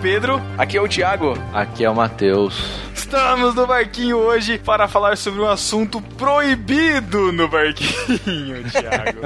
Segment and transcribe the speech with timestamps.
[0.00, 0.42] Aqui é o Pedro.
[0.56, 1.34] Aqui é o Thiago.
[1.52, 2.80] Aqui é o Matheus.
[2.94, 9.20] Estamos no barquinho hoje para falar sobre um assunto proibido no barquinho, Thiago.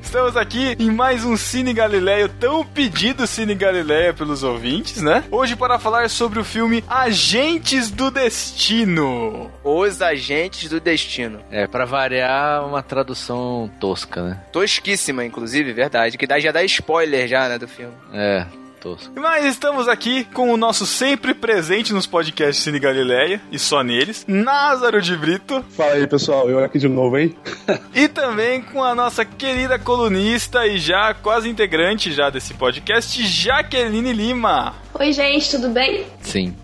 [0.00, 5.24] Estamos aqui em mais um Cine Galileia, tão pedido Cine Galileia pelos ouvintes, né?
[5.30, 9.50] Hoje para falar sobre o filme Agentes do Destino.
[9.64, 11.40] Os Agentes do Destino.
[11.50, 14.40] É, para variar, uma tradução tosca, né?
[14.52, 16.16] Tosquíssima, inclusive, verdade.
[16.16, 17.94] Que dá, já dá spoiler já, né, do filme.
[18.12, 18.46] É,
[18.80, 19.12] tosco.
[19.14, 24.24] Mas estamos aqui com o nosso sempre presente nos podcasts Cine Galileia, e só neles,
[24.26, 25.62] Názaro de Brito.
[25.76, 27.36] Fala aí, pessoal, eu aqui de novo, hein?
[27.94, 34.12] e também com a nossa querida colunista e já quase integrante já desse podcast, Jaqueline
[34.12, 34.74] Lima.
[34.94, 36.04] Oi, gente, tudo bem?
[36.20, 36.54] Sim.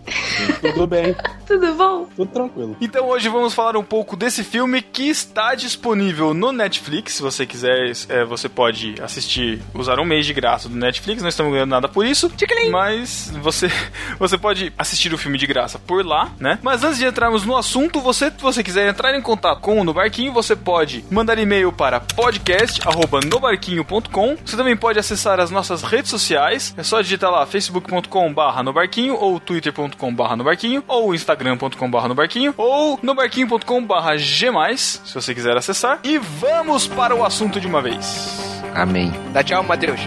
[0.61, 1.14] Tudo bem.
[1.47, 2.06] tudo bom?
[2.17, 2.77] Tudo tranquilo.
[2.81, 7.14] Então hoje vamos falar um pouco desse filme que está disponível no Netflix.
[7.14, 11.22] Se você quiser, é, você pode assistir, usar um mês de graça do Netflix.
[11.22, 12.31] Não estamos ganhando nada por isso.
[12.71, 13.71] Mas você,
[14.19, 16.59] você pode assistir o filme de graça por lá, né?
[16.62, 19.85] Mas antes de entrarmos no assunto, você, se você quiser entrar em contato com o
[19.85, 24.37] No Barquinho, você pode mandar e-mail para podcast@nobarquinho.com.
[24.45, 26.75] Você também pode acessar as nossas redes sociais.
[26.77, 32.55] É só digitar lá facebook.com/barra no barquinho ou twitter.com/barra no barquinho ou instagram.com/barra no barquinho
[32.56, 36.00] ou no barquinho.com/barra g+, se você quiser acessar.
[36.03, 38.62] E vamos para o assunto de uma vez.
[38.75, 39.12] Amém.
[39.33, 40.00] Dá tchau, Matheus.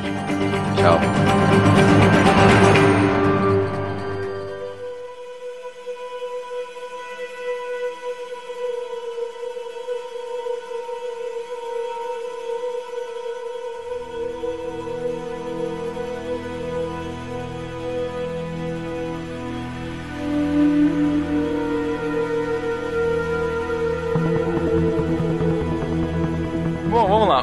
[0.77, 1.68] Tchau.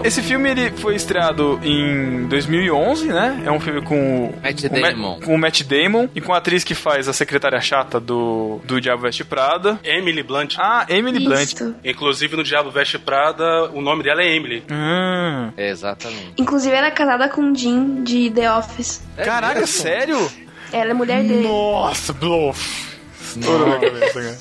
[0.07, 3.43] Esse filme ele foi estreado em 2011, né?
[3.45, 5.19] É um filme com Matt com Damon.
[5.19, 8.61] Ma- com o Matt Damon e com a atriz que faz a secretária chata do,
[8.65, 9.81] do Diabo Veste Prada.
[9.83, 10.55] Emily Blunt.
[10.59, 11.53] Ah, Emily Blunt.
[11.55, 11.75] Isso.
[11.85, 14.63] Inclusive no Diabo Veste Prada, o nome dela é Emily.
[14.71, 15.51] Hum.
[15.57, 16.35] É, exatamente.
[16.39, 19.03] Inclusive, ela é casada com o Jim de The Office.
[19.17, 20.31] Caraca, sério?
[20.73, 21.49] Ela é mulher dele.
[21.49, 22.95] Nossa, bluff.
[23.21, 24.39] Estourou minha cabeça, cara.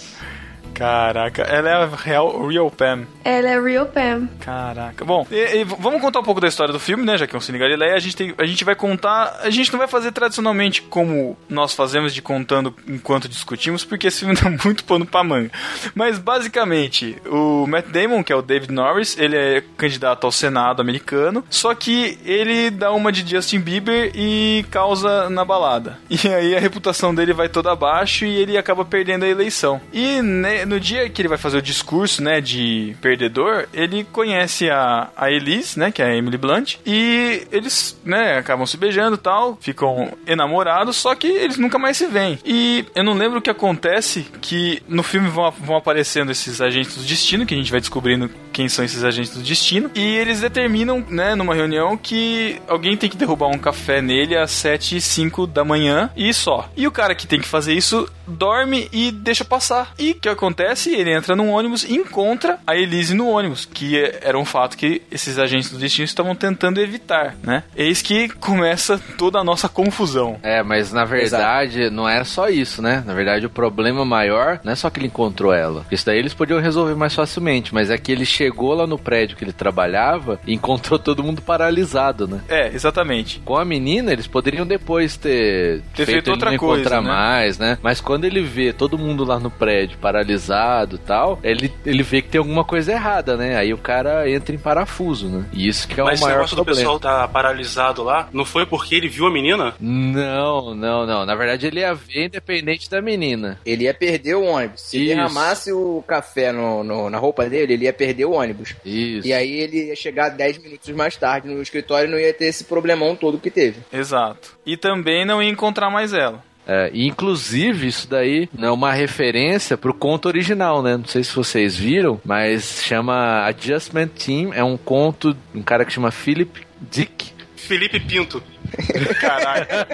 [0.76, 3.06] Caraca, ela é a real Real Pam.
[3.24, 4.28] Ela é Real Pam.
[4.40, 5.04] Caraca.
[5.06, 7.18] Bom, e- e vamos contar um pouco da história do filme, né?
[7.18, 9.40] Já que é um Cine Galileia, a gente, tem, a gente vai contar.
[9.42, 14.20] A gente não vai fazer tradicionalmente como nós fazemos de contando enquanto discutimos, porque esse
[14.20, 15.50] filme dá muito pano pra manga.
[15.96, 20.82] Mas basicamente, o Matt Damon, que é o David Norris, ele é candidato ao Senado
[20.82, 25.98] americano, só que ele dá uma de Justin Bieber e causa na balada.
[26.10, 29.80] E aí a reputação dele vai toda abaixo e ele acaba perdendo a eleição.
[29.94, 30.22] E
[30.66, 35.32] no dia que ele vai fazer o discurso, né, de perdedor, ele conhece a, a
[35.32, 40.12] Elise, né, que é a Emily Blunt, e eles, né, acabam se beijando tal, ficam
[40.26, 42.40] enamorados, só que eles nunca mais se veem.
[42.46, 46.96] E eu não lembro o que acontece, que no filme vão, vão aparecendo esses agentes
[46.96, 50.42] do destino, que a gente vai descobrindo quem são esses agentes do destino, e eles
[50.42, 55.02] determinam, né, numa reunião que alguém tem que derrubar um café nele às 7 e
[55.02, 56.70] 5 da manhã e só.
[56.76, 59.94] E o cara que tem que fazer isso dorme e deixa passar.
[60.00, 60.94] E o que acontece?
[60.94, 64.78] Ele entra num ônibus e encontra a Elise no ônibus, que é- era um fato
[64.78, 67.64] que esses agentes do destino estavam tentando evitar, né?
[67.76, 70.38] Eis que começa toda a nossa confusão.
[70.44, 73.04] É, mas na verdade não é só isso, né?
[73.06, 75.86] Na verdade o problema maior não é só que ele encontrou ela.
[75.92, 79.36] Isso daí eles podiam resolver mais facilmente, mas é que ele chegou lá no prédio
[79.38, 82.42] que ele trabalhava e encontrou todo mundo paralisado, né?
[82.48, 83.40] É, exatamente.
[83.44, 87.08] Com a menina, eles poderiam depois ter, Ter feito ele outra não coisa, encontrar né?
[87.08, 87.78] mais, né?
[87.82, 92.22] Mas quando ele vê todo mundo lá no prédio paralisado e tal, ele, ele vê
[92.22, 93.58] que tem alguma coisa errada, né?
[93.58, 95.46] Aí o cara entra em parafuso, né?
[95.52, 96.80] E isso que é Mas o esse maior negócio do problema.
[96.92, 99.74] pessoal tá paralisado lá, não foi porque ele viu a menina?
[99.80, 101.26] Não, não, não.
[101.26, 103.60] Na verdade, ele ia ver independente da menina.
[103.66, 104.82] Ele ia perder o ônibus.
[104.82, 105.08] Se Isso.
[105.08, 108.76] derramasse o café no, no- na roupa dele, ele ia perder o ônibus.
[108.86, 109.28] Isso.
[109.28, 112.46] E aí ele ia chegar 10 minutos mais tarde no escritório e não ia ter
[112.46, 113.80] esse problemão todo que teve.
[113.92, 114.56] Exato.
[114.66, 116.44] E também não ia encontrar mais ela.
[116.68, 120.98] É, e inclusive, isso daí é uma referência pro conto original, né?
[120.98, 124.54] Não sei se vocês viram, mas chama Adjustment Team.
[124.54, 127.34] É um conto de um cara que chama Philip Dick.
[127.56, 128.44] Felipe Pinto.
[129.20, 129.88] Caraca.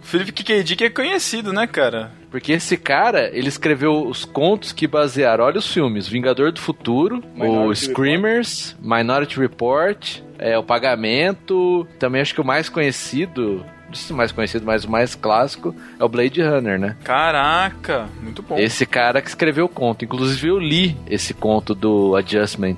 [0.00, 0.62] o Felipe K.
[0.62, 2.12] Dick é conhecido, né, cara?
[2.30, 7.22] Porque esse cara, ele escreveu os contos que basearam, olha os filmes, Vingador do Futuro,
[7.34, 13.79] o Minority Screamers, Minority Report, é, o Pagamento, também acho que o mais conhecido o
[14.12, 16.96] mais conhecido, mas o mais clássico é o Blade Runner, né?
[17.04, 18.58] Caraca, muito bom.
[18.58, 20.04] Esse cara que escreveu o conto.
[20.04, 22.76] Inclusive eu li esse conto do Adjustment,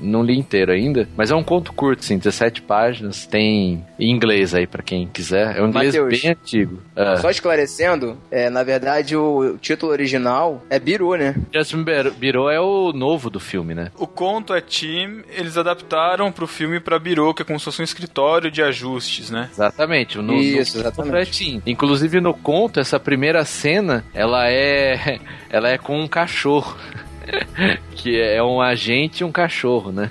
[0.00, 4.54] não li inteiro ainda, mas é um conto curto, assim, 17 páginas, tem em inglês
[4.54, 5.56] aí pra quem quiser.
[5.56, 6.20] É um inglês Mateus.
[6.22, 6.82] bem antigo.
[6.96, 7.16] Ah.
[7.18, 11.34] Só esclarecendo, é, na verdade o título original é Biru, né?
[11.54, 13.90] Justin Biro- Biro é o novo do filme, né?
[13.98, 17.80] O conto é Team, eles adaptaram pro filme pra Biro, que é como se fosse
[17.80, 19.48] um escritório de ajustes, né?
[19.52, 20.18] Exatamente.
[20.18, 21.12] No, Isso, no exatamente.
[21.12, 21.62] completinho.
[21.66, 25.18] Inclusive no conto, essa primeira cena, ela é
[25.50, 26.76] ela é com um cachorro.
[27.94, 30.08] que é um agente e um cachorro, né?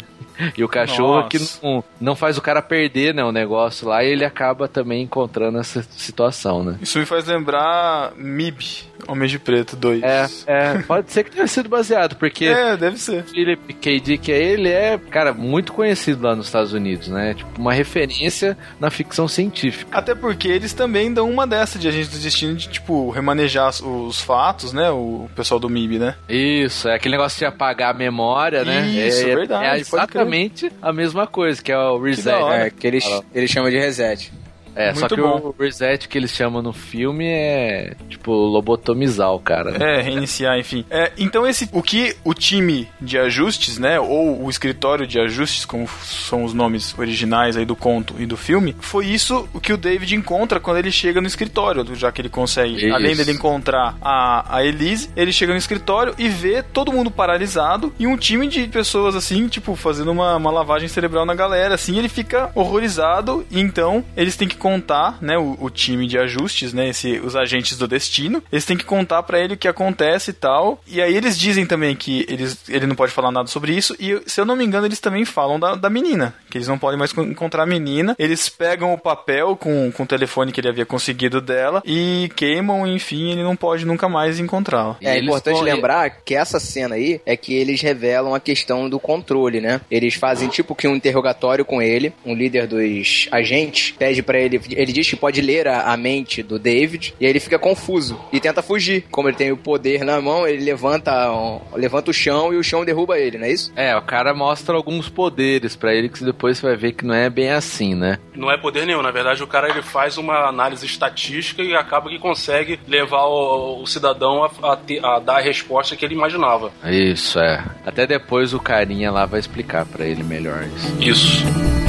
[0.58, 1.60] E o cachorro que Nossa.
[1.62, 5.60] não, não faz o cara perder, né, o negócio lá, e ele acaba também encontrando
[5.60, 6.78] essa situação, né?
[6.82, 10.02] Isso me faz lembrar MIB, Homem de Preto 2.
[10.04, 13.24] É, é, pode ser que tenha sido baseado, porque É, deve ser.
[13.24, 14.00] Philip K.
[14.00, 17.34] Dick, ele é, cara, muito conhecido lá nos Estados Unidos, né?
[17.34, 19.90] Tipo, uma referência na ficção científica.
[19.98, 23.82] Até porque eles também dão uma dessa de agente do destino de, tipo, remanejar os-
[23.82, 24.90] os fatos, né?
[24.90, 26.16] O pessoal do MIB, né?
[26.30, 28.88] Isso, é aquele negócio de apagar a memória, né?
[28.88, 32.30] Isso, é, verdade, É exatamente a mesma coisa, que é o reset.
[32.36, 32.68] hora.
[32.68, 33.24] É, que eles, Fala.
[33.34, 34.32] eles chamam de reset.
[34.76, 35.54] É, só Muito que bom.
[35.58, 39.72] o reset que eles chamam no filme é, tipo, lobotomizar o cara.
[39.72, 40.00] né?
[40.00, 40.86] É, reiniciar, enfim.
[40.90, 45.66] É, então esse, o que o time de ajustes, né, ou o escritório de ajustes,
[45.66, 49.74] como são os nomes originais aí do conto e do filme, foi isso o que
[49.74, 52.94] o David encontra quando ele chega no escritório, já que ele consegue, Isso.
[52.96, 57.94] além dele encontrar a, a Elise, ele chega no escritório e vê todo mundo paralisado
[58.00, 61.98] e um time de pessoas assim, tipo, fazendo uma, uma lavagem cerebral na galera, assim,
[61.98, 66.72] ele fica horrorizado e então eles têm que contar, né, o, o time de ajustes,
[66.72, 70.30] né, esse, os agentes do destino, eles têm que contar pra ele o que acontece
[70.30, 70.80] e tal.
[70.88, 73.96] E aí eles dizem também que eles, ele não pode falar nada sobre isso.
[74.00, 76.78] E se eu não me engano, eles também falam da, da menina, que eles não
[76.78, 78.16] podem mais con- encontrar a menina.
[78.20, 82.86] Eles pegam o papel com, com o telefone que ele havia conseguido dela e queimam,
[82.86, 84.98] enfim, ele não pode nunca mais encontrá-la.
[85.02, 89.60] É importante lembrar que essa cena aí é que eles revelam a questão do controle,
[89.60, 89.82] né?
[89.90, 94.51] Eles fazem tipo que um interrogatório com ele, um líder dos agentes, pede pra ele,
[94.70, 98.20] ele diz que pode ler a, a mente do David e aí ele fica confuso
[98.32, 99.06] e tenta fugir.
[99.12, 102.64] Como ele tem o poder na mão, ele levanta, um- levanta o chão e o
[102.64, 103.72] chão derruba ele, não é isso?
[103.76, 107.14] É, o cara mostra alguns poderes pra ele que depois você vai ver que não
[107.16, 108.18] é bem assim, né?
[108.36, 112.10] Não é poder nenhum, na verdade o cara ele faz uma análise estatística e acaba
[112.10, 116.14] que consegue levar o, o cidadão a, a ter- a dar a resposta que ele
[116.16, 116.72] imaginava.
[116.86, 117.64] Isso, é.
[117.86, 121.02] Até depois o carinha lá vai explicar pra ele melhor isso.
[121.02, 121.81] Isso.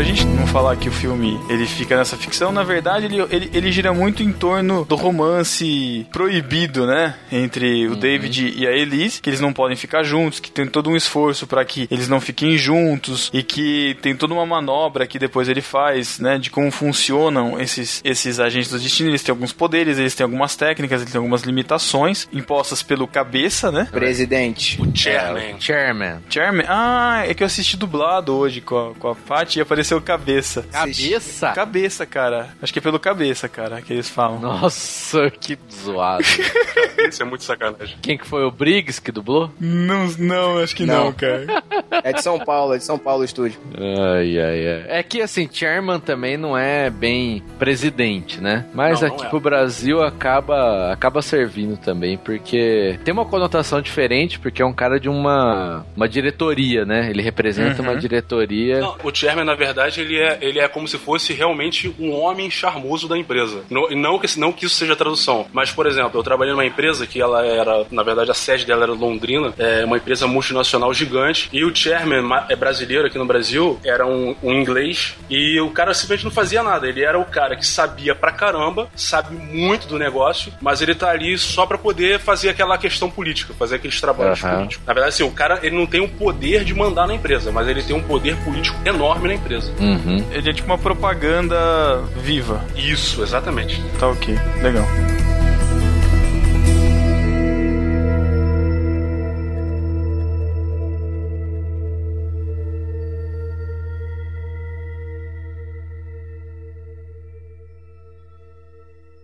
[0.00, 3.50] Pra gente não falar que o filme ele fica nessa ficção, na verdade ele, ele,
[3.52, 7.16] ele gira muito em torno do romance proibido, né?
[7.30, 10.88] Entre o David e a Elise, que eles não podem ficar juntos, que tem todo
[10.88, 15.18] um esforço pra que eles não fiquem juntos e que tem toda uma manobra que
[15.18, 16.38] depois ele faz, né?
[16.38, 19.10] De como funcionam esses, esses agentes do destino.
[19.10, 23.70] Eles têm alguns poderes, eles têm algumas técnicas, eles têm algumas limitações impostas pelo cabeça,
[23.70, 23.86] né?
[23.92, 24.80] Presidente.
[24.80, 25.54] O É, Chairman.
[25.56, 26.18] o Chairman.
[26.30, 26.64] Chairman.
[26.66, 30.62] Ah, é que eu assisti dublado hoje com a, com a Paty e apareceu cabeça.
[30.70, 31.52] Cabeça?
[31.52, 32.50] Cabeça, cara.
[32.60, 34.38] Acho que é pelo cabeça, cara, que eles falam.
[34.38, 36.22] Nossa, que zoado.
[37.08, 37.96] Isso é muito sacanagem.
[38.02, 39.50] Quem que foi o Briggs que dublou?
[39.58, 41.12] Não, não, acho que não, Não.
[41.14, 41.46] cara.
[42.02, 43.58] É de São Paulo, é de São Paulo o estúdio.
[43.76, 44.84] Ai, ai, ai.
[44.88, 48.64] É que assim, chairman também não é bem presidente, né?
[48.72, 49.28] Mas Não, não aqui é.
[49.28, 54.98] pro Brasil acaba acaba servindo também, porque tem uma conotação diferente, porque é um cara
[54.98, 57.10] de uma, uma diretoria, né?
[57.10, 58.80] Ele representa uma diretoria.
[58.80, 59.69] Não, o Chairman, na verdade,
[60.00, 63.62] ele é, ele é como se fosse realmente um homem charmoso da empresa.
[63.70, 66.64] Não, e não, que, não que isso seja tradução, mas, por exemplo, eu trabalhei numa
[66.66, 70.92] empresa que ela era, na verdade, a sede dela era Londrina, é uma empresa multinacional
[70.94, 75.60] gigante, e o Chairman ma- é brasileiro aqui no Brasil, era um, um inglês, e
[75.60, 76.88] o cara simplesmente não fazia nada.
[76.88, 81.10] Ele era o cara que sabia pra caramba, sabe muito do negócio, mas ele tá
[81.10, 84.56] ali só pra poder fazer aquela questão política, fazer aqueles trabalhos Aham.
[84.56, 84.86] políticos.
[84.86, 87.68] Na verdade, assim, o cara ele não tem o poder de mandar na empresa, mas
[87.68, 89.59] ele tem um poder político enorme na empresa.
[89.78, 90.24] Uhum.
[90.32, 92.64] Ele é tipo uma propaganda viva.
[92.76, 93.82] Isso, exatamente.
[93.98, 94.86] Tá ok, legal.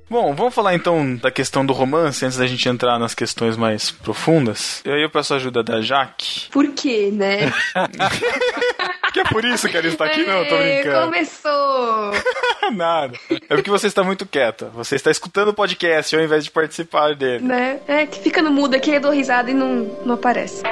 [0.08, 3.90] Bom, vamos falar então da questão do romance antes da gente entrar nas questões mais
[3.90, 4.80] profundas.
[4.84, 6.48] E aí eu peço a ajuda da Jaque.
[6.50, 7.52] Por quê, né?
[9.16, 10.26] Que é por isso que ela está aqui?
[10.26, 11.06] Não, tô É, brincando.
[11.06, 12.10] Começou!
[12.76, 13.18] Nada.
[13.30, 14.66] É porque você está muito quieta.
[14.74, 17.42] Você está escutando o podcast ao invés de participar dele.
[17.42, 17.80] né?
[17.88, 19.68] É que fica no mudo aqui, eu dou risada e não,
[20.04, 20.62] não aparece.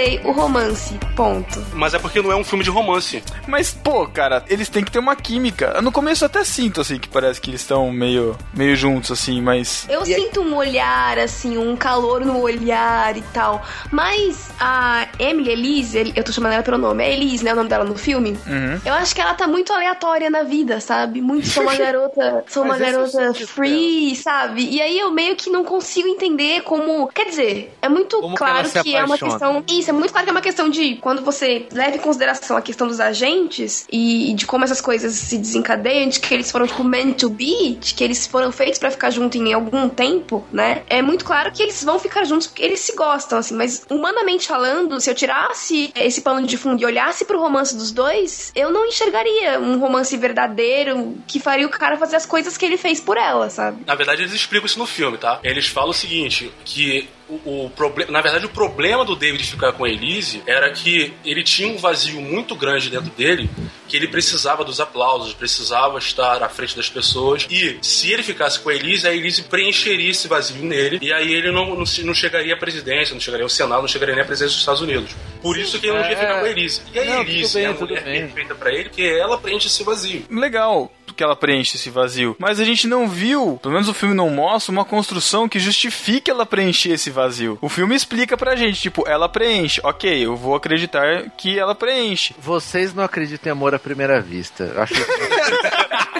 [0.00, 0.98] Comprei o romance.
[1.14, 1.64] Ponto.
[1.74, 3.22] Mas é porque não é um filme de romance.
[3.46, 5.80] Mas, pô, cara, eles têm que ter uma química.
[5.82, 9.40] No começo eu até sinto, assim, que parece que eles estão meio, meio juntos, assim,
[9.42, 9.86] mas.
[9.88, 13.62] Eu E aí- sinto um olhar, assim, um calor no olhar e tal.
[13.90, 17.52] Mas a Emily Elise, eu tô chamando ela pelo nome, é Elise, né?
[17.52, 18.30] O nome dela no filme.
[18.46, 18.80] Uhum.
[18.84, 21.20] Eu acho que ela tá muito aleatória na vida, sabe?
[21.20, 24.66] Muito sou uma garota, sou uma é garota free, sabe?
[24.70, 28.38] E aí eu meio que não consigo entender como, quer dizer, é muito Como que
[28.38, 30.96] claro se que, é uma questão, isso é muito claro que é uma questão de
[30.96, 35.36] quando você leva em consideração a questão dos agentes e de como essas coisas se
[35.36, 38.90] desencadeiam, de que eles foram tipo meant to be, de que eles foram feitos pra
[38.90, 40.82] ficar juntos em algum tempo, né?
[40.88, 44.46] É muito claro que eles vão ficar juntos porque eles se gostam, assim, mas humanamente
[44.46, 48.70] falando, se eu tirasse esse pano de fundo e olhasse pro romance dos dois, eu
[48.70, 53.00] não enxergaria um romance verdadeiro que faria o cara fazer as coisas que ele fez
[53.00, 53.82] por ela, sabe?
[53.86, 55.40] Na verdade, eles explicam isso no filme, tá?
[55.42, 57.08] Eles falam o seguinte, que
[57.44, 61.12] o, o problema, na verdade, o problema do David ficar com a Elise era que
[61.24, 63.48] ele tinha um vazio muito grande dentro dele,
[63.88, 68.60] que ele precisava dos aplausos, precisava estar à frente das pessoas, e se ele ficasse
[68.60, 72.14] com a Elise, a Elise preencheria esse vazio nele, e aí ele não, não, não
[72.14, 75.14] chegaria à presidência, não chegaria ao Senado, não chegaria nem à presidência dos Estados Unidos.
[75.42, 76.08] Por isso que ele não É.
[76.08, 76.82] queria ficar com a Elise.
[76.92, 78.20] E a Não, Elise bem, é a mulher bem.
[78.26, 80.24] perfeita pra ele, que ela preenche esse vazio.
[80.30, 82.36] Legal que ela preenche esse vazio.
[82.38, 86.30] Mas a gente não viu, pelo menos o filme não mostra, uma construção que justifique
[86.30, 87.58] ela preencher esse vazio.
[87.60, 89.80] O filme explica pra gente, tipo, ela preenche.
[89.84, 92.34] Ok, eu vou acreditar que ela preenche.
[92.38, 94.64] Vocês não acreditam em amor à primeira vista.
[94.64, 95.00] Eu acho que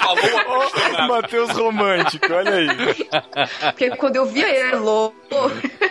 [0.00, 2.68] Falou Matheus romântico, olha aí.
[3.70, 5.16] Porque quando eu vi ele, é louco.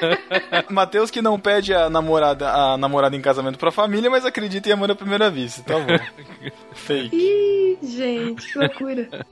[0.70, 4.74] Matheus que não pede a namorada, a namorada em casamento pra família, mas acredita em
[4.74, 5.64] amor à primeira vista.
[5.64, 5.88] Tá bom.
[6.74, 7.16] Fake.
[7.16, 8.89] Ih, gente, que loucura.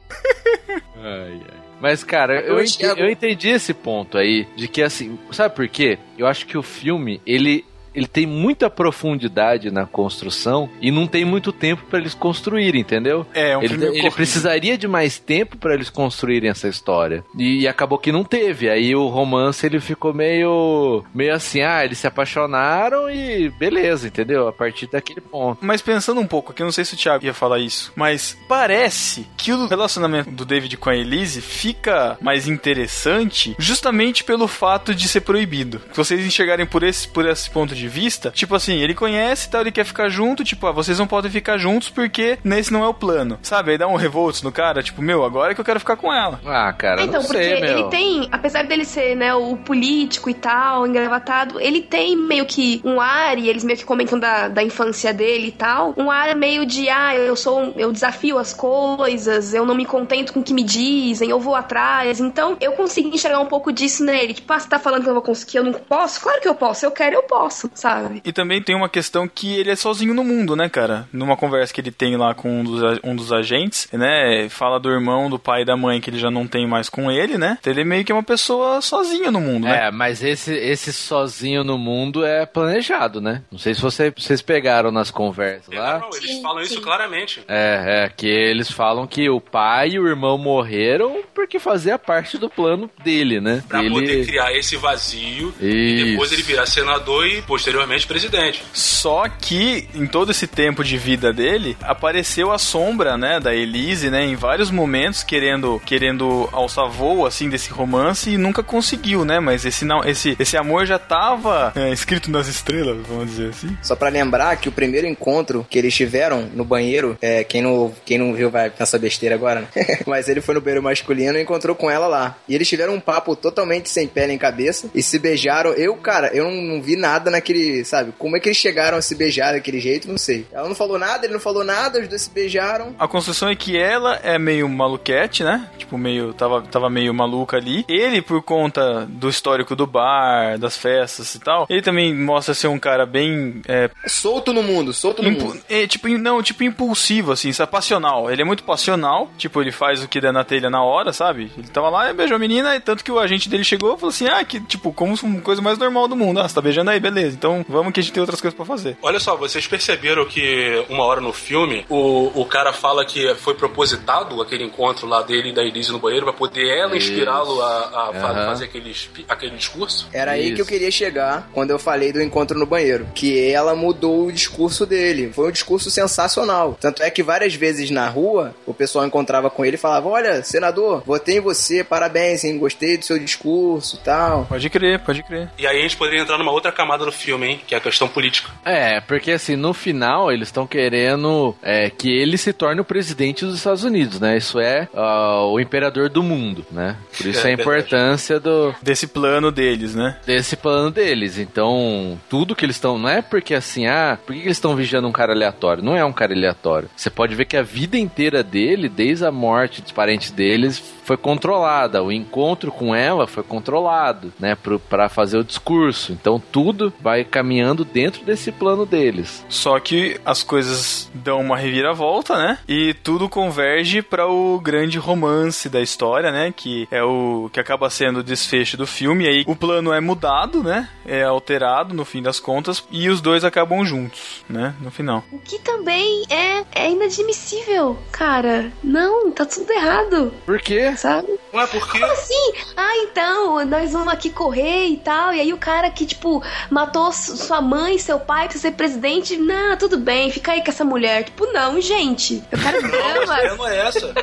[1.79, 5.55] Mas, cara, eu, Eu ente- enxergo- eu entendi esse ponto aí, de que assim, sabe
[5.55, 5.97] por quê?
[6.17, 7.63] Eu acho que o filme, ele.
[7.97, 13.25] Ele tem muita profundidade na construção e não tem muito tempo pra eles construírem, entendeu?
[13.33, 17.25] É, um ele, ele precisaria de mais tempo pra eles construírem essa história.
[17.35, 18.69] E, e acabou que não teve.
[18.69, 24.47] Aí o romance ele ficou meio meio assim, ah, eles se apaixonaram e beleza, entendeu?
[24.47, 25.65] A partir daquele ponto.
[25.65, 28.37] Mas pensando um pouco, aqui eu não sei se o Thiago ia falar isso, mas
[28.47, 34.93] parece que o relacionamento do David com a Elise fica mais interessante justamente pelo fato
[34.93, 35.81] de ser proibido.
[35.91, 39.49] Se vocês enxergarem por esse, por esse ponto de vista, tipo assim, ele conhece e
[39.51, 42.83] tal, ele quer ficar junto, tipo, ah, vocês não podem ficar juntos porque nesse não
[42.83, 43.39] é o plano.
[43.41, 43.71] Sabe?
[43.71, 46.11] Aí dá um revolto no cara, tipo, meu, agora é que eu quero ficar com
[46.13, 46.39] ela.
[46.45, 47.79] Ah, cara, Então, não porque sei, meu.
[47.79, 52.81] ele tem, apesar dele ser, né, o político e tal, engravatado, ele tem meio que
[52.83, 56.35] um ar, e eles meio que comentam da, da infância dele e tal, um ar
[56.35, 60.39] meio de, ah, eu sou, um- eu desafio as coisas, eu não me contento com
[60.39, 62.19] o que me dizem, eu vou atrás.
[62.19, 64.33] Então, eu consigo enxergar um pouco disso nele.
[64.33, 66.19] Tipo, ah, você tá falando que eu, vou conseguir, que eu não posso?
[66.21, 68.21] Claro que eu posso, eu quero, eu posso, sabe?
[68.25, 71.07] E também tem uma questão que ele é sozinho no mundo, né, cara?
[71.13, 74.47] Numa conversa que ele tem lá com um dos, a- um dos agentes, né?
[74.49, 77.11] Fala do irmão, do pai e da mãe que ele já não tem mais com
[77.11, 77.57] ele, né?
[77.59, 79.87] Então ele meio que é uma pessoa sozinha no mundo, né?
[79.87, 83.41] É, mas esse, esse sozinho no mundo é planejado, né?
[83.51, 85.99] Não sei se você- vocês pegaram nas conversas lá.
[85.99, 86.81] Não, eles Sim, falam isso sim.
[86.81, 87.41] claramente.
[87.47, 92.37] É, é, que eles falam que o pai e o irmão morreram porque fazia parte
[92.37, 93.63] do plano dele, né?
[93.67, 93.89] Pra ele...
[93.91, 96.05] poder criar esse vazio e Isso.
[96.11, 98.63] depois ele virar senador e posteriormente presidente.
[98.71, 104.11] Só que em todo esse tempo de vida dele, apareceu a sombra, né, da Elise,
[104.11, 109.39] né, em vários momentos querendo querendo alçar voo assim desse romance e nunca conseguiu, né?
[109.39, 113.75] Mas esse não, esse esse amor já tava é, escrito nas estrelas, vamos dizer assim.
[113.81, 117.91] Só pra lembrar que o primeiro encontro que eles tiveram no banheiro, é, quem, não,
[118.05, 119.67] quem não viu vai pensar besteira agora, né?
[120.05, 122.37] Mas ele foi no banheiro masculino e encontrou com ela lá.
[122.47, 125.71] E eles tiveram um papo totalmente sem pé nem cabeça e se beijaram.
[125.71, 127.46] Eu, cara, eu não, não vi nada naquele,
[127.85, 128.13] sabe?
[128.17, 130.07] Como é que eles chegaram a se beijar daquele jeito?
[130.07, 130.45] Não sei.
[130.51, 132.95] Ela não falou nada, ele não falou nada, os dois se beijaram.
[132.99, 135.69] A construção é que ela é meio maluquete, né?
[135.77, 136.33] Tipo, meio.
[136.33, 137.85] Tava, tava meio maluca ali.
[137.87, 142.67] Ele, por conta do histórico do bar, das festas e tal, ele também mostra ser
[142.67, 143.61] um cara bem.
[143.67, 145.59] É, Solto no mundo, solto no mundo.
[145.69, 147.71] é, tipo, não, tipo, impulsivo, assim, sabe?
[147.71, 148.31] Passional.
[148.31, 149.29] Ele é muito passional.
[149.37, 151.51] Tipo, ele faz o que der na telha na hora, sabe?
[151.57, 153.99] Ele tava lá e beijou a menina, e tanto que o agente dele chegou e
[153.99, 156.39] falou assim: ah, que, tipo, como uma coisa mais normal do mundo.
[156.39, 157.36] Ah, você tá beijando aí, beleza.
[157.37, 158.97] Então vamos que a gente tem outras coisas pra fazer.
[159.01, 163.53] Olha só, vocês perceberam que uma hora no filme o, o cara fala que foi
[163.53, 167.77] propositado aquele encontro lá dele e da Elise no banheiro pra poder ela inspirá-lo a,
[168.09, 168.45] a fa- Aham.
[168.47, 168.95] fazer aquele,
[169.27, 170.07] aquele discurso?
[170.11, 170.55] Era aí Isso.
[170.55, 173.07] que eu queria chegar quando eu falei do encontro no banheiro.
[173.13, 175.31] Que ela mudou o discurso dele.
[175.33, 176.77] Foi um discurso sensacional.
[176.79, 180.43] Tanto é que várias vezes na rua, o pessoal encontrava com ele e falava: Olha,
[180.43, 182.57] senador, votei em você, parabéns, hein?
[182.57, 184.45] Gostei do seu discurso e tal.
[184.45, 185.49] Pode crer, pode crer.
[185.57, 187.59] E aí a gente poderia entrar numa outra camada do filme filme, hein?
[187.67, 188.49] Que é a questão política.
[188.63, 193.43] É, porque assim, no final eles estão querendo é, que ele se torne o presidente
[193.43, 194.37] dos Estados Unidos, né?
[194.37, 196.95] Isso é uh, o imperador do mundo, né?
[197.17, 200.17] Por isso É a importância do, Desse plano deles, né?
[200.25, 201.37] desse plano deles.
[201.37, 202.97] Então, tudo que eles estão.
[202.97, 205.83] Não é porque assim, ah, por que que eles estão vigiando um cara aleatório?
[205.83, 206.89] Não é um cara aleatório.
[206.95, 211.15] Você pode ver que a vida inteira dele, desde a morte dos parentes deles, foi
[211.15, 212.03] controlada.
[212.03, 214.57] O encontro com ela foi controlado, né?
[214.89, 216.11] Pra fazer o discurso.
[216.11, 219.45] Então, tudo vai caminhando dentro desse plano deles.
[219.47, 222.59] Só que as coisas dão uma reviravolta, né?
[222.67, 226.53] E tudo converge para o grande romance da história, né?
[226.53, 229.23] Que é o que acaba sendo o desfecho do filme.
[229.23, 230.89] E aí o plano é mudado, né?
[231.05, 234.75] É alterado no fim das contas e os dois acabam juntos, né?
[234.81, 235.23] No final.
[235.31, 238.73] O que também é, é inadmissível, cara.
[238.83, 240.96] Não, tá tudo errado, Por quê?
[240.97, 241.39] Sabe?
[241.53, 241.99] Não é porque.
[241.99, 242.53] Como assim?
[242.75, 245.33] Ah, então, nós vamos aqui correr e tal.
[245.33, 249.37] E aí o cara que, tipo, matou su- sua mãe, seu pai pra ser presidente.
[249.37, 251.23] Não, tudo bem, fica aí com essa mulher.
[251.23, 252.43] Tipo, não, gente.
[252.51, 253.33] Eu quero Não, a drama.
[253.37, 254.13] ideia não é essa.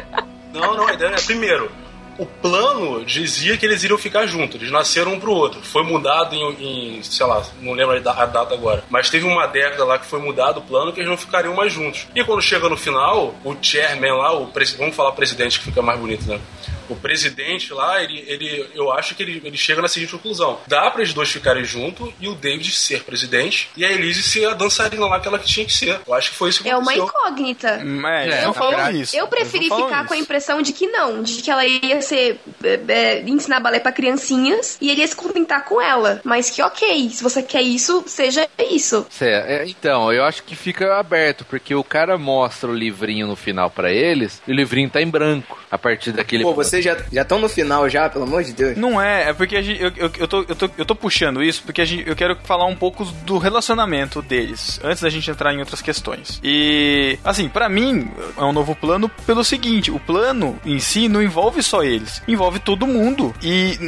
[0.52, 1.21] Não, não, a ideia não é.
[1.23, 1.71] Primeiro,
[2.18, 4.56] o plano dizia que eles iriam ficar juntos.
[4.61, 5.61] Eles nasceram um pro outro.
[5.62, 8.85] Foi mudado em, em, sei lá, não lembro a da- a data agora.
[8.90, 11.73] Mas teve uma década lá que foi mudado o plano que eles não ficariam mais
[11.73, 12.06] juntos.
[12.14, 15.99] E quando chega no final, o chairman lá, o vamos falar presidente que fica mais
[15.99, 16.40] bonito, né?
[16.87, 20.90] O presidente lá, ele, ele, eu acho que ele, ele chega na seguinte conclusão: dá
[20.90, 24.53] para eles dois ficarem juntos e o David ser presidente e a Elise ser a
[24.53, 25.98] dançarina lá que ela tinha que ser.
[26.07, 27.05] Eu acho que foi isso que É uma aconteceu.
[27.07, 27.83] incógnita.
[27.83, 29.16] Mas É, não na falam verdade, isso.
[29.16, 30.24] Eu Eles preferi ficar com a isso.
[30.24, 34.79] impressão de que não, de que ela ia ser é, é, ensinar balé pra criancinhas
[34.81, 36.21] e ele ia se contentar com ela.
[36.25, 39.07] Mas que ok, se você quer isso, seja isso.
[39.21, 43.71] É, então, eu acho que fica aberto, porque o cara mostra o livrinho no final
[43.71, 46.45] pra eles, e o livrinho tá em branco a partir daquele.
[46.45, 48.77] Pô, vocês já estão no final já, pelo amor de Deus.
[48.77, 51.43] Não é, é porque a gente, eu, eu, eu, tô, eu, tô, eu tô puxando
[51.43, 55.31] isso porque a gente, eu quero falar um pouco do relacionamento deles, antes da gente
[55.31, 56.40] entrar em outras questões.
[56.43, 61.23] E, assim, pra mim, é um novo plano pelo seguinte: o plano em si não
[61.23, 63.35] envolve só eles, envolve todo mundo.
[63.42, 63.78] E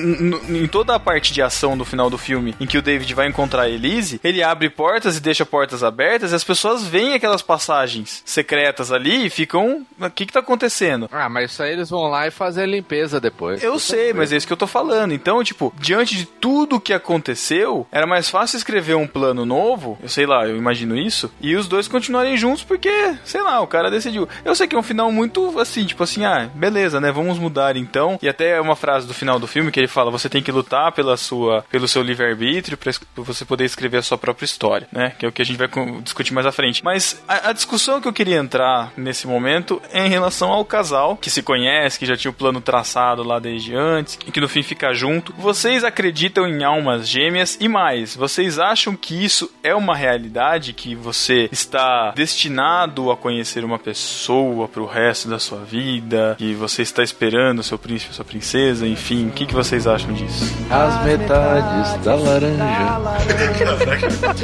[0.49, 3.29] em toda a parte de ação no final do filme, em que o David vai
[3.29, 7.43] encontrar a Elise, ele abre portas e deixa portas abertas e as pessoas veem aquelas
[7.43, 9.87] passagens secretas ali e ficam.
[10.01, 11.09] O que que tá acontecendo?
[11.13, 13.63] Ah, mas isso aí eles vão lá e fazer a limpeza depois.
[13.63, 15.13] Eu sei, mas é isso que eu tô falando.
[15.13, 20.09] Então, tipo, diante de tudo que aconteceu, era mais fácil escrever um plano novo, eu
[20.09, 23.91] sei lá, eu imagino isso, e os dois continuarem juntos porque, sei lá, o cara
[23.91, 24.29] decidiu.
[24.45, 27.11] Eu sei que é um final muito assim, tipo assim, ah, beleza, né?
[27.11, 27.96] Vamos mudar então.
[28.23, 30.93] E até uma frase do final do filme que ele fala: você tem que lutar
[30.93, 35.13] pela sua, pelo seu livre-arbítrio pra você poder escrever a sua própria história, né?
[35.19, 35.69] Que é o que a gente vai
[36.03, 36.85] discutir mais à frente.
[36.85, 41.17] Mas a, a discussão que eu queria entrar nesse momento é em relação ao casal
[41.17, 44.49] que se conhece, que já tinha o plano traçado lá desde antes, e que no
[44.49, 45.33] fim fica junto.
[45.35, 47.57] Vocês acreditam em almas gêmeas?
[47.61, 50.73] E mais, vocês acham que isso é uma realidade?
[50.73, 56.35] Que você está destinado a conhecer uma pessoa pro resto da sua vida?
[56.39, 58.87] Que você está esperando seu príncipe, sua princesa?
[58.87, 60.45] Enfim, o que, que vocês acham disso?
[60.71, 62.57] As metades da laranja.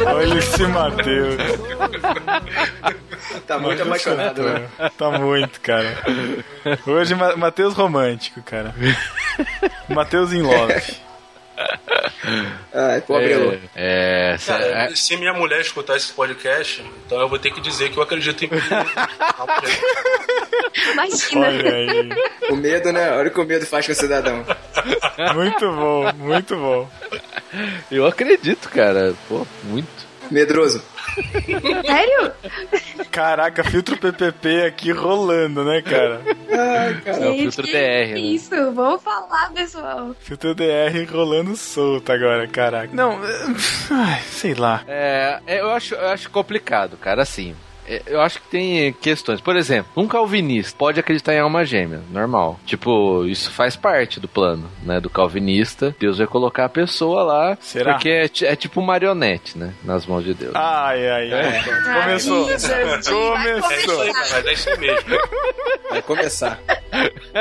[0.15, 1.37] Olha esse Matheus.
[3.47, 4.63] Tá muito apaixonado, né?
[4.97, 5.97] Tá muito, cara.
[6.87, 8.75] Hoje, Ma- Matheus romântico, cara.
[9.89, 10.81] Matheus in love.
[12.75, 13.61] Ai, pobre.
[13.75, 17.61] É, é, Cara, é- se minha mulher escutar esse podcast, então eu vou ter que
[17.61, 18.61] dizer que eu acredito em mim.
[20.93, 22.17] Imagina.
[22.51, 23.13] O medo, né?
[23.13, 24.45] Olha o que o medo faz com o cidadão.
[25.35, 26.91] Muito bom, muito bom.
[27.91, 29.15] eu acredito, cara.
[29.29, 29.89] Pô, muito.
[30.31, 30.83] Medroso.
[31.87, 32.33] Sério?
[33.11, 36.21] Caraca, filtro PPP aqui rolando, né, cara?
[37.05, 38.19] É o filtro DR, né?
[38.19, 40.15] Isso, vamos falar, pessoal.
[40.21, 42.95] Filtro DR rolando solto agora, caraca.
[42.95, 43.47] Não, eh,
[43.91, 44.83] ai, sei lá.
[44.87, 47.55] É, é, eu, acho, eu acho complicado, cara, assim.
[47.95, 49.41] É, Eu acho que tem questões.
[49.41, 52.59] Por exemplo, um calvinista pode acreditar em alma gêmea, normal.
[52.67, 55.01] Tipo, isso faz parte do plano, né?
[55.01, 55.95] Do calvinista.
[55.99, 57.57] Deus vai colocar a pessoa lá.
[57.61, 57.93] Será?
[57.95, 59.75] Porque é, é tipo marionete, né?
[59.85, 60.53] Nas mãos de Deus.
[60.55, 61.65] Ai, ai, ai.
[62.03, 62.47] Começou.
[62.47, 64.03] Ai, Jesus, É isso Começou.
[64.03, 65.19] aí, mas é isso mesmo.
[65.91, 66.61] Vai começar.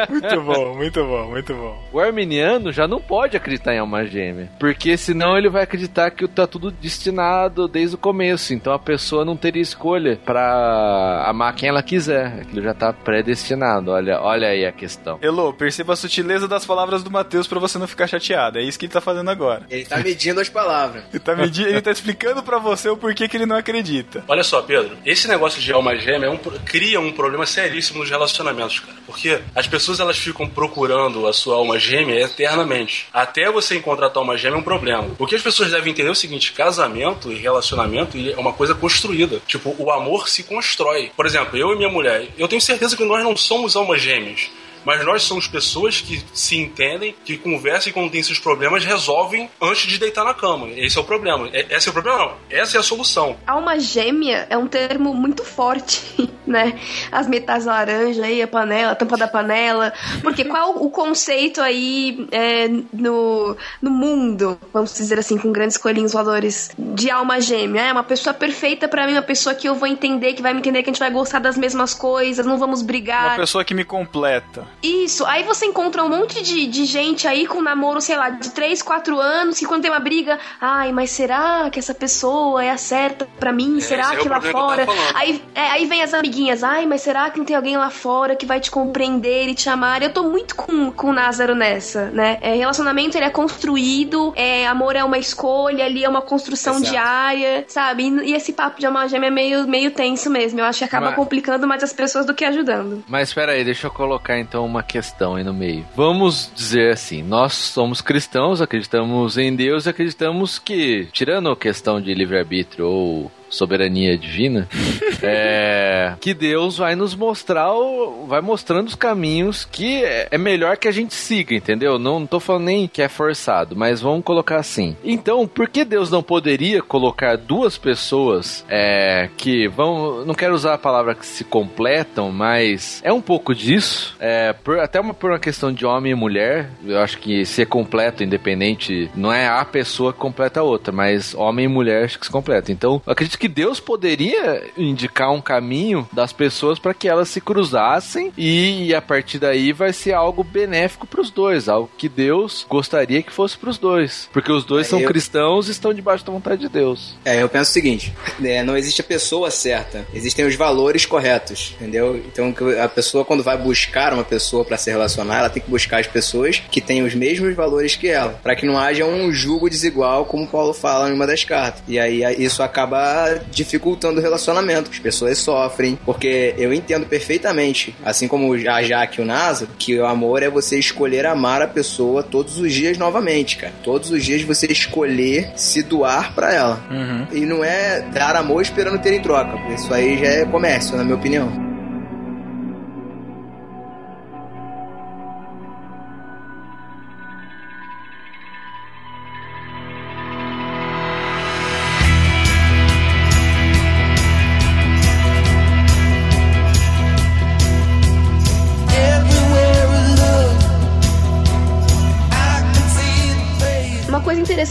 [0.09, 1.83] Muito bom, muito bom, muito bom.
[1.91, 4.49] O arminiano já não pode acreditar em alma gêmea.
[4.59, 8.53] Porque senão ele vai acreditar que tá tudo destinado desde o começo.
[8.53, 12.41] Então a pessoa não teria escolha pra amar quem ela quiser.
[12.41, 13.91] Aquilo já tá predestinado.
[13.91, 15.19] Olha, olha aí a questão.
[15.21, 18.57] Elô, perceba a sutileza das palavras do Matheus pra você não ficar chateado.
[18.57, 19.63] É isso que ele tá fazendo agora.
[19.69, 21.03] Ele tá medindo as palavras.
[21.11, 24.23] Ele tá, medi- ele tá explicando pra você o porquê que ele não acredita.
[24.27, 28.09] Olha só, Pedro, esse negócio de alma gêmea é um cria um problema seríssimo nos
[28.09, 28.97] relacionamentos, cara.
[29.05, 33.07] Porque as pessoas elas ficam procurando a sua alma gêmea eternamente.
[33.13, 35.07] Até você encontrar a tua alma gêmea é um problema.
[35.19, 38.73] O que as pessoas devem entender é o seguinte: casamento e relacionamento é uma coisa
[38.73, 39.39] construída.
[39.47, 41.11] Tipo, o amor se constrói.
[41.15, 44.49] Por exemplo, eu e minha mulher, eu tenho certeza que nós não somos almas gêmeas
[44.85, 49.49] mas nós somos pessoas que se entendem, que conversam e quando tem seus problemas resolvem
[49.61, 50.69] antes de deitar na cama.
[50.75, 51.49] Esse é o problema.
[51.53, 52.33] Esse é o problema, não.
[52.49, 53.37] Essa é a solução.
[53.45, 56.01] Alma gêmea é um termo muito forte,
[56.45, 56.79] né?
[57.11, 59.93] As metais laranja aí, a panela, a tampa da panela.
[60.21, 66.13] Porque qual o conceito aí é, no, no mundo, vamos dizer assim, com grandes coelhinhos
[66.13, 67.81] valores, de alma gêmea?
[67.81, 70.59] É uma pessoa perfeita para mim, uma pessoa que eu vou entender, que vai me
[70.59, 73.31] entender, que a gente vai gostar das mesmas coisas, não vamos brigar.
[73.31, 74.70] Uma pessoa que me completa.
[74.81, 78.49] Isso, aí você encontra um monte de, de gente aí com namoro, sei lá, de
[78.49, 82.71] 3, 4 anos, que quando tem uma briga, ai, mas será que essa pessoa é
[82.71, 83.77] a certa pra mim?
[83.77, 84.85] É, será é que o lá que fora?
[84.85, 85.15] falando.
[85.15, 88.35] Aí, é, aí vem as amiguinhas, ai, mas será que não tem alguém lá fora
[88.35, 90.01] que vai te compreender e te amar?
[90.01, 92.39] Eu tô muito com, com o Názaro nessa, né?
[92.41, 96.89] É, relacionamento ele é construído, é, amor é uma escolha, ali é uma construção Exato.
[96.91, 98.03] diária, sabe?
[98.07, 100.59] E, e esse papo de alma gêmea é meio, meio tenso mesmo.
[100.59, 103.03] Eu acho que acaba Mas- complicando mais as pessoas do que ajudando.
[103.07, 105.85] Mas espera aí, deixa eu colocar então uma questão aí no meio.
[105.95, 112.01] Vamos dizer assim, nós somos cristãos, acreditamos em Deus e acreditamos que, tirando a questão
[112.01, 114.67] de livre-arbítrio ou soberania divina,
[115.21, 120.77] é, que Deus vai nos mostrar, o- vai mostrando os caminhos que é é melhor
[120.77, 121.99] que a gente siga, entendeu?
[121.99, 124.95] Não, não tô falando nem que é forçado, mas vamos colocar assim.
[125.03, 130.73] Então, por que Deus não poderia colocar duas pessoas é, que vão, não quero usar
[130.75, 135.31] a palavra que se completam, mas é um pouco disso, é, por- até uma, por
[135.31, 139.65] uma questão de homem e mulher, eu acho que ser completo, independente, não é a
[139.65, 142.73] pessoa que completa a outra, mas homem e mulher acho que se completam.
[142.73, 147.41] Então, eu acredito que Deus poderia indicar um caminho das pessoas para que elas se
[147.41, 152.65] cruzassem e, a partir daí vai ser algo benéfico para os dois, algo que Deus
[152.69, 155.93] gostaria que fosse para os dois, porque os dois É, são eu- cristãos e estão
[155.93, 157.15] debaixo da vontade de Deus.
[157.25, 161.73] É, eu penso o seguinte: é, não existe a pessoa certa, existem os valores corretos,
[161.79, 162.17] entendeu?
[162.17, 165.99] Então a pessoa, quando vai buscar uma pessoa pra se relacionar, ela tem que buscar
[165.99, 169.69] as pessoas que têm os mesmos valores que ela, Pra que não haja um julgo
[169.69, 171.81] desigual, como Paulo fala em uma das cartas.
[171.87, 178.27] E aí isso acaba dificultando o relacionamento, as pessoas sofrem, porque eu entendo perfeitamente, assim
[178.27, 182.23] como a Jaque e o Nasa, que o amor é você escolher amar a pessoa
[182.23, 183.73] todos os dias novamente, cara.
[183.83, 186.81] Todos os dias você escolher se doar pra ela.
[186.89, 187.27] Uhum.
[187.31, 189.57] E não é dar amor esperando ter em troca.
[189.73, 191.70] Isso aí já é comércio, na minha opinião.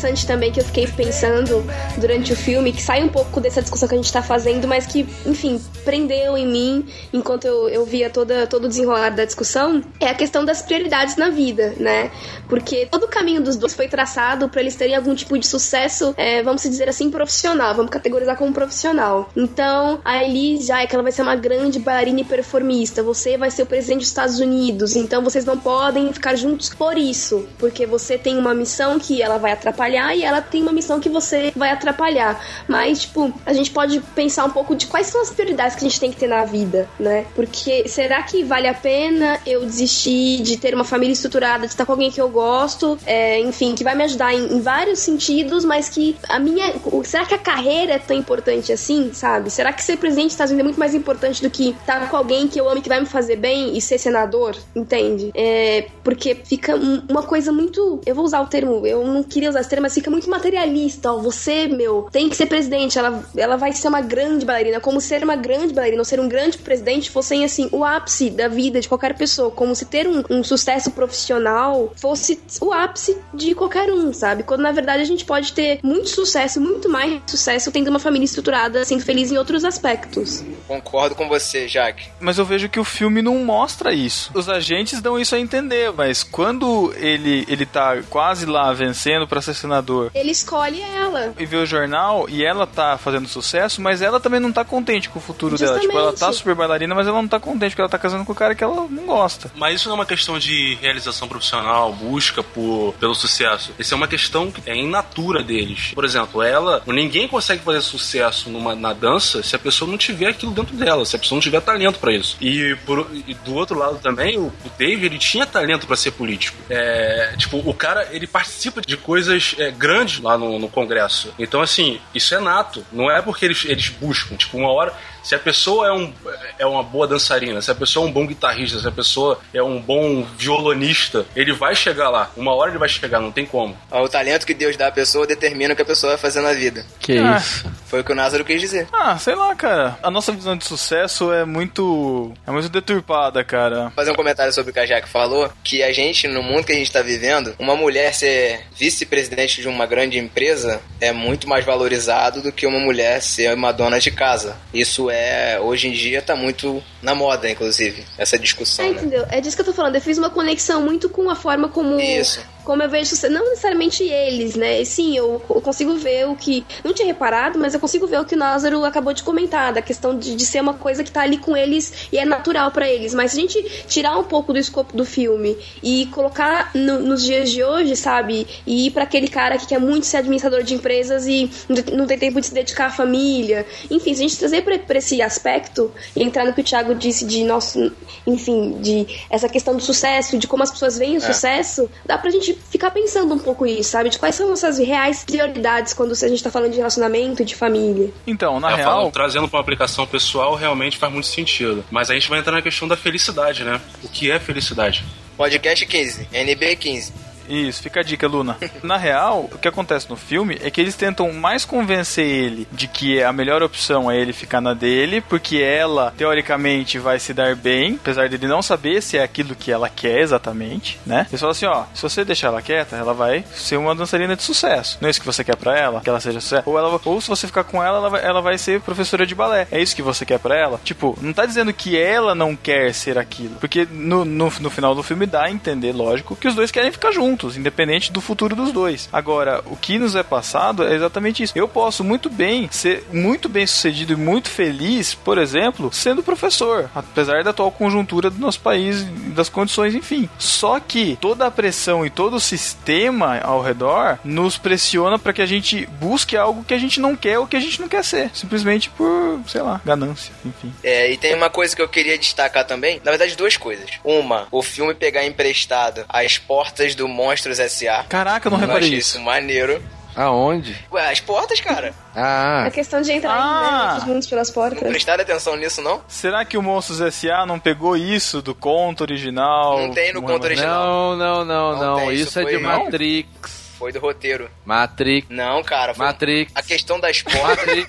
[0.00, 1.64] Interessante também que eu fiquei pensando
[1.98, 4.86] durante o filme, que sai um pouco dessa discussão que a gente tá fazendo, mas
[4.86, 9.82] que, enfim, prendeu em mim enquanto eu, eu via toda, todo o desenrolar da discussão,
[10.00, 12.10] é a questão das prioridades na vida, né?
[12.48, 16.14] Porque todo o caminho dos dois foi traçado para eles terem algum tipo de sucesso,
[16.16, 19.28] é, vamos dizer assim, profissional, vamos categorizar como profissional.
[19.36, 23.36] Então, a Elise já é que ela vai ser uma grande bailarina e performista, você
[23.36, 27.46] vai ser o presidente dos Estados Unidos, então vocês não podem ficar juntos por isso,
[27.58, 31.08] porque você tem uma missão que ela vai atrapalhar e ela tem uma missão que
[31.08, 32.40] você vai atrapalhar.
[32.68, 35.88] Mas, tipo, a gente pode pensar um pouco de quais são as prioridades que a
[35.88, 37.26] gente tem que ter na vida, né?
[37.34, 41.84] Porque será que vale a pena eu desistir de ter uma família estruturada, de estar
[41.86, 45.64] com alguém que eu gosto, é, enfim, que vai me ajudar em, em vários sentidos,
[45.64, 46.72] mas que a minha.
[47.04, 49.50] Será que a carreira é tão importante assim, sabe?
[49.50, 52.46] Será que ser presidente Estados Unidos é muito mais importante do que estar com alguém
[52.48, 54.56] que eu amo e que vai me fazer bem e ser senador?
[54.74, 55.30] Entende?
[55.34, 58.00] É, porque fica um- uma coisa muito.
[58.06, 61.12] Eu vou usar o termo, eu não queria usar esse termo, mas fica muito materialista.
[61.12, 64.80] Ó, você, meu, tem que ser presidente, ela, ela vai ser uma grande bailarina.
[64.80, 68.48] Como ser uma grande bailarina ou ser um grande presidente fossem, assim, o ápice da
[68.48, 69.50] vida de qualquer pessoa.
[69.50, 74.42] Como se ter um, um sucesso profissional fosse o ápice de qualquer um, sabe?
[74.42, 78.24] Quando na verdade a gente pode ter muito sucesso, muito mais sucesso tendo uma família
[78.24, 80.44] estruturada, sendo feliz em outros aspectos.
[80.66, 82.08] Concordo com você, Jaque.
[82.20, 84.30] Mas eu vejo que o filme não mostra isso.
[84.34, 89.40] Os agentes dão isso a entender, mas quando ele, ele tá quase lá vencendo pra
[89.40, 91.32] ser senador Ele escolhe ela.
[91.38, 95.08] e vê o jornal e ela tá fazendo sucesso, mas ela também não tá contente
[95.08, 95.78] com o futuro dela.
[95.78, 96.36] Tipo, ela tá Justamente.
[96.38, 98.64] super bailarina, mas ela não tá contente porque ela tá casando com o cara que
[98.64, 99.50] ela não gosta.
[99.54, 103.72] Mas isso não é uma questão de realização profissional, busca por, pelo sucesso.
[103.78, 105.92] Isso é uma questão que é in natura deles.
[105.94, 110.28] Por exemplo, ela, ninguém consegue fazer sucesso numa, na dança se a pessoa não tiver
[110.28, 112.36] aquilo dentro dela, se a pessoa não tiver talento pra isso.
[112.40, 116.10] E, por- e do outro lado também, o, o Dave, ele tinha talento pra ser
[116.12, 116.56] político.
[116.68, 121.32] É, tipo, o cara, ele participa de coisas é, grandes lá no, no Congresso.
[121.38, 122.84] Então, assim, isso é nato.
[122.92, 124.36] Não é porque eles, eles buscam.
[124.36, 126.12] Tipo, uma hora, se a pessoa é, um,
[126.58, 129.62] é uma boa dançarina, se a pessoa é um bom guitarrista, se a pessoa é
[129.62, 132.30] um bom violonista, ele vai chegar lá.
[132.36, 133.76] Uma hora ele vai chegar, não tem como.
[133.90, 136.52] O talento que Deus dá à pessoa determina o que a pessoa vai fazer na
[136.52, 136.84] vida.
[136.98, 137.36] Que Ah.
[137.36, 137.70] isso?
[137.86, 138.86] Foi o que o Názaro quis dizer.
[138.92, 139.98] Ah, sei lá, cara.
[140.02, 142.32] A nossa visão de sucesso é muito.
[142.46, 143.82] é muito deturpada, cara.
[143.84, 146.64] Vou fazer um comentário sobre o que a Jaque falou, que a gente, no mundo
[146.64, 151.48] que a gente tá vivendo, uma mulher ser vice-presidente de uma grande empresa é muito
[151.48, 154.56] mais valorizado do que uma mulher ser uma dona de casa.
[154.72, 158.94] Isso é, hoje em dia, tá muito na moda, inclusive, essa discussão, É, né?
[158.96, 159.26] entendeu?
[159.30, 159.94] É disso que eu tô falando.
[159.96, 161.98] Eu fiz uma conexão muito com a forma como.
[162.00, 162.40] Isso.
[162.70, 163.16] Como eu vejo.
[163.28, 164.84] Não necessariamente eles, né?
[164.84, 166.64] Sim, eu, eu consigo ver o que.
[166.84, 169.82] Não tinha reparado, mas eu consigo ver o que o Názaro acabou de comentar, da
[169.82, 172.88] questão de, de ser uma coisa que tá ali com eles e é natural pra
[172.88, 173.12] eles.
[173.12, 177.24] Mas se a gente tirar um pouco do escopo do filme e colocar no- nos
[177.24, 178.46] dias de hoje, sabe?
[178.64, 181.50] E ir pra aquele cara que quer muito ser administrador de empresas e
[181.92, 183.66] não tem- tempo de se dedicar à família.
[183.90, 186.94] Enfim, se a gente trazer pra, pra esse aspecto e entrar no que o Thiago
[186.94, 187.90] disse de nosso.
[188.24, 192.30] Enfim, de essa questão do sucesso, de como as pessoas veem o sucesso, dá pra
[192.30, 194.10] gente ficar pensando um pouco isso, sabe?
[194.10, 197.54] De quais são nossas reais prioridades quando a gente tá falando de relacionamento e de
[197.54, 198.10] família.
[198.26, 198.90] Então, na É, real.
[198.92, 201.84] falando- trazendo pra uma aplicação pessoal, realmente faz muito sentido.
[201.90, 203.80] Mas a gente vai entrar na questão da felicidade, né?
[204.02, 205.04] O que é felicidade?
[205.36, 207.12] Podcast 15, NB 15.
[207.50, 208.56] Isso, fica a dica, Luna.
[208.82, 212.86] Na real, o que acontece no filme é que eles tentam mais convencer ele de
[212.86, 217.56] que a melhor opção é ele ficar na dele, porque ela, teoricamente, vai se dar
[217.56, 221.26] bem, apesar dele não saber se é aquilo que ela quer exatamente, né?
[221.28, 224.42] Eles falam assim, ó, se você deixar ela quieta, ela vai ser uma dançarina de
[224.42, 224.98] sucesso.
[225.00, 226.00] Não é isso que você quer pra ela?
[226.00, 226.68] Que ela seja sucesso?
[226.68, 229.34] Ou, ela, ou se você ficar com ela, ela vai, ela vai ser professora de
[229.34, 229.66] balé.
[229.70, 230.80] É isso que você quer pra ela?
[230.84, 233.56] Tipo, não tá dizendo que ela não quer ser aquilo.
[233.56, 236.92] Porque no, no, no final do filme dá a entender, lógico, que os dois querem
[236.92, 239.08] ficar juntos, independente do futuro dos dois.
[239.12, 241.52] Agora, o que nos é passado é exatamente isso.
[241.56, 246.90] Eu posso muito bem ser muito bem sucedido e muito feliz, por exemplo, sendo professor,
[246.94, 250.28] apesar da atual conjuntura do nosso país das condições, enfim.
[250.38, 255.42] Só que toda a pressão e todo o sistema ao redor nos pressiona para que
[255.42, 258.04] a gente busque algo que a gente não quer ou que a gente não quer
[258.04, 260.72] ser, simplesmente por, sei lá, ganância, enfim.
[260.82, 263.00] É, e tem uma coisa que eu queria destacar também.
[263.04, 263.90] Na verdade, duas coisas.
[264.04, 268.04] Uma, o filme pegar emprestado as portas do Monstros S.A.
[268.04, 269.16] Caraca, eu não reparei achei isso.
[269.16, 269.82] isso maneiro.
[270.16, 270.76] Aonde?
[270.90, 271.94] Ué, as portas, cara.
[272.16, 273.90] Ah, A questão de entrar Ah.
[273.92, 274.88] em né, os mundos pelas Não portas.
[274.88, 276.02] prestaram atenção nisso, não?
[276.08, 277.46] Será que o Monstros S.A.
[277.46, 279.78] não pegou isso do conto original?
[279.78, 281.16] Não tem no conto é- original.
[281.16, 282.12] não, não, não, Não não.
[282.12, 282.84] isso Isso é de Não?
[282.84, 283.60] Matrix.
[283.78, 284.50] Foi do roteiro.
[284.64, 285.26] Matrix.
[285.30, 285.94] Não, cara.
[285.94, 286.52] Foi Matrix.
[286.56, 287.84] A questão das portas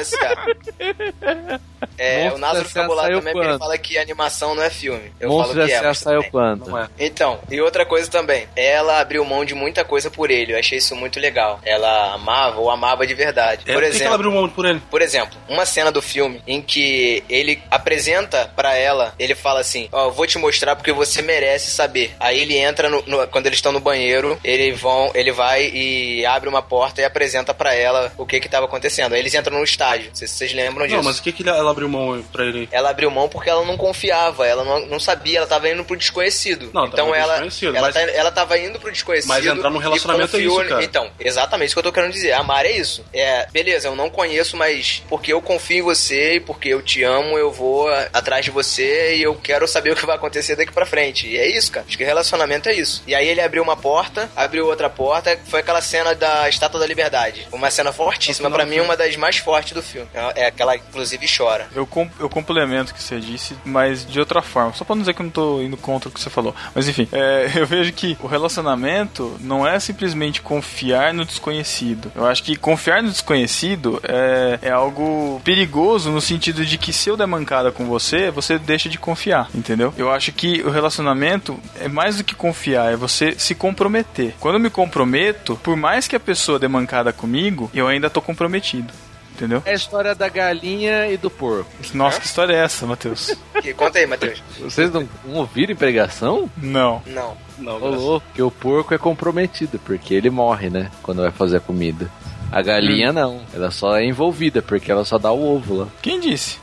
[0.00, 0.46] S.A.
[1.98, 3.58] É, o Monstros Názaro fica bolado também porque ele quando?
[3.60, 5.12] fala que animação não é filme.
[5.20, 5.82] Eu Monstros falo que é.
[5.82, 6.66] Mas saiu quando?
[6.68, 6.88] Não é.
[6.98, 10.78] Então, e outra coisa também, ela abriu mão de muita coisa por ele, eu achei
[10.78, 11.60] isso muito legal.
[11.64, 13.62] Ela amava ou amava de verdade.
[13.66, 14.80] É, por por que ela exemplo, abriu mão por ele?
[14.90, 19.88] por exemplo, uma cena do filme em que ele apresenta pra ela, ele fala assim:
[19.92, 22.14] Ó, eu vou te mostrar porque você merece saber.
[22.20, 26.24] Aí ele entra no, no- quando eles estão no banheiro, ele vão, ele vai e
[26.26, 29.14] abre uma porta e apresenta pra ela o que que tava acontecendo.
[29.14, 30.08] Aí eles entram no estádio.
[30.08, 30.96] Não sei se vocês lembram disso.
[30.96, 32.68] Não, mas o que, que ela abriu mão pra ele?
[32.70, 35.96] Ela abriu mão porque ela não confiava, ela não, não sabia, ela tava indo pro
[35.96, 36.70] desconhecido.
[36.72, 39.28] Não, então ela, desconhecido, ela, mas- tá- ela tava indo pro desconhecido.
[39.28, 40.84] Mas entrar num relacionamento é isso, cara.
[40.84, 42.32] Então, exatamente isso que eu tô querendo dizer.
[42.32, 43.04] Amar é isso.
[43.12, 47.02] É, beleza, eu não conheço, mas porque eu confio em você e porque eu te
[47.02, 50.72] amo, eu vou atrás de você e eu quero saber o que vai acontecer daqui
[50.72, 51.26] pra frente.
[51.26, 51.86] E é isso, cara.
[51.88, 53.02] Acho que relacionamento é isso.
[53.06, 56.86] E aí ele abriu uma porta, abriu outra porta, foi aquela cena da Estátua da
[56.86, 57.46] Liberdade.
[57.52, 60.08] Uma cena fortíssima, do mim, uma das mais fortes do filme.
[60.14, 61.68] É é aquela, inclusive, chora.
[61.78, 64.72] Eu, com- eu complemento o que você disse, mas de outra forma.
[64.74, 66.54] Só pra não dizer que eu não tô indo contra o que você falou.
[66.74, 72.10] Mas enfim, é, eu vejo que o relacionamento não é simplesmente confiar no desconhecido.
[72.14, 77.08] Eu acho que confiar no desconhecido é, é algo perigoso no sentido de que se
[77.08, 79.94] eu der mancada com você, você deixa de confiar, entendeu?
[79.96, 84.34] Eu acho que o relacionamento é mais do que confiar, é você se comprometer.
[84.40, 88.20] Quando eu me comprometo, por mais que a pessoa dê mancada comigo, eu ainda tô
[88.20, 88.92] comprometido.
[89.38, 89.62] Entendeu?
[89.64, 91.70] É a história da galinha e do porco.
[91.94, 93.36] Nossa, que história é essa, Matheus?
[93.62, 94.42] Que- Conta aí, Matheus.
[94.58, 96.50] Vocês não, não ouviram em pregação?
[96.56, 97.00] Não.
[97.06, 97.36] Não.
[97.56, 100.90] Não, Ô, louco, que o porco é comprometido, porque ele morre, né?
[101.02, 102.10] Quando vai fazer a comida.
[102.50, 105.86] A galinha não, ela só é envolvida, porque ela só dá o ovo lá.
[106.02, 106.58] Quem disse?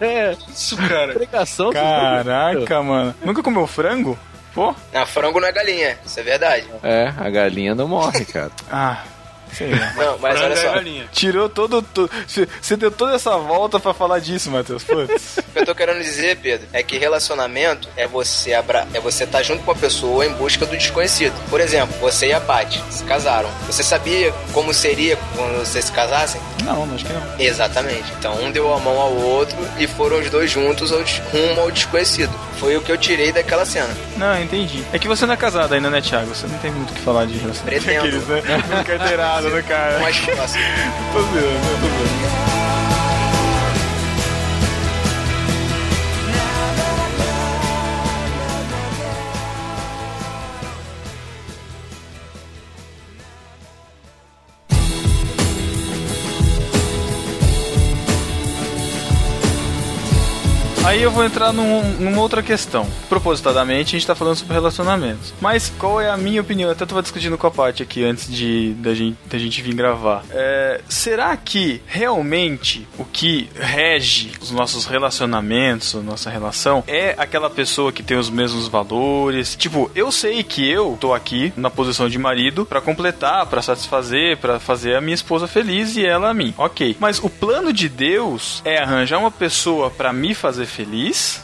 [0.00, 1.12] É, isso, cara.
[1.12, 1.70] pregação.
[1.72, 3.14] Caraca, mano.
[3.24, 4.18] Nunca comeu frango?
[4.54, 4.74] Pô?
[4.92, 6.66] Não, frango não é galinha, isso é verdade.
[6.82, 8.50] É, a galinha não morre, cara.
[8.70, 9.02] Ah,
[9.52, 9.92] Sei lá.
[9.96, 11.08] Não, mas olha é só.
[11.12, 11.82] Tirou todo.
[11.82, 12.10] to-
[12.60, 14.84] Você deu toda essa volta pra falar disso, Matheus.
[14.84, 15.38] Putz.
[15.48, 18.86] O que eu tô querendo dizer, Pedro, é que relacionamento é você abra...
[18.94, 21.34] é você estar junto com uma pessoa em busca do desconhecido.
[21.50, 23.48] Por exemplo, você e a Paty se casaram.
[23.66, 26.40] Você sabia como seria quando vocês se casassem?
[26.64, 27.22] Não, acho que não.
[27.40, 28.04] Exatamente.
[28.18, 31.00] Então um deu a mão ao outro e foram os dois juntos ao
[31.32, 32.32] rumo ao desconhecido.
[32.58, 33.88] Foi o que eu tirei daquela cena.
[34.16, 34.84] Não, entendi.
[34.92, 36.26] É que você não é casado ainda, né, Thiago?
[36.34, 37.84] Você não tem muito o que falar de relacionamento.
[37.84, 38.06] Pretendo.
[38.06, 38.42] Aqueles, né?
[38.68, 38.90] Muito
[39.38, 39.98] carteirado no cara.
[40.00, 40.64] Mais próximo.
[41.12, 42.57] Tô zoando, tô zoando.
[60.88, 62.88] Aí eu vou entrar num- numa outra questão.
[63.10, 65.34] Propositadamente, a gente tá falando sobre relacionamentos.
[65.38, 66.70] Mas qual é a minha opinião?
[66.70, 69.74] Eu até tava discutindo com a Paty aqui antes de da gente, da gente vir
[69.74, 70.24] gravar.
[70.30, 77.50] É, será que realmente o que rege os nossos relacionamentos, a nossa relação, é aquela
[77.50, 79.54] pessoa que tem os mesmos valores?
[79.56, 84.38] Tipo, eu sei que eu tô aqui na posição de marido pra completar, pra satisfazer,
[84.38, 86.54] pra fazer a minha esposa feliz e ela a mim.
[86.56, 86.96] Ok.
[86.98, 90.77] Mas o plano de Deus é arranjar uma pessoa pra me fazer feliz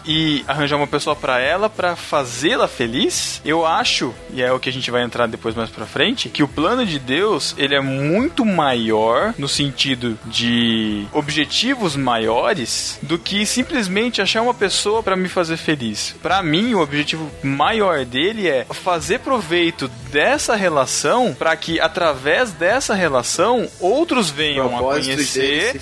[0.05, 3.41] e arranjar uma pessoa pra ela pra fazê-la feliz?
[3.45, 6.43] Eu acho, e é o que a gente vai entrar depois mais pra frente, que
[6.43, 13.47] o plano de Deus, ele é muito maior no sentido de objetivos maiores do que
[13.47, 16.15] simplesmente achar uma pessoa pra me fazer feliz.
[16.23, 22.95] Pra mim, o objetivo maior dele é fazer proveito dessa relação pra que através dessa
[22.95, 25.81] relação outros venham a conhecer.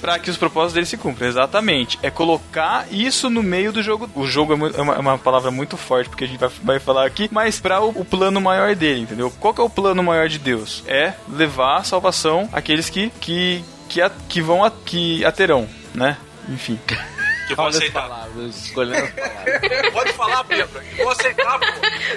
[0.00, 1.98] Pra que os propósitos dele se cumpram, exatamente.
[2.02, 4.10] É colocar isso no meio do jogo.
[4.14, 6.78] O jogo é, é uma, é uma palavra muito forte, porque a gente vai, vai
[6.80, 9.30] falar aqui, mas para o, o plano maior dele, entendeu?
[9.40, 10.82] Qual que é o plano maior de Deus?
[10.86, 15.68] É levar a salvação àqueles que, que, que, a- que vão a, que a terão,
[15.94, 16.16] né?
[16.48, 16.78] Enfim.
[17.48, 18.02] Que vou aceitar.
[18.02, 19.92] palavras, escolhendo as palavras.
[19.92, 20.80] Pode falar, Pedro.
[20.80, 21.66] Que vou aceitar, pô.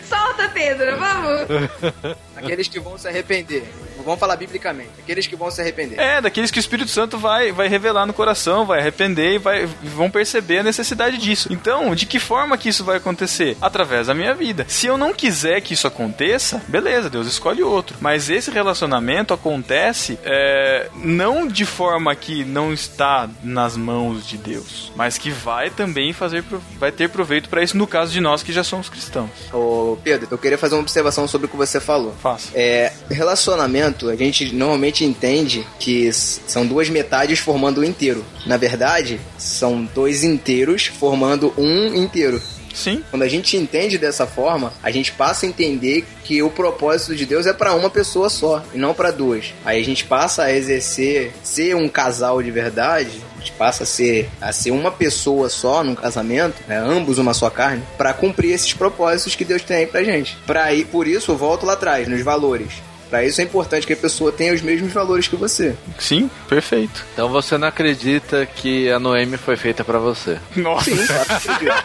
[0.08, 2.16] Solta, Pedro, vamos!
[2.36, 3.64] Aqueles que vão se arrepender.
[4.04, 4.92] Vamos falar biblicamente.
[5.00, 6.00] Aqueles que vão se arrepender.
[6.00, 9.66] É, daqueles que o Espírito Santo vai, vai revelar no coração, vai arrepender e vai,
[9.66, 11.52] vão perceber a necessidade disso.
[11.52, 13.58] Então, de que forma que isso vai acontecer?
[13.60, 14.66] Através da minha vida.
[14.68, 17.98] Se eu não quiser que isso aconteça, beleza, Deus escolhe outro.
[18.00, 24.92] Mas esse relacionamento acontece é, não de forma que não está nas mãos de Deus,
[24.96, 26.44] mas que vai também fazer,
[26.78, 29.30] vai ter proveito para isso no caso de nós que já somos cristãos.
[29.52, 32.14] Ô, Pedro, eu queria fazer uma observação sobre o que você falou.
[32.26, 32.50] Faça.
[32.56, 38.26] É, relacionamento, a gente normalmente entende que são duas metades formando um inteiro.
[38.48, 42.42] Na verdade, são dois inteiros formando um inteiro.
[42.74, 47.16] Sim, Quando a gente entende dessa forma, a gente passa a entender que o propósito
[47.16, 49.54] de Deus é para uma pessoa só e não para duas.
[49.64, 53.22] Aí a gente passa a exercer, ser um casal de verdade.
[53.46, 57.32] A gente passa a ser, a ser uma pessoa só num casamento, né, ambos uma
[57.32, 60.36] só carne, para cumprir esses propósitos que Deus tem aí pra gente.
[60.48, 62.74] Para ir, por isso, eu volto lá atrás nos valores.
[63.08, 65.76] Para isso é importante que a pessoa tenha os mesmos valores que você.
[66.00, 67.06] sim, perfeito.
[67.14, 70.40] Então você não acredita que a Noemi foi feita pra você?
[70.56, 71.84] Nossa, Sim, claro.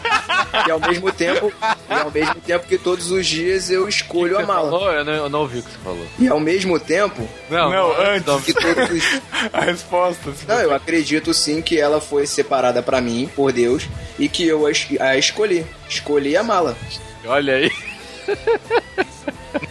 [0.66, 1.52] E ao mesmo tempo,
[1.90, 4.70] e ao mesmo tempo que todos os dias eu escolho Você amá-la.
[4.70, 4.92] falou?
[4.92, 6.06] Eu não, eu não ouvi o que você falou.
[6.18, 8.26] E ao mesmo tempo Não, antes.
[8.26, 8.40] não.
[8.40, 9.20] que todos os
[9.52, 10.32] a resposta.
[10.46, 14.66] Não, eu acredito sim que ela foi separada pra mim, por Deus, e que eu
[14.66, 15.66] a, es- a escolhi.
[15.88, 16.74] Escolhi amá-la.
[17.26, 17.70] Olha aí.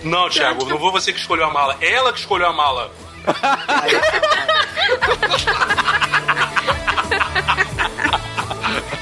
[0.03, 1.77] Não, Thiago, não foi você que escolheu a mala.
[1.82, 2.91] Ela que escolheu a mala.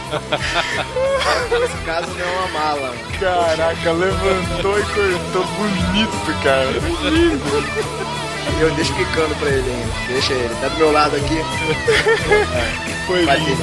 [1.59, 2.93] Nesse caso, não é uma mala.
[3.19, 6.71] Caraca, levantou e cortou bonito, cara.
[8.59, 9.93] Eu deixo picando pra ele ainda.
[10.07, 10.55] Deixa ele.
[10.61, 11.37] Tá do meu lado aqui.
[13.05, 13.55] Foi lindo.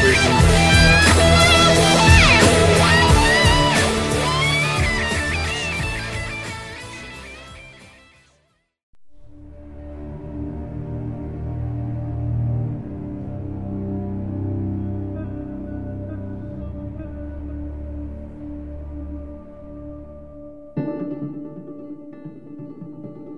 [0.00, 0.75] Foi lindo.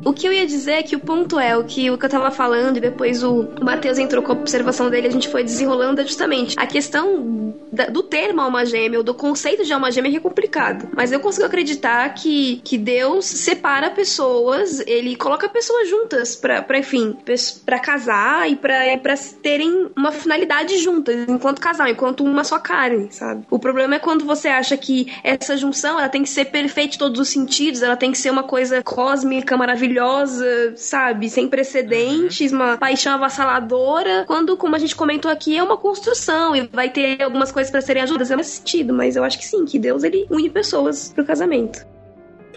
[0.08, 2.08] O que eu ia dizer é que o ponto é o que, o que eu
[2.08, 6.00] tava falando e depois o, Matheus entrou com a observação dele, a gente foi desenrolando
[6.00, 10.16] é justamente a questão da- do termo alma gêmea ou do conceito de alma gêmea
[10.16, 10.88] é complicado.
[10.96, 16.78] Mas eu consigo acreditar que, que Deus separa pessoas, ele coloca pessoas juntas pra, pra
[16.78, 17.14] enfim,
[17.66, 23.08] pra casar e pra, pra terem uma finalidade juntas, enquanto casal, enquanto uma só carne,
[23.10, 23.44] sabe?
[23.50, 26.98] O problema é quando você acha que essa junção ela tem que ser perfeita em
[26.98, 29.97] todos os sentidos, ela tem que ser uma coisa cósmica, maravilhosa,
[30.76, 31.28] sabe?
[31.28, 36.68] Sem precedentes, uma paixão avassaladora, quando, como a gente comentou aqui, é uma construção e
[36.72, 39.64] vai ter algumas coisas pra serem ajudadas, é nesse sentido, mas eu acho que sim,
[39.64, 41.86] que Deus ele une pessoas pro casamento.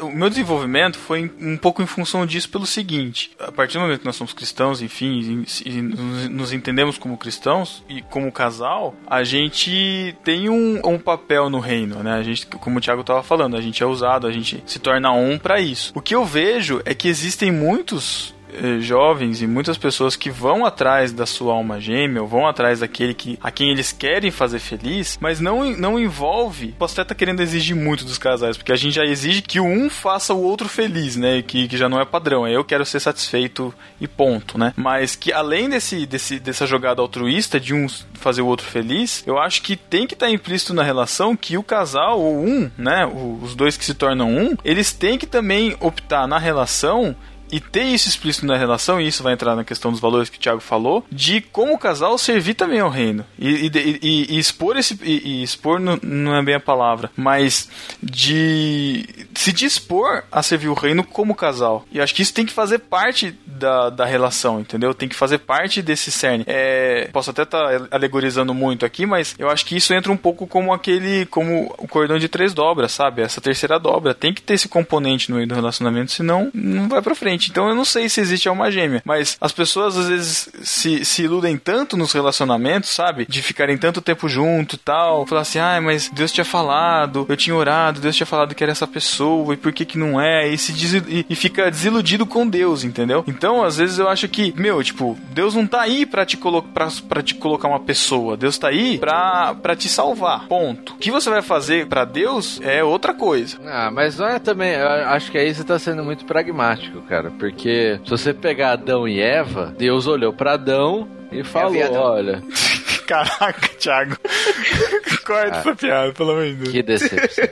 [0.01, 3.99] O meu desenvolvimento foi um pouco em função disso pelo seguinte: a partir do momento
[3.99, 9.23] que nós somos cristãos, enfim, e, nos, nos entendemos como cristãos e como casal, a
[9.23, 12.13] gente tem um, um papel no reino, né?
[12.13, 15.11] A gente, como o Thiago estava falando, a gente é usado, a gente se torna
[15.11, 15.91] um para isso.
[15.95, 20.65] O que eu vejo é que existem muitos eh, jovens e muitas pessoas que vão
[20.65, 24.59] atrás da sua alma gêmea, ou vão atrás daquele que, a quem eles querem fazer
[24.59, 26.73] feliz, mas não, não envolve.
[26.77, 29.89] Posso até estar querendo exigir muito dos casais, porque a gente já exige que um
[29.89, 31.41] faça o outro feliz, né?
[31.41, 32.45] Que, que já não é padrão.
[32.45, 34.73] É eu quero ser satisfeito e ponto, né?
[34.75, 39.37] Mas que além desse, desse, dessa jogada altruísta de um fazer o outro feliz, eu
[39.39, 43.05] acho que tem que estar implícito na relação que o casal, ou um, né?
[43.41, 47.15] Os dois que se tornam um, eles têm que também optar na relação
[47.51, 50.37] e ter isso explícito na relação, e isso vai entrar na questão dos valores que
[50.37, 53.25] o Thiago falou, de como o casal servir também ao reino.
[53.39, 54.97] E, e- e- e expor esse.
[55.03, 57.69] E, expor não, não é bem a palavra, mas
[58.01, 61.85] de se dispor a servir o reino como casal.
[61.91, 64.93] E acho que isso tem que fazer parte da, da relação, entendeu?
[64.93, 66.43] Tem que fazer parte desse cerne.
[66.47, 70.45] É, posso até estar alegorizando muito aqui, mas eu acho que isso entra um pouco
[70.47, 71.25] como aquele.
[71.27, 73.21] como o cordão de três dobras, sabe?
[73.21, 74.13] Essa terceira dobra.
[74.13, 77.40] Tem que ter esse componente no meio do relacionamento, senão não vai pra frente.
[77.49, 81.23] Então eu não sei se existe alma gêmea, mas as pessoas às vezes se, se
[81.23, 83.25] iludem tanto nos relacionamentos, sabe?
[83.27, 85.25] De ficarem tanto tempo junto e tal.
[85.25, 88.71] Falar assim, ai, mas Deus tinha falado, eu tinha orado, Deus tinha falado que era
[88.71, 90.47] essa pessoa, e por que que não é?
[90.47, 93.23] E, se desi- e, e fica desiludido com Deus, entendeu?
[93.27, 96.61] Então, às vezes eu acho que, meu, tipo, Deus não tá aí pra te, colo
[96.61, 98.35] pra, pra te colocar uma pessoa.
[98.37, 100.47] Deus tá aí pra, pra te salvar.
[100.47, 100.93] Ponto.
[100.93, 103.57] O que você vai fazer pra Deus é outra coisa.
[103.65, 104.73] Ah, mas não é também.
[104.73, 107.30] Eu acho que aí você tá sendo muito pragmático, cara.
[107.39, 112.01] Porque se você pegar Adão e Eva, Deus olhou pra Adão e falou: viadão.
[112.03, 112.41] olha,
[113.07, 114.15] Caraca, Thiago.
[115.25, 115.59] Corta Ah.
[115.59, 116.69] essa piada, pelo amor de Deus.
[116.71, 117.45] que decepção.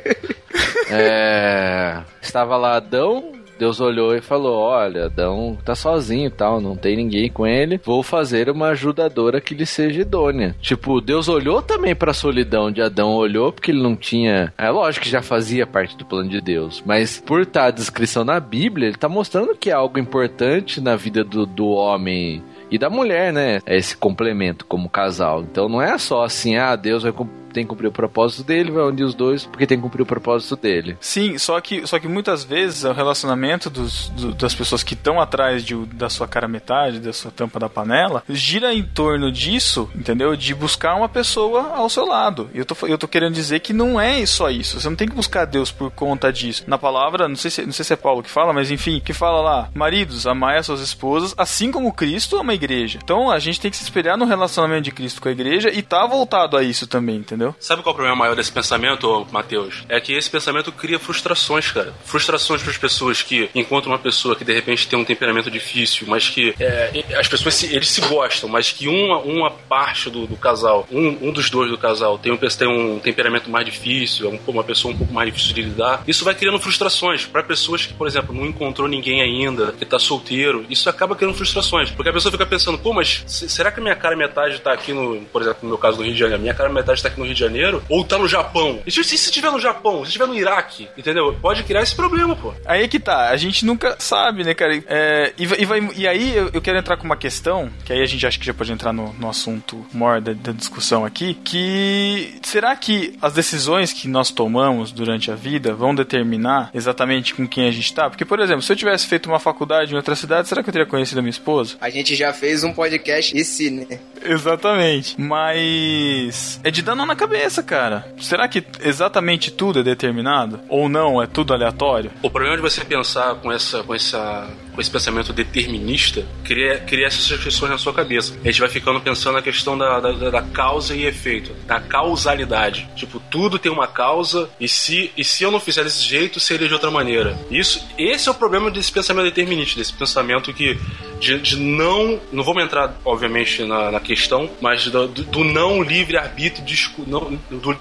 [0.91, 3.33] é, estava lá Adão.
[3.59, 7.81] Deus olhou e falou: Olha, Adão tá sozinho e tal, não tem ninguém com ele.
[7.83, 10.55] Vou fazer uma ajudadora que lhe seja idônea.
[10.61, 14.53] Tipo, Deus olhou também pra solidão de Adão, olhou porque ele não tinha.
[14.57, 18.23] É lógico que já fazia parte do plano de Deus, mas por estar a descrição
[18.23, 22.41] na Bíblia, ele tá mostrando que é algo importante na vida do, do homem
[22.71, 23.59] e da mulher, né?
[23.65, 25.41] É esse complemento como casal.
[25.41, 27.11] Então não é só assim, ah, Deus vai
[27.59, 30.05] tem que cumprir o propósito dele, vai unir os dois porque tem que cumprir o
[30.05, 30.97] propósito dele.
[31.01, 35.19] Sim, só que, só que muitas vezes o relacionamento dos, do- das pessoas que estão
[35.19, 39.89] atrás de, da sua cara metade, da sua tampa da panela, gira em torno disso,
[39.95, 40.35] entendeu?
[40.35, 42.49] De buscar uma pessoa ao seu lado.
[42.53, 44.79] Eu tô, eu tô querendo dizer que não é só isso.
[44.79, 46.63] Você não tem que buscar Deus por conta disso.
[46.67, 49.13] Na palavra, não sei se, não sei se é Paulo que fala, mas enfim, que
[49.13, 52.99] fala lá: maridos, amai as suas esposas, assim como Cristo ama a igreja.
[53.03, 55.81] Então a gente tem que se espelhar no relacionamento de Cristo com a igreja e
[55.81, 57.48] tá voltado a isso também, entendeu?
[57.59, 59.83] Sabe qual é o problema maior desse pensamento, Matheus?
[59.89, 61.93] É que esse pensamento cria frustrações, cara.
[62.05, 66.05] Frustrações para as pessoas que encontram uma pessoa que de repente tem um temperamento difícil,
[66.07, 70.25] mas que é, as pessoas se, eles se gostam, mas que uma, uma parte do,
[70.27, 74.27] do casal, um, um dos dois do casal tem um, tem um temperamento mais difícil,
[74.27, 76.03] é um- uma pessoa um pouco mais difícil de lidar.
[76.07, 79.99] Isso vai criando frustrações para pessoas que, por exemplo, não encontrou ninguém ainda, que tá
[79.99, 80.65] solteiro.
[80.69, 83.95] Isso acaba criando frustrações, porque a pessoa fica pensando, pô, mas se- será que minha
[83.95, 86.53] cara metade tá aqui no, por exemplo, no meu caso do Rio de Janeiro, minha
[86.53, 88.79] cara metade tá aqui no Rio de Janeiro ou tá no Japão?
[88.85, 91.35] E se se estiver no Japão, se estiver no Iraque, entendeu?
[91.41, 92.53] Pode criar esse problema, pô.
[92.65, 94.81] Aí é que tá, a gente nunca sabe, né, cara?
[94.87, 98.01] É, e, e, vai- e aí eu, eu quero entrar com uma questão, que aí
[98.01, 101.33] a gente acha que já pode entrar no, no assunto maior da, da discussão aqui,
[101.43, 107.47] que será que as decisões que nós tomamos durante a vida vão determinar exatamente com
[107.47, 108.09] quem a gente tá?
[108.09, 110.73] Porque, por exemplo, se eu tivesse feito uma faculdade em outra cidade, será que eu
[110.73, 111.75] teria conhecido a minha esposa?
[111.81, 113.99] A gente já fez um podcast e se, né?
[114.23, 115.15] Exatamente.
[115.19, 118.07] Mas é de dar nó na cabeça, cara.
[118.17, 120.61] Será que exatamente tudo é determinado?
[120.69, 122.11] Ou não, é tudo aleatório?
[122.21, 124.47] O problema de você pensar com essa, com essa,
[124.79, 128.33] com esse pensamento determinista, cria, cria essas questões na sua cabeça.
[128.41, 132.87] A gente vai ficando pensando na questão da, da, da causa e efeito, da causalidade.
[132.95, 136.65] Tipo, tudo tem uma causa e se, e se eu não fizer desse jeito, seria
[136.65, 137.37] de outra maneira.
[137.51, 140.79] Isso, esse é o problema desse pensamento determinista, desse pensamento que
[141.19, 142.17] de, de não.
[142.31, 146.63] Não vamos entrar, obviamente, na, na questão, mas do, do não livre-arbítrio,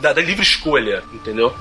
[0.01, 1.55] da, da livre escolha, entendeu?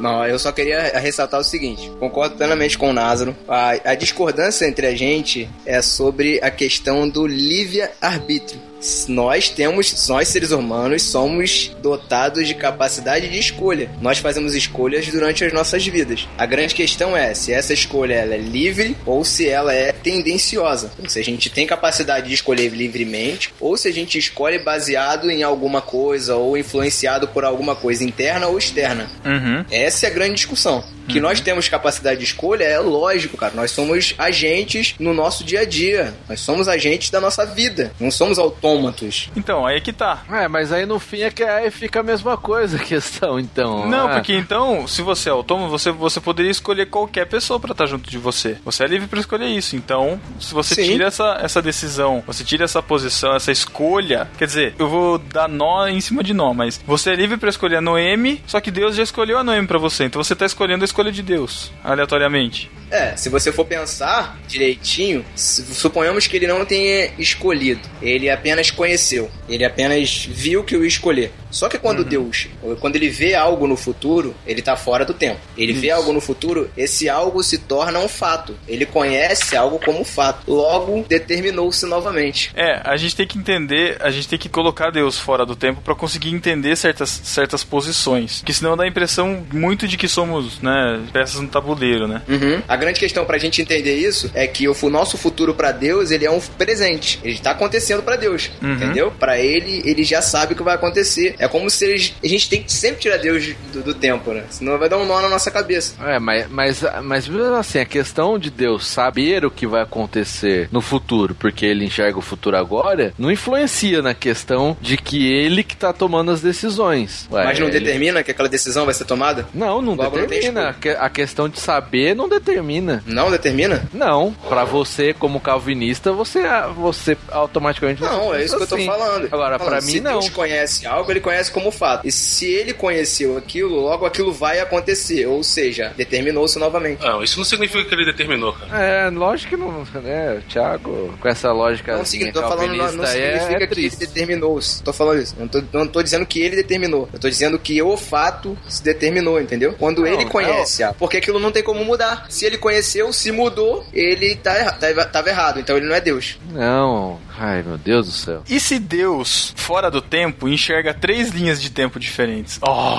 [0.00, 3.36] Não, eu só queria ressaltar o seguinte: concordo plenamente com o Názaro.
[3.46, 8.69] A, a discordância entre a gente é sobre a questão do livre-arbítrio
[9.08, 13.90] nós temos, nós seres humanos somos dotados de capacidade de escolha.
[14.00, 16.28] Nós fazemos escolhas durante as nossas vidas.
[16.38, 20.90] A grande questão é se essa escolha ela é livre ou se ela é tendenciosa.
[20.98, 25.30] Então, se a gente tem capacidade de escolher livremente ou se a gente escolhe baseado
[25.30, 29.10] em alguma coisa ou influenciado por alguma coisa interna ou externa.
[29.24, 29.64] Uhum.
[29.70, 30.84] Essa é a grande discussão.
[31.10, 31.24] Que uhum.
[31.24, 33.52] nós temos capacidade de escolha é lógico, cara.
[33.54, 36.14] Nós somos agentes no nosso dia a dia.
[36.28, 37.92] Nós somos agentes da nossa vida.
[37.98, 39.30] Não somos autômatos.
[39.36, 40.22] Então, aí é que tá.
[40.30, 43.88] É, mas aí no fim é que aí fica a mesma coisa a questão, então.
[43.88, 44.14] Não, ah.
[44.14, 48.10] porque então, se você é autônomo, você, você poderia escolher qualquer pessoa para estar junto
[48.10, 48.56] de você.
[48.64, 49.76] Você é livre para escolher isso.
[49.76, 50.84] Então, se você Sim.
[50.84, 55.48] tira essa, essa decisão, você tira essa posição, essa escolha, quer dizer, eu vou dar
[55.48, 58.70] nó em cima de nó, mas você é livre para escolher a Noemi, só que
[58.70, 60.04] Deus já escolheu a Noemi para você.
[60.04, 62.70] Então você tá escolhendo a escolha de Deus, aleatoriamente.
[62.90, 69.30] É, se você for pensar direitinho, suponhamos que ele não tenha escolhido, ele apenas conheceu,
[69.48, 71.32] ele apenas viu que ia escolher.
[71.50, 72.08] Só que quando uhum.
[72.08, 72.48] Deus,
[72.80, 75.40] quando ele vê algo no futuro, ele tá fora do tempo.
[75.56, 75.80] Ele Isso.
[75.80, 78.56] vê algo no futuro, esse algo se torna um fato.
[78.68, 80.50] Ele conhece algo como fato.
[80.50, 82.52] Logo, determinou-se novamente.
[82.54, 85.80] É, a gente tem que entender, a gente tem que colocar Deus fora do tempo
[85.80, 88.42] para conseguir entender certas, certas posições.
[88.44, 92.22] Que senão dá a impressão muito de que somos, né, peças no tabuleiro, né?
[92.28, 92.62] Uhum.
[92.68, 96.24] A grande questão pra gente entender isso é que o nosso futuro para Deus, ele
[96.24, 97.20] é um presente.
[97.22, 98.74] Ele tá acontecendo para Deus, uhum.
[98.74, 99.12] entendeu?
[99.18, 101.34] Para ele, ele já sabe o que vai acontecer.
[101.38, 104.44] É como se eles, a gente tem que sempre tirar Deus do, do, tempo, né?
[104.50, 105.94] Senão vai dar um nó na nossa cabeça.
[106.04, 107.28] É, mas, mas, mas
[107.58, 112.18] assim, a questão de Deus saber o que vai acontecer no futuro, porque ele enxerga
[112.18, 117.28] o futuro agora, não influencia na questão de que ele que tá tomando as decisões.
[117.30, 117.78] Ué, mas não ele...
[117.78, 119.46] determina que aquela decisão vai ser tomada?
[119.54, 120.69] Não, não Logo determina.
[120.70, 123.02] Não a questão de saber não determina.
[123.06, 123.88] Não determina?
[123.92, 124.32] Não.
[124.48, 126.42] Para você, como calvinista, você,
[126.76, 128.02] você automaticamente...
[128.02, 128.64] Não, é isso que assim.
[128.64, 128.86] eu tô assim.
[128.86, 129.24] falando.
[129.26, 130.20] Agora, para mim, não.
[130.22, 132.06] Se Deus conhece algo, ele conhece como fato.
[132.06, 135.26] E se ele conheceu aquilo, logo aquilo vai acontecer.
[135.26, 137.02] Ou seja, determinou-se novamente.
[137.02, 138.82] Não, isso não significa que ele determinou, cara.
[138.82, 140.42] É, lógico que não, né?
[140.48, 141.96] Thiago, com essa lógica.
[141.96, 144.82] Não, sim, tô falando, não, não significa é, é que ele determinou-se.
[144.82, 145.34] Tô falando isso.
[145.38, 147.08] Não tô, não tô dizendo que ele determinou.
[147.12, 149.74] Eu tô dizendo que o fato se determinou, entendeu?
[149.78, 150.59] Quando não, ele conhece,
[150.98, 152.26] porque aquilo não tem como mudar.
[152.28, 155.60] Se ele conheceu, se mudou, ele tá, tá, tava errado.
[155.60, 156.38] Então ele não é Deus.
[156.52, 158.42] Não, Ai, meu Deus do céu.
[158.50, 162.60] E se Deus, fora do tempo, enxerga três linhas de tempo diferentes?
[162.60, 162.98] Oh!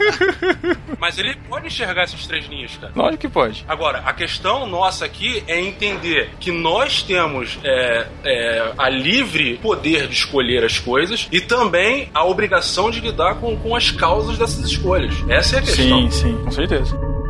[0.98, 2.90] Mas ele pode enxergar essas três linhas, cara.
[2.96, 3.66] Lógico que pode.
[3.68, 10.08] Agora, a questão nossa aqui é entender que nós temos é, é, a livre poder
[10.08, 14.64] de escolher as coisas e também a obrigação de lidar com, com as causas dessas
[14.64, 15.14] escolhas.
[15.28, 16.10] Essa é a questão.
[16.10, 17.21] Sim, sim, com certeza.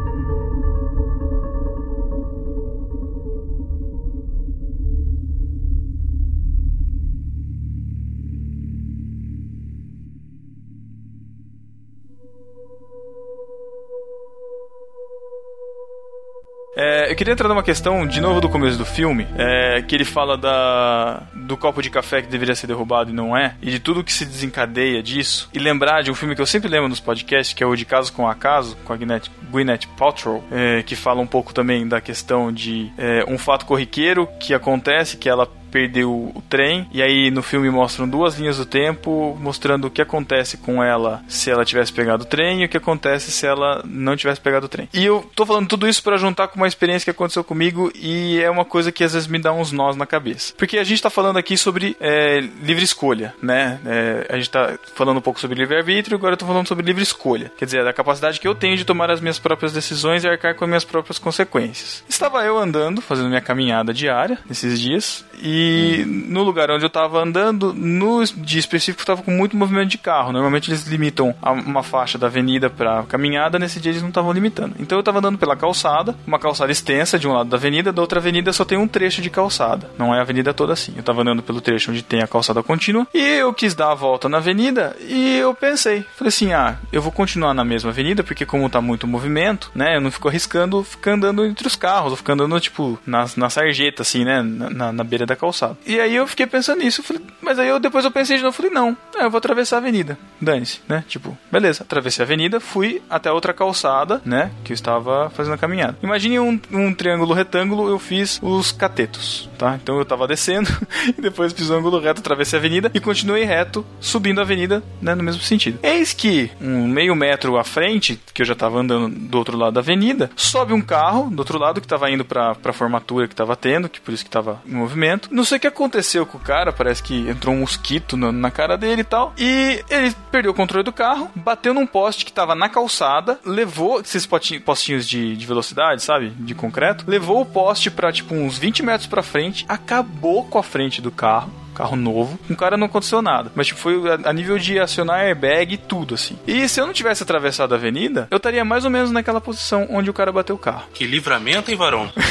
[16.82, 20.04] É, eu queria entrar numa questão, de novo, do começo do filme, é, que ele
[20.04, 23.78] fala da, do copo de café que deveria ser derrubado e não é, e de
[23.78, 26.98] tudo que se desencadeia disso, e lembrar de um filme que eu sempre lembro nos
[26.98, 30.96] podcasts, que é o De Caso com Acaso, com a Gwyneth, Gwyneth Paltrow, é, que
[30.96, 35.48] fala um pouco também da questão de é, um fato corriqueiro que acontece, que ela
[35.72, 36.86] perdeu o trem.
[36.92, 41.24] E aí no filme mostram duas linhas do tempo mostrando o que acontece com ela
[41.26, 44.66] se ela tivesse pegado o trem e o que acontece se ela não tivesse pegado
[44.66, 44.88] o trem.
[44.92, 48.38] E eu tô falando tudo isso para juntar com uma experiência que aconteceu comigo e
[48.40, 50.52] é uma coisa que às vezes me dá uns nós na cabeça.
[50.56, 53.80] Porque a gente tá falando aqui sobre é, livre escolha, né?
[53.86, 57.02] É, a gente tá falando um pouco sobre livre-arbítrio, agora eu tô falando sobre livre
[57.02, 57.50] escolha.
[57.56, 60.54] Quer dizer, da capacidade que eu tenho de tomar as minhas próprias decisões e arcar
[60.54, 62.04] com as minhas próprias consequências.
[62.08, 66.90] Estava eu andando, fazendo minha caminhada diária nesses dias, e E no lugar onde eu
[66.90, 70.32] tava andando, no dia específico, tava com muito movimento de carro.
[70.32, 74.74] Normalmente eles limitam uma faixa da avenida pra caminhada, nesse dia eles não estavam limitando.
[74.78, 78.02] Então eu tava andando pela calçada, uma calçada extensa de um lado da avenida, da
[78.02, 79.88] outra avenida só tem um trecho de calçada.
[79.98, 80.92] Não é a avenida toda assim.
[80.96, 83.94] Eu tava andando pelo trecho onde tem a calçada contínua e eu quis dar a
[83.94, 88.22] volta na avenida e eu pensei, falei assim, ah, eu vou continuar na mesma avenida
[88.24, 92.10] porque como tá muito movimento, né, eu não fico arriscando ficar andando entre os carros,
[92.10, 95.51] ou ficar andando tipo na, na sarjeta assim, né, na- na beira da calçada.
[95.86, 98.56] E aí eu fiquei pensando nisso, falei, mas aí eu depois eu pensei de novo,
[98.56, 102.60] falei, não, é, eu vou atravessar a avenida, dane-se, né, tipo, beleza, atravessei a avenida,
[102.60, 105.96] fui até a outra calçada, né, que eu estava fazendo a caminhada.
[106.02, 109.78] Imagine um, um triângulo retângulo, eu fiz os catetos, tá?
[109.80, 110.68] Então eu tava descendo
[111.16, 114.82] e depois fiz um ângulo reto, atravessei a avenida e continuei reto, subindo a avenida,
[115.00, 115.78] né, no mesmo sentido.
[115.82, 119.74] Eis que, um meio metro à frente, que eu já tava andando do outro lado
[119.74, 123.34] da avenida, sobe um carro do outro lado que tava indo pra, pra formatura que
[123.34, 125.28] tava tendo, que por isso que tava em movimento.
[125.42, 128.48] Não sei o que aconteceu com o cara, parece que entrou um mosquito na, na
[128.48, 129.34] cara dele e tal.
[129.36, 134.00] E ele perdeu o controle do carro, bateu num poste que tava na calçada, levou
[134.00, 136.30] esses postinhos de, de velocidade, sabe?
[136.30, 140.62] De concreto, levou o poste pra tipo uns 20 metros pra frente, acabou com a
[140.62, 142.38] frente do carro carro novo.
[142.46, 143.50] Com o cara não aconteceu nada.
[143.54, 146.38] Mas, tipo, foi a, a nível de acionar airbag e tudo, assim.
[146.46, 149.88] E se eu não tivesse atravessado a avenida, eu estaria mais ou menos naquela posição
[149.90, 150.84] onde o cara bateu o carro.
[150.92, 152.12] Que livramento, hein, varão?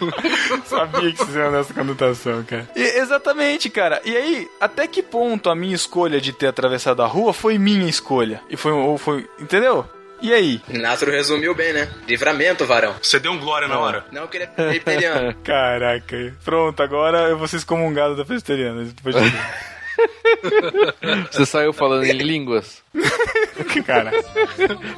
[0.66, 2.68] Sabia que vocês iam nessa conotação, cara.
[2.74, 4.00] exatamente, cara.
[4.04, 7.88] E aí, até que ponto a minha escolha de ter atravessado a rua foi minha
[7.88, 8.40] escolha?
[8.50, 9.88] E foi, ou foi, entendeu?
[10.20, 10.62] E aí?
[10.68, 11.90] Nastro resumiu bem, né?
[12.08, 12.94] Livramento, varão.
[13.02, 14.04] Você deu um glória na hora.
[14.10, 15.34] Não que ele é presbiteriano.
[15.44, 16.34] Caraca.
[16.44, 18.84] Pronto, agora eu vou ser excomungado da presbiteriana.
[18.84, 19.22] Depois de...
[21.30, 22.82] Você saiu falando em línguas?
[23.86, 24.12] cara.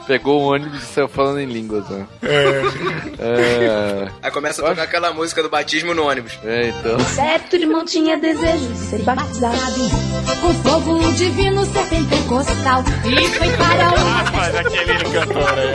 [0.06, 2.06] Pegou o ônibus e saiu falando em línguas, né?
[2.22, 4.08] É.
[4.22, 6.38] Aí começa a tocar aquela música do batismo no ônibus.
[6.44, 6.98] É, então.
[7.00, 9.80] Certo irmão tinha desejo de ser batizado
[10.40, 15.72] com fogo divino ser pentecostal e foi para uma Mas aquele cantor aí,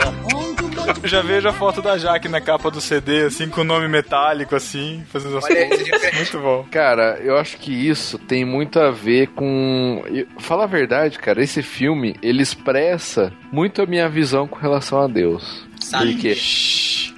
[0.50, 0.53] ó.
[1.04, 4.54] já vejo a foto da Jaque na capa do CD, assim, com o nome metálico,
[4.54, 6.14] assim, fazendo as coisas.
[6.14, 6.66] Muito bom.
[6.70, 10.02] Cara, eu acho que isso tem muito a ver com.
[10.38, 15.06] Fala a verdade, cara, esse filme ele expressa muito a minha visão com relação a
[15.06, 15.66] Deus.
[15.80, 16.12] Sabe?
[16.12, 16.36] Porque,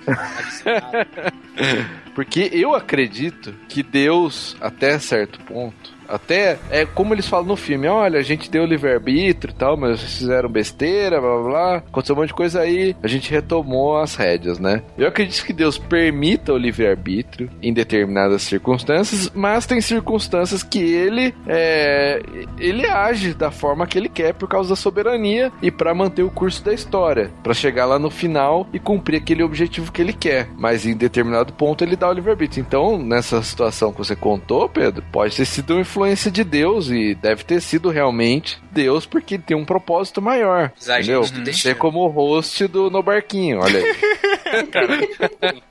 [2.14, 7.86] porque eu acredito que Deus, até certo ponto, até é como eles falam no filme:
[7.88, 11.76] olha, a gente deu livre-arbítrio e tal, mas vocês fizeram besteira, blá blá blá.
[11.76, 14.82] Aconteceu um monte de coisa aí, a gente retomou as rédeas, né?
[14.96, 21.34] Eu acredito que Deus permita o livre-arbítrio em determinadas circunstâncias, mas tem circunstâncias que ele
[21.46, 22.22] é,
[22.58, 26.30] ele age da forma que ele quer por causa da soberania e para manter o
[26.30, 30.48] curso da história, para chegar lá no final e cumprir aquele objetivo que ele quer.
[30.56, 32.64] Mas em determinado ponto ele dá o livre-arbítrio.
[32.66, 37.14] Então, nessa situação que você contou, Pedro, pode ter sido uma influência de Deus e
[37.14, 40.70] deve ter sido realmente Deus porque ele tem um propósito maior.
[40.82, 41.22] Entendeu?
[41.22, 41.72] do destino.
[41.72, 43.96] Você como o host do No Barquinho, olha aí.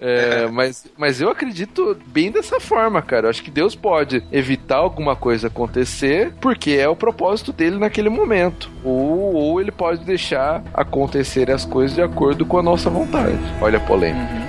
[0.00, 3.26] É, mas, mas eu acredito bem dessa forma, cara.
[3.26, 8.08] Eu acho que Deus pode evitar alguma coisa acontecer porque é o propósito dele naquele
[8.08, 8.70] momento.
[8.82, 13.38] Ou, ou ele pode deixar acontecer as coisas de acordo com a nossa vontade.
[13.60, 14.32] Olha a polêmica.
[14.34, 14.41] É,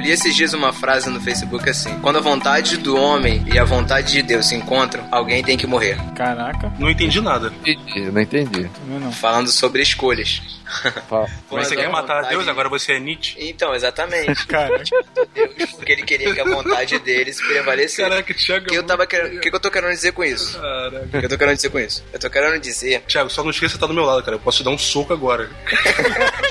[0.00, 3.64] li esses dias uma frase no Facebook assim: Quando a vontade do homem e a
[3.64, 5.96] vontade de Deus se encontram, alguém tem que morrer.
[6.14, 7.52] Caraca, Não entendi nada.
[7.64, 8.64] Entendi, eu não entendi.
[8.68, 9.12] também não.
[9.12, 10.40] Falando sobre escolhas.
[11.50, 13.36] Mas você quer a matar vontade- Deus, agora você é Nietzsche.
[13.40, 14.46] Então, exatamente.
[14.46, 14.84] Caraca.
[15.56, 18.02] Deus, porque ele queria que a vontade dele se prevalecesse.
[18.08, 18.64] Caraca, Thiago.
[18.66, 19.36] O que eu tava querendo.
[19.36, 20.58] O que que eu tô querendo dizer com isso?
[20.60, 21.06] Caraca.
[21.06, 22.04] O que eu tô querendo dizer com isso?
[22.12, 23.00] Eu tô querendo dizer.
[23.08, 24.36] Thiago, só não esqueça que você tá do meu lado, cara.
[24.36, 25.50] Eu posso te dar um soco agora.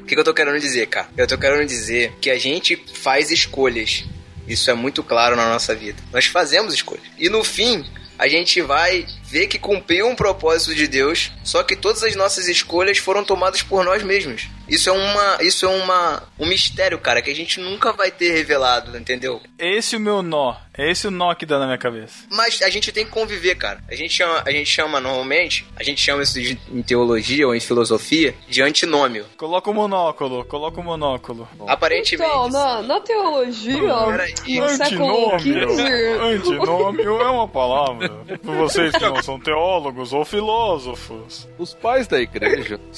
[0.00, 1.08] O que que eu tô querendo dizer, cara?
[1.16, 4.04] Eu tô querendo dizer que a gente faz escolhas.
[4.46, 6.02] Isso é muito claro na nossa vida.
[6.12, 7.04] Nós fazemos escolhas.
[7.18, 7.84] E no fim,
[8.18, 12.48] a gente vai ver que cumpriu um propósito de Deus, só que todas as nossas
[12.48, 14.46] escolhas foram tomadas por nós mesmos.
[14.68, 18.32] Isso é uma, isso é uma, um mistério, cara, que a gente nunca vai ter
[18.32, 19.40] revelado, entendeu?
[19.58, 20.56] Esse é o meu nó.
[20.74, 22.24] É esse o nó que dá na minha cabeça.
[22.30, 23.84] Mas a gente tem que conviver, cara.
[23.90, 27.54] A gente chama, a gente chama normalmente, a gente chama isso de, em teologia ou
[27.54, 29.26] em filosofia de antinômio.
[29.36, 31.46] Coloca o monóculo, coloca o monóculo.
[31.66, 32.14] Aparentemente.
[32.24, 34.34] Então, na, na teologia, Peraí.
[34.58, 35.68] no século Antinômio.
[35.68, 38.08] XV, Antinômio é uma palavra.
[38.42, 41.48] Pra vocês que não são teólogos ou filósofos.
[41.58, 42.80] Os pais da igreja.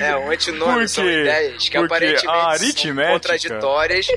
[0.00, 4.06] É, um antinome são ideias que Porque aparentemente são contraditórias.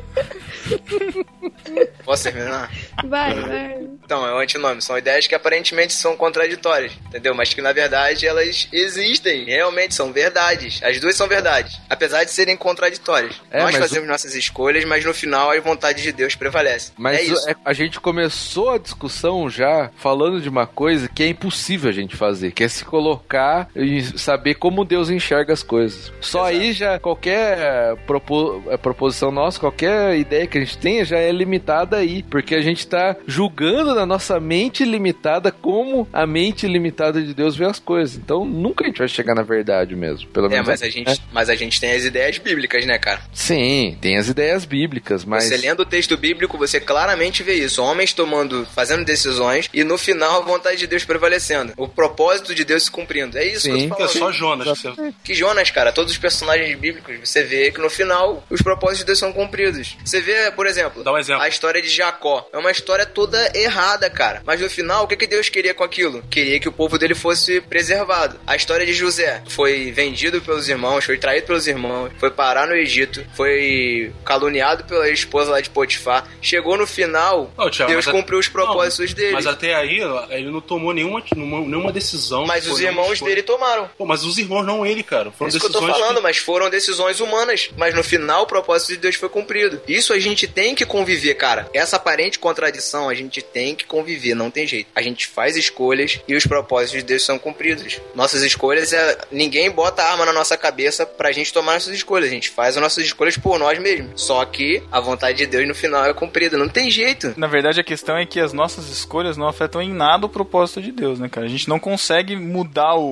[2.03, 2.71] Posso terminar?
[3.05, 3.78] Vai, vai.
[4.03, 4.82] Então, é um antinome.
[4.82, 7.34] São ideias que aparentemente são contraditórias, entendeu?
[7.34, 10.82] Mas que na verdade elas existem, realmente são verdades.
[10.84, 13.41] As duas são verdades, apesar de serem contraditórias.
[13.49, 16.91] É, Nós fazemos nossas escolhas, mas no final a vontade de Deus prevalece.
[16.97, 17.49] Mas é isso.
[17.49, 19.64] é- a gente começou a discussão já
[19.97, 24.01] falando de uma coisa que é impossível a gente fazer, que é se colocar e
[24.18, 26.11] saber como Deus enxerga as coisas.
[26.22, 31.18] Só aí já qualquer propo- eh, proposição nossa, qualquer ideia que a gente tenha já
[31.18, 36.68] é limitada aí, porque a gente tá julgando na nossa mente limitada como a mente
[36.68, 38.18] limitada de Deus vê as coisas.
[38.18, 40.68] Então nunca a gente vai chegar na verdade mesmo, pelo É, menos.
[40.68, 43.22] mas a, gente, mas a gente tem as ideias bíblicas, né, cara?
[43.34, 47.82] Sim, tem as ideias bíblicas, mas Você lendo o texto bíblico, você claramente vê isso.
[47.82, 49.36] Homens tomando, fazendo decisões
[49.74, 51.74] e no final a vontade de Deus prevalecendo.
[51.78, 53.38] O propósito de Deus se cumprindo.
[53.38, 53.74] É isso Sim.
[53.89, 54.20] que eu tô É falando.
[54.20, 54.68] só Jonas.
[54.82, 58.62] que você- Que Jonas, cara, todos os personagens bíblicos, você vê que no final os
[58.62, 59.95] propósitos de Deus são cumpridos.
[60.03, 61.41] Você vê, por exemplo, Dá um exemplo.
[61.41, 62.47] a história de Jacó.
[62.53, 64.41] É uma história toda errada, cara.
[64.45, 66.22] Mas no final, o que, que Deus queria com aquilo?
[66.30, 68.39] Queria que o povo dele fosse preservado.
[68.45, 72.76] A história de José foi vendido pelos irmãos, foi traído pelos irmãos, foi parar no
[72.76, 76.28] Egito, foi caluniado pela esposa lá de Potifar.
[76.41, 79.34] Chegou no final, Não, Thiago, Deus a- cumpriu os propósitos Não, dele.
[79.36, 82.45] Mas até aí, ele não tomou nenhuma, nenhuma, decisão.
[82.45, 83.89] Mas os irmãos dele tomaram.
[83.97, 85.31] Pô, mas os irmãos, não ele, cara.
[85.31, 87.69] Foram Isso que eu tô decisões falando, mas foram decisões humanas.
[87.77, 89.81] Mas no final, o propósito de Deus foi cumprido.
[89.88, 91.69] Isso a gente tem que conviver, cara.
[91.73, 94.89] Essa aparente contradição, a gente tem que conviver, não tem jeito.
[94.95, 97.99] A gente faz escolhas e os propósitos de Deus são cumpridos.
[98.13, 99.17] Nossas escolhas é.
[99.31, 102.29] Ninguém bota a arma na nossa cabeça pra gente tomar nossas escolhas.
[102.29, 104.21] A gente faz as nossas escolhas por nós mesmos.
[104.21, 106.57] Só que a vontade de Deus no final é cumprida.
[106.57, 107.33] Não tem jeito.
[107.38, 110.82] Na verdade, a questão é que as nossas escolhas não afetam em nada o propósito
[110.82, 111.45] de Deus, né, cara?
[111.45, 113.05] A gente não consegue mudar o,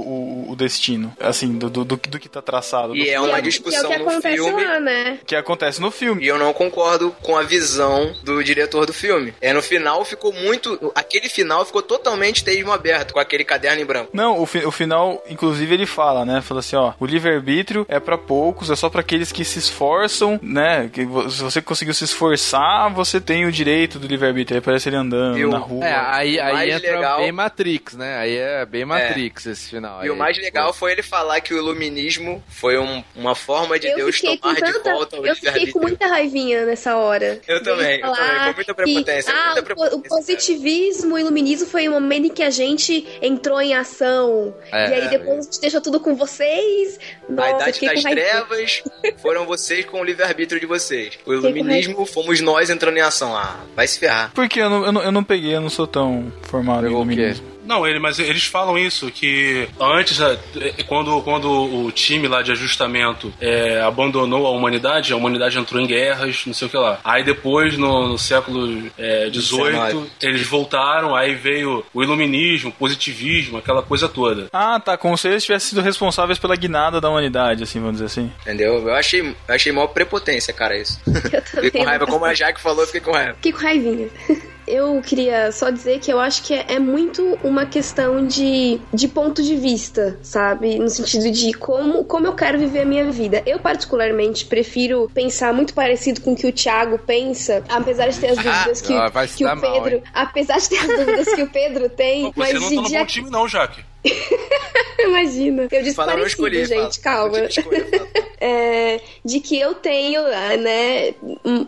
[0.47, 2.95] o, o destino, assim, do, do, do, que- do que tá traçado.
[2.95, 4.63] E é uma que é o discussão que no acontece filme.
[4.63, 5.19] lá, né?
[5.25, 6.23] Que acontece no filme.
[6.23, 9.33] E eu não concordo com a visão do diretor do filme.
[9.41, 10.91] É, no final ficou muito.
[10.95, 14.09] Aquele final ficou totalmente teísmo aberto, com aquele caderno em branco.
[14.13, 16.41] Não, o, fi- o final, inclusive, ele fala, né?
[16.41, 20.39] Fala assim, ó, o livre-arbítrio é pra poucos, é só pra aqueles que se esforçam,
[20.41, 20.89] né?
[20.91, 24.57] Que se você conseguiu se esforçar, você tem o direito do livre-arbítrio.
[24.57, 25.85] Aí parece ele andando Eu- na rua.
[25.85, 28.17] É, aí, aí mais entra legal- bem Matrix, né?
[28.17, 30.03] Aí é bem Matrix esse final.
[30.05, 33.35] E o Aí, mais tipo, legal foi ele falar que o iluminismo foi um- uma
[33.35, 36.95] forma de eu Deus tomar de tanta, volta o eu fiquei com muita raivinha nessa
[36.95, 37.39] hora.
[37.47, 38.43] Eu também, eu falar também.
[38.43, 41.91] Foi muita prepotência, que, ah, muita o po- prepotência, o positivismo, o iluminismo foi o
[41.91, 44.53] momento em que a gente entrou em ação.
[44.71, 46.99] É, e aí depois a gente deixou tudo com vocês.
[47.27, 48.83] A Nossa, idade fiquei das trevas
[49.21, 51.17] foram vocês com o livre-arbítrio de vocês.
[51.25, 53.35] O iluminismo fomos nós entrando em ação.
[53.35, 54.31] Ah, vai se ferrar.
[54.33, 57.03] Porque eu não, eu, não, eu não peguei, eu não sou tão formado em Pegou
[57.03, 57.13] o quê?
[57.13, 57.53] iluminismo.
[57.65, 60.37] Não, ele, mas eles falam isso, que antes, é,
[60.85, 65.87] quando, quando o time lá de ajustamento é, abandonou a humanidade, a humanidade entrou em
[65.87, 66.99] guerras, não sei o que lá.
[67.05, 70.09] Aí depois, no, no século XVIII, 19.
[70.21, 74.47] eles voltaram, aí veio o iluminismo, o positivismo, aquela coisa toda.
[74.51, 78.05] Ah, tá, como se eles tivessem sido responsáveis pela guinada da humanidade, assim, vamos dizer
[78.07, 78.29] assim.
[78.41, 78.89] Entendeu?
[78.89, 80.99] Eu achei, eu achei maior prepotência, cara, isso.
[81.53, 82.05] Eu Fiquei com raiva.
[82.05, 83.35] Como a Jaque falou, eu fiquei com raiva.
[83.35, 84.09] Fiquei com raivinha.
[84.67, 89.07] Eu queria só dizer que eu acho que é, é muito uma questão de, de
[89.07, 90.79] ponto de vista, sabe?
[90.79, 93.43] No sentido de como, como eu quero viver a minha vida.
[93.45, 98.27] Eu, particularmente, prefiro pensar muito parecido com o que o Thiago pensa, apesar de ter
[98.27, 99.95] as dúvidas que, ah, que o mal, Pedro.
[99.97, 100.03] hein?
[100.13, 102.99] apesar de ter as dúvidas que o Pedro tem, Pô, mas você não tá no
[102.99, 103.92] bom time não, Jaque.
[104.99, 105.67] Imagina.
[105.71, 107.31] Eu disse Fala, parecido, escolhi, gente, fala.
[107.31, 107.37] calma.
[107.49, 108.23] Fala.
[108.45, 111.13] É, de que eu tenho, ah, né,
[111.45, 111.65] um-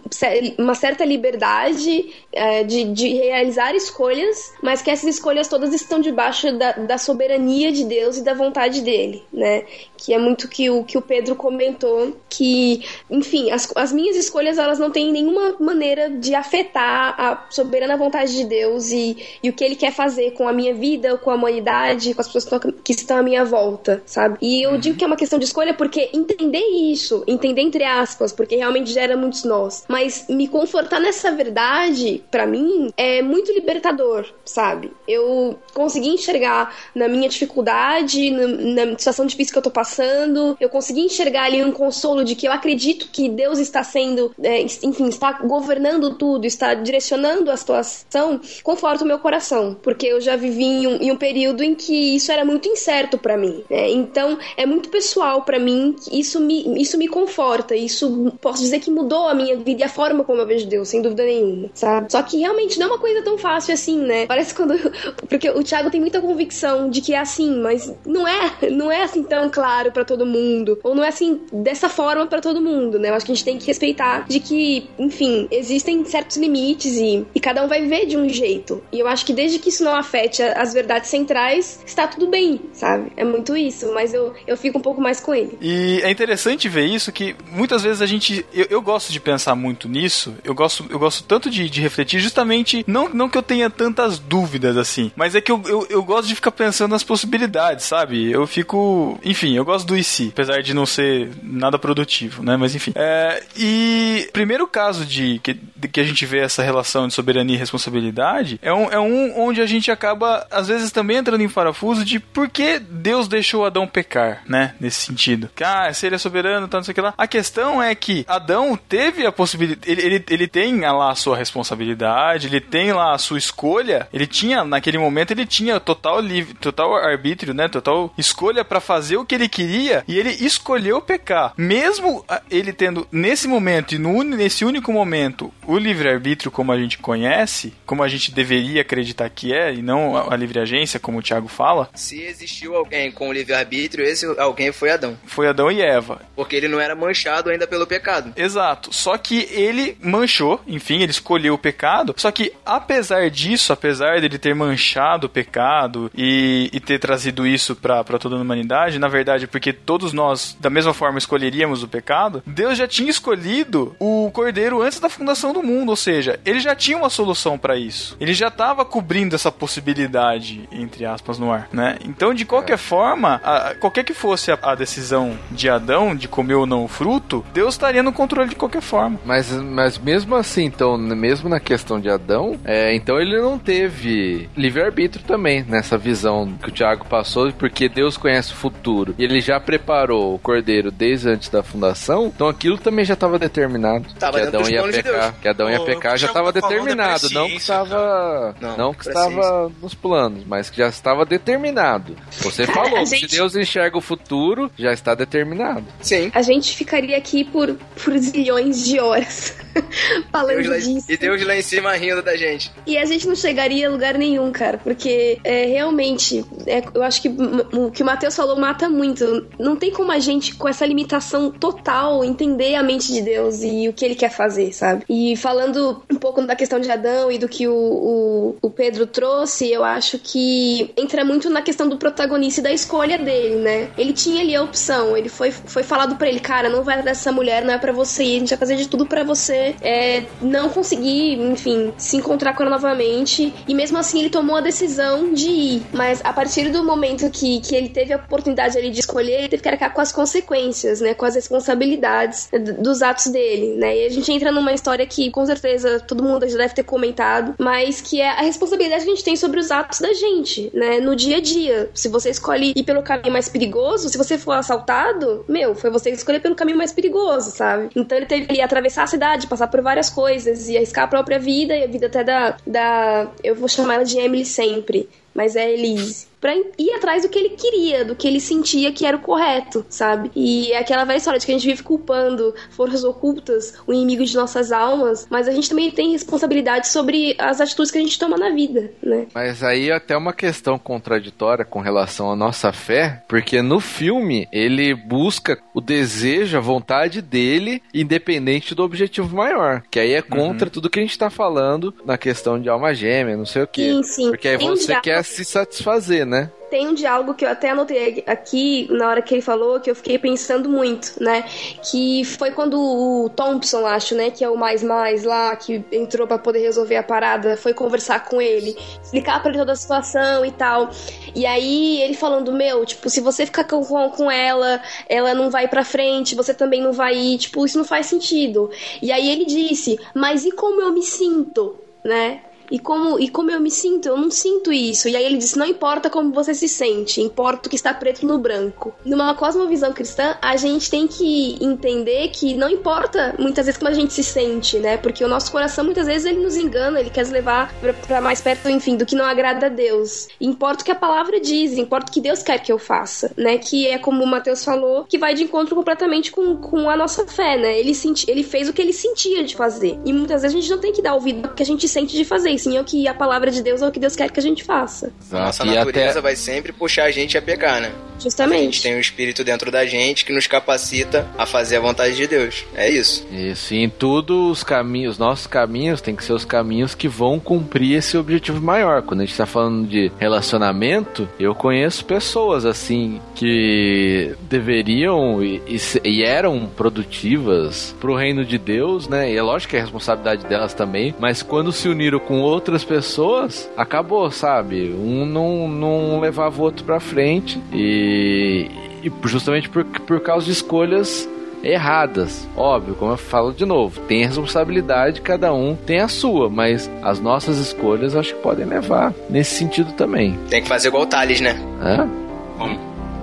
[0.58, 6.52] uma certa liberdade é, de, de realizar escolhas, mas que essas escolhas todas estão debaixo
[6.58, 9.64] da, da soberania de Deus e da vontade dele, né?
[10.06, 14.60] Que é muito que o que o Pedro comentou, que, enfim, as, as minhas escolhas
[14.60, 19.54] elas não têm nenhuma maneira de afetar a soberana vontade de Deus e, e o
[19.54, 22.92] que ele quer fazer com a minha vida, com a humanidade, com as pessoas que
[22.92, 24.38] estão, à minha volta, sabe?
[24.42, 26.60] E eu digo que é uma questão de escolha porque entender
[26.92, 32.46] isso, entender entre aspas, porque realmente gera muitos nós, mas me confortar nessa verdade, pra
[32.46, 34.92] mim, é muito libertador, sabe?
[35.08, 40.58] Eu consegui enxergar na minha dificuldade, na, na situação difícil que eu tô passando, passando,
[40.60, 44.62] eu consegui enxergar ali um consolo de que eu acredito que Deus está sendo, é,
[44.62, 50.36] enfim, está governando tudo, está direcionando a situação, conforta o meu coração, porque eu já
[50.36, 53.64] vivi em um, em um período em que isso era muito incerto para mim.
[53.70, 53.90] né?
[53.90, 58.92] Então é muito pessoal para mim, isso me, isso me conforta, isso posso dizer que
[58.92, 62.12] mudou a minha vida e a forma como eu vejo Deus, sem dúvida nenhuma, sabe?
[62.12, 64.26] Só que realmente não é uma coisa tão fácil assim, né?
[64.26, 64.76] Parece quando.
[65.30, 69.04] Porque o Thiago tem muita convicção de que é assim, mas não é, não é
[69.04, 70.80] assim tão claro pra todo mundo.
[70.84, 73.10] Ou não é assim dessa forma pra todo mundo, né?
[73.10, 77.26] Eu acho que a gente tem que respeitar de que, enfim, existem certos limites e,
[77.34, 78.84] e cada um vai ver de um jeito.
[78.92, 82.62] E eu acho que desde que isso não afete as verdades centrais, está tudo bem,
[82.74, 83.12] sabe?
[83.18, 85.58] É muito isso, mas eu, eu fico um pouco mais com ele.
[85.62, 88.46] E é interessante ver isso que muitas vezes a gente.
[88.54, 90.36] Eu, eu gosto de pensar muito nisso.
[90.44, 92.84] Eu gosto, eu gosto tanto de, de refletir, justamente.
[92.88, 96.28] Não, não que eu tenha tantas dúvidas assim, mas é que eu, eu, eu gosto
[96.28, 98.32] de ficar pensando nas possibilidades, sabe?
[98.32, 99.20] Eu fico.
[99.24, 102.56] Enfim, eu gosto do IC, apesar de não ser nada produtivo, né?
[102.58, 102.92] Mas enfim.
[102.96, 107.56] É, e primeiro caso de que, de que a gente vê essa relação de soberania
[107.56, 111.50] e responsabilidade é um, é um onde a gente acaba, às vezes, também entrando em
[111.50, 114.76] parafuso de por que Deus deixou Adão pecar, né?
[114.80, 115.50] Nesse sentido.
[115.56, 117.14] Que, ah, se ele é soberano, tá, não sei o que lá.
[117.18, 119.90] A questão é que Adão teve a possibilidade.
[119.90, 124.08] Ele, ele, ele tem lá a sua responsabilidade, ele tem lá a sua escolha.
[124.14, 127.68] Ele tinha, naquele momento, ele tinha total livre, total arbítrio, né?
[127.68, 131.54] Total escolha pra fazer o que ele queria e ele escolheu pecar.
[131.58, 136.78] Mesmo ah, ele tendo, nesse momento e no, nesse único momento, o livre-arbítrio como a
[136.78, 141.00] gente conhece, como a gente deveria acreditar que é, e não a, a livre agência,
[141.00, 145.18] como o Thiago fala, Se existiu alguém com livre-arbítrio, esse alguém foi Adão.
[145.26, 146.22] foi Adão e Eva.
[146.36, 148.34] Porque ele não era manchado ainda pelo pecado.
[148.36, 148.94] Exato.
[148.94, 152.14] Só que ele manchou, enfim, ele escolheu o pecado.
[152.18, 157.76] Só que apesar disso, apesar dele ter manchado o pecado e, e ter trazido isso
[157.76, 162.42] pra toda a humanidade, na verdade, porque todos nós, da mesma forma, escolheríamos o pecado,
[162.46, 165.90] Deus já tinha escolhido o cordeiro antes da fundação do mundo.
[165.90, 168.16] Ou seja, ele já tinha uma solução pra isso.
[168.20, 171.98] Ele já estava cobrindo essa possibilidade, entre aspas, no ar, né?
[172.06, 176.56] Então, de qualquer forma, a- qualquer que fosse a, a decisão de Adão de comer
[176.56, 179.20] ou não o fruto, Deus estaria no controle de qualquer forma.
[179.26, 184.50] Mas, mas mesmo assim, então, mesmo na questão de Adão, é, então ele não teve
[184.56, 189.35] livre-arbítrio também nessa visão que o Tiago passou, porque Deus conhece o futuro e ele
[189.42, 194.06] já preparou o cordeiro desde antes da fundação, então aquilo também já estava determinado.
[194.20, 195.36] Tava que Adão ia de pecar, Deus.
[195.42, 199.94] que Adão ia pecar já estava determinado, não que estava, Não, não, que estava nos
[199.94, 202.16] planos, mas que já estava determinado.
[202.40, 205.86] Você falou, a se gente- Deus enxerga o futuro, já está determinado.
[206.02, 206.32] Sim.
[206.34, 209.56] A gente ficaria aqui por, por zilhões de horas
[210.32, 211.06] falando Deus lá- disso.
[211.12, 212.72] e Deus lá em cima rindo da gente.
[212.86, 217.22] E a gente não chegaria a lugar nenhum, cara, porque é, realmente, é, eu acho
[217.22, 219.25] que o que o Matheus falou mata muito.
[219.60, 223.88] Não tem como a gente, com essa limitação total, entender a mente de Deus e
[223.90, 225.06] o que ele quer fazer, sabe?
[225.10, 229.08] E falando um pouco da questão de Adão e do que o, o, o Pedro
[229.08, 233.90] trouxe, eu acho que entra muito na questão do protagonista e da escolha dele, né?
[233.98, 237.32] Ele tinha ali a opção, ele foi, foi falado pra ele, cara, não vai dessa
[237.32, 240.24] mulher, não é pra você ir, a gente vai fazer de tudo pra você é,
[240.42, 243.54] não conseguir, enfim, se encontrar com ela novamente.
[243.68, 245.84] E mesmo assim ele tomou a decisão de ir.
[245.94, 249.50] Mas a partir do momento que, que ele teve a oportunidade ali de escolher, ele
[249.50, 251.14] teve que arcar com as consequências, né?
[251.14, 252.50] Com as responsabilidades
[252.80, 253.98] dos atos dele, né?
[253.98, 257.56] E a gente entra numa história que com certeza todo mundo já deve ter comentado,
[257.58, 261.00] mas que é a responsabilidade que a gente tem sobre os atos da gente, né?
[261.00, 261.90] No dia a dia.
[261.94, 266.12] Se você escolhe ir pelo caminho mais perigoso, se você for assaltado, meu, foi você
[266.12, 267.90] que escolheu pelo caminho mais perigoso, sabe?
[267.96, 271.40] Então ele teve que atravessar a cidade, passar por várias coisas e arriscar a própria
[271.40, 275.56] vida e a vida até da, da eu vou chamar ela de Emily sempre, mas
[275.56, 276.28] é Elise.
[276.46, 279.84] Pra ir atrás do que ele queria, do que ele sentia que era o correto,
[279.90, 280.30] sabe?
[280.36, 284.24] E é aquela velha história de que a gente vive culpando forças ocultas, o inimigo
[284.24, 288.20] de nossas almas, mas a gente também tem responsabilidade sobre as atitudes que a gente
[288.20, 289.26] toma na vida, né?
[289.34, 294.48] Mas aí é até uma questão contraditória com relação à nossa fé, porque no filme
[294.52, 299.82] ele busca o desejo, a vontade dele, independente do objetivo maior.
[299.90, 303.36] Que aí é contra tudo que a gente tá falando na questão de alma gêmea,
[303.36, 303.90] não sei o quê.
[303.92, 304.30] Sim, sim.
[304.30, 306.35] Porque aí Tem um você diálogo- quer se satisfazer, né?
[306.70, 309.96] Tem um diálogo que eu até anotei aqui na hora que ele falou, que eu
[309.96, 311.44] fiquei pensando muito, né?
[311.90, 314.32] Que foi quando o Thompson, acho, né?
[314.32, 318.26] Que é o mais mais lá, que entrou pra poder resolver a parada, foi conversar
[318.26, 320.90] com ele, explicar pra ele toda a situação e tal.
[321.36, 325.50] E aí ele falando, meu, tipo, se você ficar com, com, com ela, ela não
[325.50, 328.70] vai pra frente, você também não vai ir, tipo, isso não faz sentido.
[329.02, 332.42] E aí ele disse, mas e como eu me sinto, né?
[332.72, 334.08] E como, e como eu me sinto?
[334.08, 335.08] Eu não sinto isso.
[335.08, 338.26] E aí ele disse: não importa como você se sente, importa o que está preto
[338.26, 338.94] no branco.
[339.04, 343.94] Numa cosmovisão cristã, a gente tem que entender que não importa muitas vezes como a
[343.94, 344.98] gente se sente, né?
[344.98, 347.74] Porque o nosso coração muitas vezes ele nos engana, ele quer nos levar
[348.08, 350.28] para mais perto, enfim, do que não agrada a Deus.
[350.40, 353.58] Importa o que a palavra diz, importa o que Deus quer que eu faça, né?
[353.58, 357.28] Que é como o Mateus falou, que vai de encontro completamente com, com a nossa
[357.28, 357.80] fé, né?
[357.80, 360.00] Ele, senti, ele fez o que ele sentia de fazer.
[360.06, 362.16] E muitas vezes a gente não tem que dar ouvido ao que a gente sente
[362.16, 364.30] de fazer, sim é o que a palavra de Deus é o que Deus quer
[364.32, 365.12] que a gente faça.
[365.32, 367.88] Nossa E natureza até- vai sempre puxar a gente a pecar, né?
[367.88, 368.82] A gente Justamente.
[368.82, 372.64] tem um espírito dentro da gente que nos capacita a fazer a vontade de Deus.
[372.74, 373.28] É isso.
[373.30, 377.40] Isso, e em tudo os caminhos, nossos caminhos tem que ser os caminhos que vão
[377.42, 379.02] cumprir esse objetivo maior.
[379.02, 385.78] Quando a gente tá falando de relacionamento, eu conheço pessoas assim que deveriam e, e
[386.06, 389.32] e eram produtivas pro reino de Deus, né?
[389.32, 393.70] E é lógico que é responsabilidade delas também, mas quando se uniram com outras pessoas,
[393.76, 394.92] acabou, sabe?
[394.92, 398.70] Um não, não levava o outro pra frente e,
[399.04, 401.28] e justamente por, por causa de escolhas
[401.64, 402.48] erradas.
[402.56, 407.20] Óbvio, como eu falo de novo, tem responsabilidade, cada um tem a sua, mas as
[407.20, 410.38] nossas escolhas acho que podem levar nesse sentido também.
[410.50, 411.60] Tem que fazer igual o Thales, né?
[411.82, 412.08] Hã?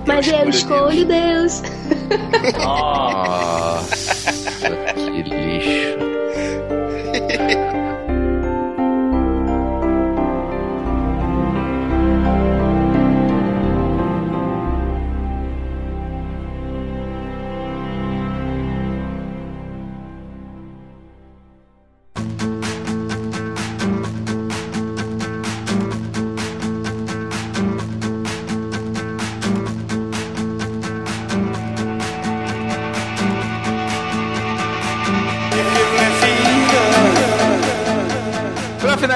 [0.05, 1.63] Mas eu escolho Deus.
[2.59, 4.23] Nossa,
[4.95, 5.97] que lixo.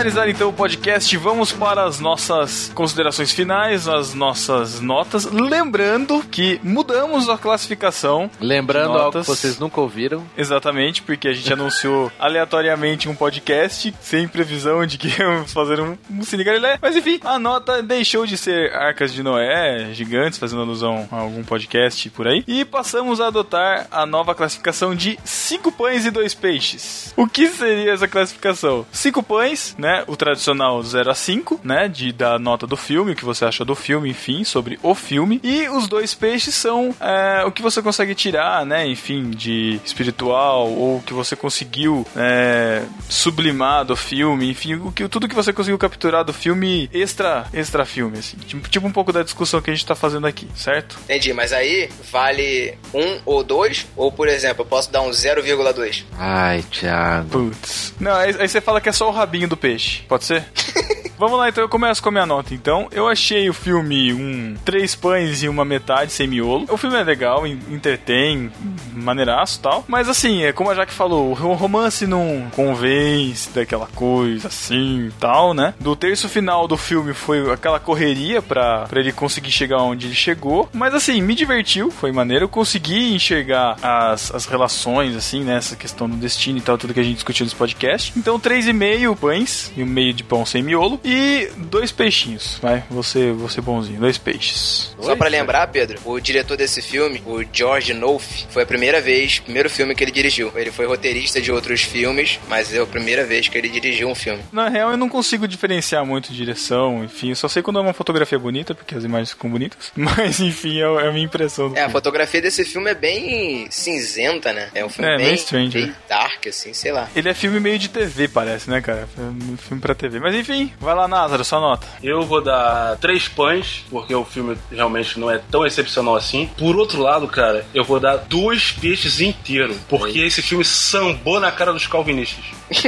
[0.07, 5.25] finalizar então o podcast, vamos para as nossas considerações finais, as nossas notas.
[5.25, 8.31] Lembrando que mudamos a classificação.
[8.39, 10.23] Lembrando algo que vocês nunca ouviram.
[10.37, 15.97] Exatamente, porque a gente anunciou aleatoriamente um podcast, sem previsão de que íamos fazer um,
[16.09, 16.79] um Cine Galilé.
[16.81, 21.43] Mas enfim, a nota deixou de ser Arcas de Noé, gigantes, fazendo alusão a algum
[21.43, 22.45] podcast por aí.
[22.47, 27.13] E passamos a adotar a nova classificação de 5 pães e 2 peixes.
[27.17, 28.85] O que seria essa classificação?
[28.91, 29.96] 5 pães, né?
[30.07, 31.87] O tradicional 0 a 5, né?
[31.87, 35.39] De da nota do filme, o que você acha do filme, enfim, sobre o filme.
[35.43, 38.87] E os dois peixes são é, o que você consegue tirar, né?
[38.87, 45.07] Enfim, de espiritual ou o que você conseguiu é, sublimar do filme, enfim, o que,
[45.07, 48.37] tudo que você conseguiu capturar do filme extra, extra filme, assim.
[48.37, 50.97] Tipo, tipo um pouco da discussão que a gente tá fazendo aqui, certo?
[51.05, 53.87] Entendi, mas aí vale um ou dois?
[53.95, 56.03] Ou, por exemplo, eu posso dar um 0,2?
[56.17, 57.29] Ai, Thiago.
[57.29, 57.93] Putz.
[57.99, 59.86] Não, aí, aí você fala que é só o rabinho do peixe.
[60.07, 60.45] Pode ser?
[61.17, 62.53] Vamos lá, então eu começo com a minha nota.
[62.53, 66.65] Então, eu achei o filme um três pães e uma metade sem miolo.
[66.69, 68.51] O filme é legal, en- entretém,
[68.93, 69.83] maneiraço tal.
[69.87, 75.53] Mas assim, é como a Jaque falou, o romance não convence daquela coisa assim tal,
[75.53, 75.73] né?
[75.79, 80.15] Do terço final do filme foi aquela correria pra, pra ele conseguir chegar onde ele
[80.15, 80.69] chegou.
[80.73, 82.45] Mas assim, me divertiu, foi maneiro.
[82.45, 85.59] Eu consegui enxergar as, as relações, assim, né?
[85.79, 88.13] Questão do destino e tal, tudo que a gente discutiu nesse podcast.
[88.15, 90.99] Então, três e meio pães e um meio de pão sem miolo.
[91.07, 92.83] E dois peixinhos, vai.
[92.89, 94.93] Você, você bonzinho, dois peixes.
[94.99, 99.39] Só pra lembrar, Pedro, o diretor desse filme, o George Nouf, foi a primeira vez,
[99.39, 100.51] primeiro filme que ele dirigiu.
[100.53, 104.15] Ele foi roteirista de outros filmes, mas é a primeira vez que ele dirigiu um
[104.15, 104.43] filme.
[104.51, 107.29] Na real, eu não consigo diferenciar muito direção, enfim.
[107.29, 109.91] Eu só sei quando é uma fotografia bonita, porque as imagens ficam bonitas.
[109.95, 111.67] Mas, enfim, é, é a minha impressão.
[111.67, 111.91] É, a filme.
[111.93, 114.69] fotografia desse filme é bem cinzenta, né?
[114.75, 115.95] É um filme É, bem, meio strange, bem né?
[116.37, 117.09] Dark, assim, sei lá.
[117.15, 119.07] Ele é filme meio de TV, parece, né, cara?
[119.17, 120.19] É um filme pra TV.
[120.19, 121.87] Mas enfim, vai lá, Názaro, sua nota.
[122.01, 126.49] Eu vou dar três pães, porque o filme realmente não é tão excepcional assim.
[126.57, 131.51] Por outro lado, cara, eu vou dar dois peixes inteiros, porque esse filme sambou na
[131.51, 132.45] cara dos calvinistas.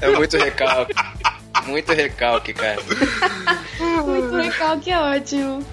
[0.00, 0.94] É muito recalque.
[1.66, 2.80] Muito recalque, cara.
[4.04, 5.64] Muito legal, que é ótimo.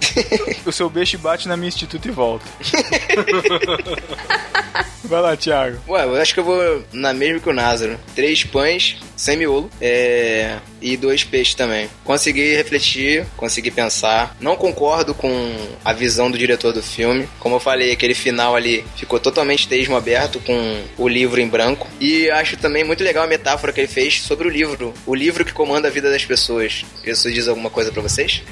[0.66, 2.46] O seu beijo bate na minha instituto e volta.
[5.08, 5.80] vai lá, Thiago.
[5.88, 7.98] Ué, eu acho que eu vou na mesma que o Názaro.
[8.16, 10.58] Três pães, sem miolo, é...
[10.82, 11.90] e dois peixes também.
[12.04, 14.36] Consegui refletir, consegui pensar.
[14.40, 17.28] Não concordo com a visão do diretor do filme.
[17.40, 21.88] Como eu falei, aquele final ali ficou totalmente texto aberto com o livro em branco.
[22.00, 24.94] E acho também muito legal a metáfora que ele fez sobre o livro.
[25.06, 26.86] O livro que comanda a vida das pessoas.
[27.06, 28.44] Isso diz alguma coisa pra vocês?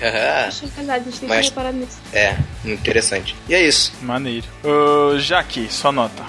[0.48, 1.98] Acho verdade, a gente tem Mas- que reparar nisso.
[2.14, 2.36] é,
[2.66, 3.36] interessante.
[3.48, 3.94] E é isso.
[4.02, 4.46] Maneiro.
[4.64, 6.24] Ô, Jaque, sua nota.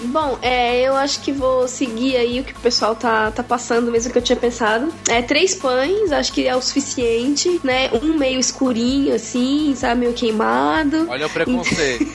[0.00, 3.90] Bom, é, eu acho que vou seguir aí o que o pessoal tá, tá passando,
[3.90, 4.94] mesmo que eu tinha pensado.
[5.08, 7.90] É, três pães, acho que é o suficiente, né?
[8.00, 10.02] Um meio escurinho, assim, sabe?
[10.02, 11.04] Meio queimado.
[11.10, 12.06] Olha o preconceito.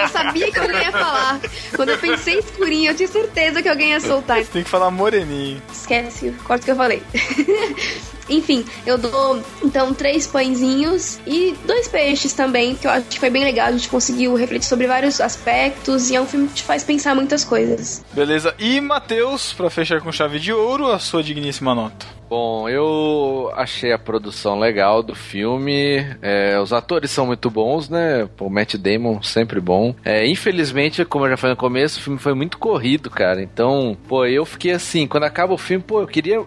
[0.00, 1.40] Eu sabia que alguém ia falar.
[1.74, 4.38] Quando eu pensei escurinho, eu tinha certeza que alguém ia soltar.
[4.44, 5.60] Você tem que falar moreninho.
[5.72, 7.02] Esquece, corta o que eu falei.
[8.28, 13.30] Enfim, eu dou então três pãezinhos e dois peixes também, que eu acho que foi
[13.30, 13.68] bem legal.
[13.68, 17.14] A gente conseguiu refletir sobre vários aspectos e é um filme que te faz pensar
[17.14, 18.04] muitas coisas.
[18.12, 18.54] Beleza.
[18.58, 22.06] E Matheus, pra fechar com chave de ouro, a sua digníssima nota.
[22.28, 26.04] Bom, eu achei a produção legal do filme.
[26.22, 28.28] É, os atores são muito bons, né?
[28.40, 29.94] O Matt Damon sempre bom.
[30.04, 33.42] É, infelizmente, como eu já falei no começo, o filme foi muito corrido, cara.
[33.42, 36.44] Então, pô, eu fiquei assim, quando acaba o filme, pô, eu queria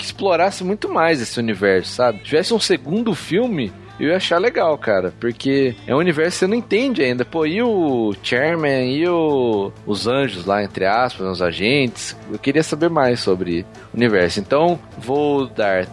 [0.00, 2.18] que explorasse muito mais esse universo, sabe?
[2.18, 3.70] Se tivesse um segundo filme,
[4.00, 7.22] eu ia achar legal, cara, porque é um universo que você não entende ainda.
[7.22, 12.16] Pô, e o Chairman e o, os anjos lá, entre aspas, os agentes?
[12.32, 14.40] Eu queria saber mais sobre o universo.
[14.40, 15.84] Então, vou dar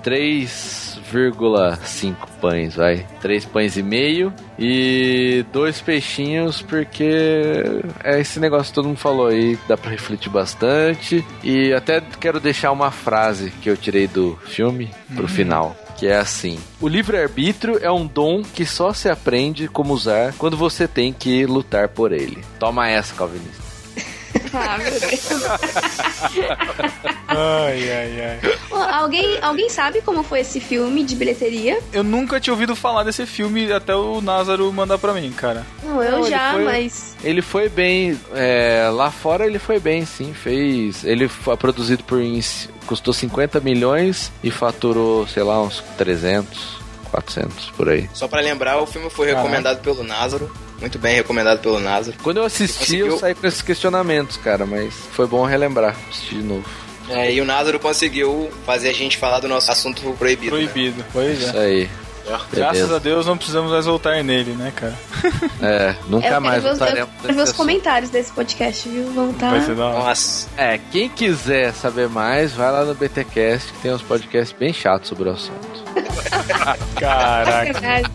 [1.11, 3.05] 3,5 pães, vai.
[3.21, 7.63] 3 pães e meio e dois peixinhos, porque
[8.03, 11.23] é esse negócio que todo mundo falou aí, dá pra refletir bastante.
[11.43, 16.15] E até quero deixar uma frase que eu tirei do filme pro final que é
[16.15, 21.11] assim: O livre-arbítrio é um dom que só se aprende como usar quando você tem
[21.11, 22.43] que lutar por ele.
[22.59, 23.66] Toma essa, calvinista.
[24.53, 25.27] Ah, meu Deus.
[27.27, 28.57] Ai, ai, ai.
[28.71, 31.79] Ô, alguém, alguém sabe como foi esse filme de bilheteria?
[31.91, 35.65] Eu nunca tinha ouvido falar desse filme até o Názaro mandar pra mim, cara.
[35.83, 37.15] Não, eu Não, ele já, foi- mas.
[37.23, 41.03] Ele foi bem, é, lá fora ele foi bem, sim, fez.
[41.03, 42.19] Ele foi produzido por.
[42.85, 46.77] custou 50 milhões e faturou, sei lá, uns 300,
[47.11, 48.09] 400 por aí.
[48.13, 50.51] Só pra lembrar, o filme foi recomendado pelo Názaro.
[50.79, 52.15] Muito bem recomendado pelo Názaro.
[52.21, 53.17] Quando eu assisti, eu Conseguiu?
[53.19, 56.65] saí com esses questionamentos, cara, mas foi bom relembrar, assistir de novo.
[57.09, 60.55] É, e o Názaro conseguiu fazer a gente falar do nosso assunto proibido.
[60.55, 60.63] né?
[60.67, 61.05] Proibido.
[61.13, 61.59] Pois Isso é.
[61.59, 61.89] aí.
[62.51, 62.95] Graças Beleza.
[62.97, 64.93] a Deus não precisamos mais voltar nele, né, cara?
[65.61, 67.55] É, nunca eu mais voltaremos eu quero ver os assunto.
[67.55, 69.09] comentários desse podcast, viu?
[69.13, 69.51] Vão tá.
[69.51, 69.99] Vai ser da hora.
[69.99, 70.49] Nossa.
[70.57, 75.07] É, quem quiser saber mais, vai lá no BTcast, que tem uns podcasts bem chatos
[75.07, 75.83] sobre o assunto.
[76.99, 78.11] Caraca.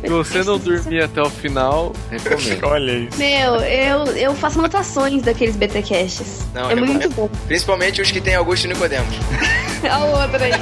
[0.00, 2.64] Se você não dormir até o final, recomendo.
[2.66, 3.18] Olha isso.
[3.18, 6.46] Meu, eu, eu faço anotações daqueles BTcasts.
[6.54, 7.28] Não, é muito bom.
[7.46, 9.14] Principalmente os que tem Augusto e Nicodemos.
[9.90, 10.52] A outra aí.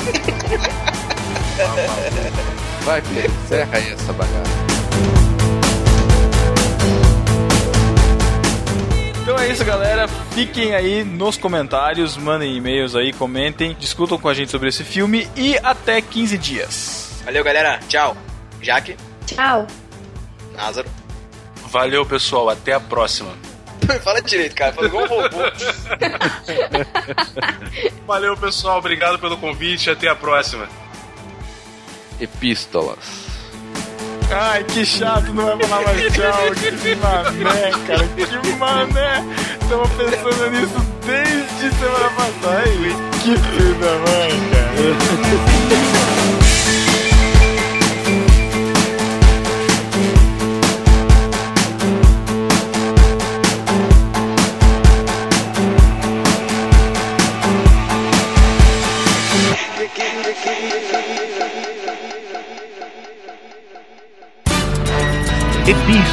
[2.84, 4.68] Vai, Pedro, encerra aí essa bagaça.
[9.22, 10.08] Então é isso, galera.
[10.08, 15.28] Fiquem aí nos comentários, mandem e-mails aí, comentem, discutam com a gente sobre esse filme
[15.36, 17.20] e até 15 dias.
[17.24, 17.78] Valeu, galera.
[17.88, 18.16] Tchau.
[18.62, 18.96] Jaque,
[19.26, 19.66] Tchau.
[20.54, 20.88] Názaro.
[21.70, 22.50] Valeu, pessoal.
[22.50, 23.32] Até a próxima.
[24.02, 24.72] Fala direito, cara.
[24.72, 25.28] Fala igual um robô.
[28.06, 28.78] Valeu, pessoal.
[28.78, 29.90] Obrigado pelo convite.
[29.90, 30.68] Até a próxima.
[32.20, 33.26] Epístolas.
[34.30, 36.52] Ai, que chato, não vai falar mais tchau.
[36.82, 39.24] Que mané, cara, que mané.
[39.70, 42.58] Tava pensando nisso desde semana passada.
[42.58, 46.27] Ai, que filho da mãe, cara.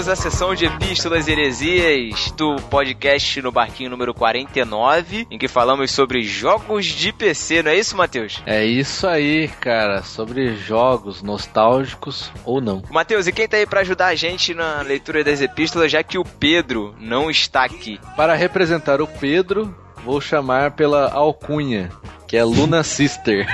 [0.00, 5.46] Chegamos à sessão de epístolas e heresias do podcast no Barquinho número 49, em que
[5.46, 8.42] falamos sobre jogos de PC, não é isso, Matheus?
[8.46, 12.82] É isso aí, cara, sobre jogos nostálgicos ou não.
[12.90, 16.16] Matheus, e quem tá aí pra ajudar a gente na leitura das epístolas, já que
[16.16, 18.00] o Pedro não está aqui?
[18.16, 21.90] Para representar o Pedro, vou chamar pela alcunha,
[22.30, 23.44] que é Luna Sister.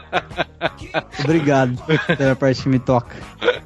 [1.22, 1.76] Obrigado
[2.16, 3.14] pela parte que me toca.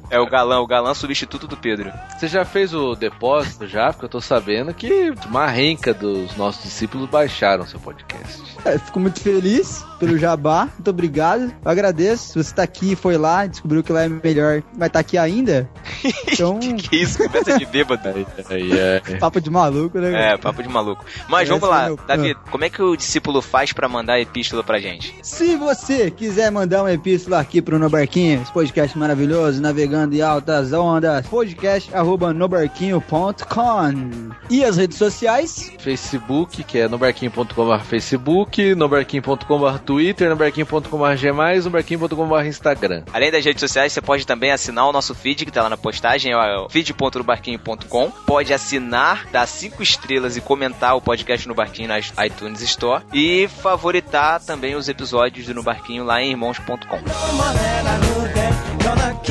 [0.09, 1.89] É o galã, o galã substituto do Pedro.
[2.09, 3.93] Você já fez o depósito já?
[3.93, 8.43] Porque eu tô sabendo que uma renca dos nossos discípulos baixaram seu podcast.
[8.65, 10.67] É, fico muito feliz pelo jabá.
[10.73, 11.53] Muito obrigado.
[11.63, 12.33] Eu agradeço.
[12.33, 15.69] Se você tá aqui, foi lá, descobriu que lá é melhor, vai estar aqui ainda.
[16.33, 18.01] Então, Que isso, conversa de bêbado.
[18.49, 18.99] É.
[19.19, 20.11] papo de maluco, né?
[20.11, 20.23] cara?
[20.33, 21.05] É, papo de maluco.
[21.29, 24.63] Mas vamos é lá, meu- Davi, como é que o discípulo faz pra mandar epístola
[24.63, 25.13] pra gente?
[25.21, 30.21] Se você quiser mandar uma epístola aqui pro No Barquinho, esse podcast maravilhoso, navegando em
[30.21, 34.31] altas ondas, podcast arroba nobarquinho.com.
[34.49, 35.71] E as redes sociais?
[35.79, 43.03] Facebook, que é nobarquinho.com.br Facebook, nobarquinho.com.br Twitter, nobarquinho.com.br Gmais, nobarquinho.com.br Instagram.
[43.13, 45.77] Além das redes sociais, você pode também assinar o nosso feed, que tá lá na
[45.77, 48.09] postagem, é o feed.nobarquinho.com.
[48.25, 53.03] Pode assinar, dar cinco estrelas e comentar o podcast no Barquinho na iTunes Store.
[53.13, 56.99] E favoritar também os episódios do No Barquinho lá em irmãos.com.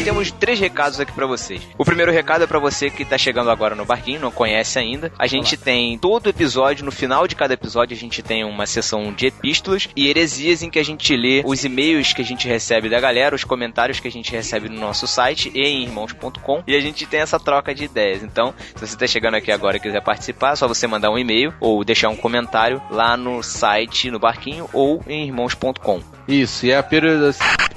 [0.05, 1.63] Temos três recados aqui pra vocês.
[1.79, 5.13] O primeiro recado é pra você que tá chegando agora no barquinho, não conhece ainda.
[5.17, 9.13] A gente tem todo episódio, no final de cada episódio, a gente tem uma sessão
[9.13, 12.89] de epístolas e heresias em que a gente lê os e-mails que a gente recebe
[12.89, 16.63] da galera, os comentários que a gente recebe no nosso site e em irmãos.com.
[16.67, 18.23] E a gente tem essa troca de ideias.
[18.23, 21.19] Então, se você tá chegando aqui agora e quiser participar, é só você mandar um
[21.19, 26.03] e-mail ou deixar um comentário lá no site, no barquinho ou em irmãos.com.
[26.27, 27.73] Isso, e a periodicidade.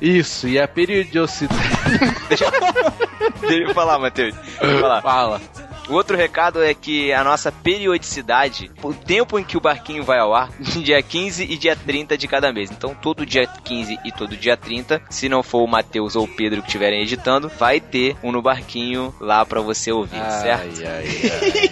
[0.00, 1.62] Isso, e a periodicidade.
[2.28, 2.44] Deixa
[3.54, 4.34] eu falar, Matheus.
[4.34, 5.02] Deixa eu falar.
[5.02, 5.40] Fala.
[5.88, 10.18] O outro recado é que a nossa periodicidade, o tempo em que o barquinho vai
[10.18, 12.70] ao ar, dia 15 e dia 30 de cada mês.
[12.70, 16.28] Então, todo dia 15 e todo dia 30, se não for o Matheus ou o
[16.28, 20.80] Pedro que estiverem editando, vai ter um no barquinho lá pra você ouvir, certo?
[20.80, 21.06] Ai, ai,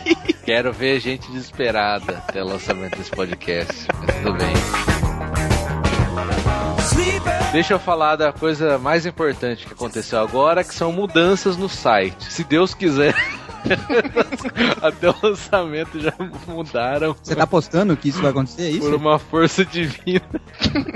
[0.07, 0.35] ai.
[0.45, 3.87] Quero ver gente desesperada até o lançamento desse podcast.
[4.01, 4.53] Mas tudo bem.
[7.53, 12.33] Deixa eu falar da coisa mais importante que aconteceu agora, que são mudanças no site.
[12.33, 13.15] Se Deus quiser.
[14.83, 16.13] Até o lançamento já
[16.47, 17.17] mudaram.
[17.23, 18.81] Você tá apostando que isso vai acontecer, é isso?
[18.81, 20.23] Por uma força divina.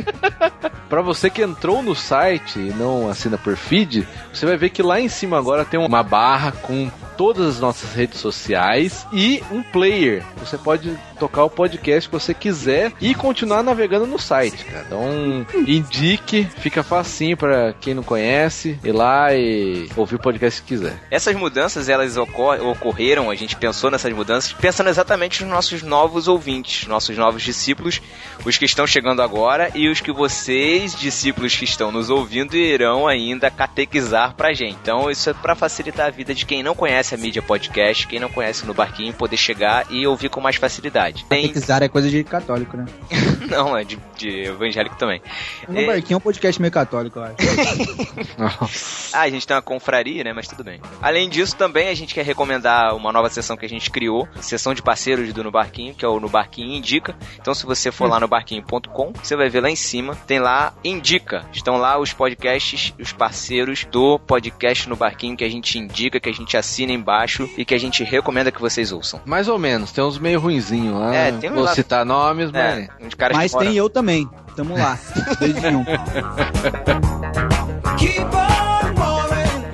[0.88, 4.82] Pra você que entrou no site e não assina por feed, você vai ver que
[4.82, 9.62] lá em cima agora tem uma barra com todas as nossas redes sociais e um
[9.62, 10.22] player.
[10.38, 14.84] Você pode tocar o podcast que você quiser e continuar navegando no site, cara.
[14.86, 20.68] Então, indique, fica facinho pra quem não conhece, ir lá e ouvir o podcast que
[20.68, 20.94] quiser.
[21.10, 26.28] Essas mudanças, elas ocor- ocorreram, a gente pensou nessas mudanças, pensando exatamente nos nossos novos
[26.28, 28.00] ouvintes, nossos novos discípulos,
[28.44, 33.06] os que estão chegando agora e os que vocês, discípulos que estão nos ouvindo, irão
[33.06, 34.76] ainda catequizar pra gente.
[34.82, 38.18] Então, isso é pra facilitar a vida de quem não conhece a mídia podcast, quem
[38.20, 41.24] não conhece no barquinho, poder chegar e ouvir com mais facilidade.
[41.28, 41.42] Tem...
[41.42, 42.86] Catequizar é coisa de católico, né?
[43.48, 45.20] não, é de, de evangélico também.
[45.68, 47.36] No É- Barquinho é um podcast meio católico, eu acho.
[49.12, 50.32] Ah, a gente tem uma confraria, né?
[50.32, 50.80] Mas tudo bem.
[51.00, 54.74] Além disso, também a gente quer recomendar uma nova sessão que a gente criou, sessão
[54.74, 57.16] de parceiros do No Barquinho, que é o No Barquinho Indica.
[57.40, 60.74] Então, se você for lá no barquinho.com, você vai ver lá em cima, tem lá
[60.84, 61.46] Indica.
[61.52, 66.28] Estão lá os podcasts, os parceiros do podcast No Barquinho que a gente indica, que
[66.28, 69.20] a gente assina embaixo e que a gente recomenda que vocês ouçam.
[69.24, 71.14] Mais ou menos, tem uns meio ruinzinhos lá.
[71.14, 72.78] É, tem uns Vou lá- citar nomes, mas.
[72.78, 74.28] É, uns caras Mas que moram- tem eu também.
[74.56, 74.98] Tamo lá.
[75.38, 75.84] Desde um.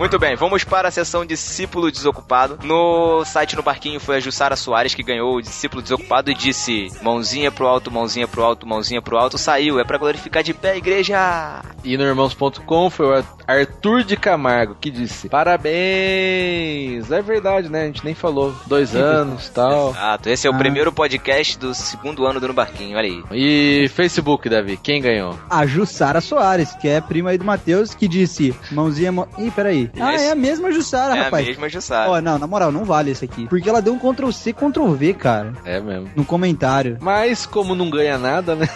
[0.02, 2.58] Muito bem, vamos para a sessão Discípulo Desocupado.
[2.64, 6.88] No site no Barquinho foi a Jussara Soares que ganhou o Discípulo Desocupado e disse:
[7.00, 9.38] mãozinha pro alto, mãozinha pro alto, mãozinha pro alto.
[9.38, 11.62] Saiu, é pra glorificar de pé, igreja!
[11.84, 17.08] E no irmãos.com foi o Arthur de Camargo que disse: Parabéns!
[17.12, 17.82] É verdade, né?
[17.82, 18.52] A gente nem falou.
[18.66, 19.90] Dois anos tal.
[19.90, 20.58] Exato, esse é o Ah.
[20.58, 23.22] primeiro podcast do segundo ano do No Barquinho, olha aí.
[23.30, 25.38] E Facebook, Davi, quem ganhou?
[25.48, 29.12] A Jussara Soares, que é prima aí do Matheus, que disse: mãozinha.
[29.12, 29.28] Mão...
[29.38, 29.91] Ih, peraí.
[30.00, 31.46] Ah, Esse- é a mesma Jussara, é a rapaz.
[31.46, 32.10] mesma Jussara.
[32.10, 33.46] Ó, não, na moral, não vale esse aqui.
[33.46, 35.52] Porque ela deu um Ctrl C, Ctrl V, cara.
[35.64, 36.10] É mesmo.
[36.16, 36.96] No comentário.
[37.00, 38.68] Mas como não ganha nada, né?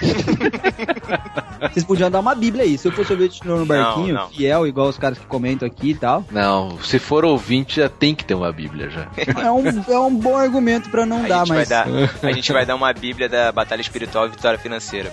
[1.72, 2.78] Vocês podiam dar uma bíblia aí.
[2.78, 4.28] Se eu fosse ouvir no barquinho, não.
[4.28, 6.24] fiel, igual os caras que comentam aqui e tal.
[6.30, 9.08] Não, se for ouvinte já tem que ter uma Bíblia já.
[9.42, 11.68] É um, é um bom argumento pra não a, dar, gente vai mas.
[11.68, 11.86] dar,
[12.22, 15.12] a gente vai dar uma bíblia da batalha espiritual e vitória financeira.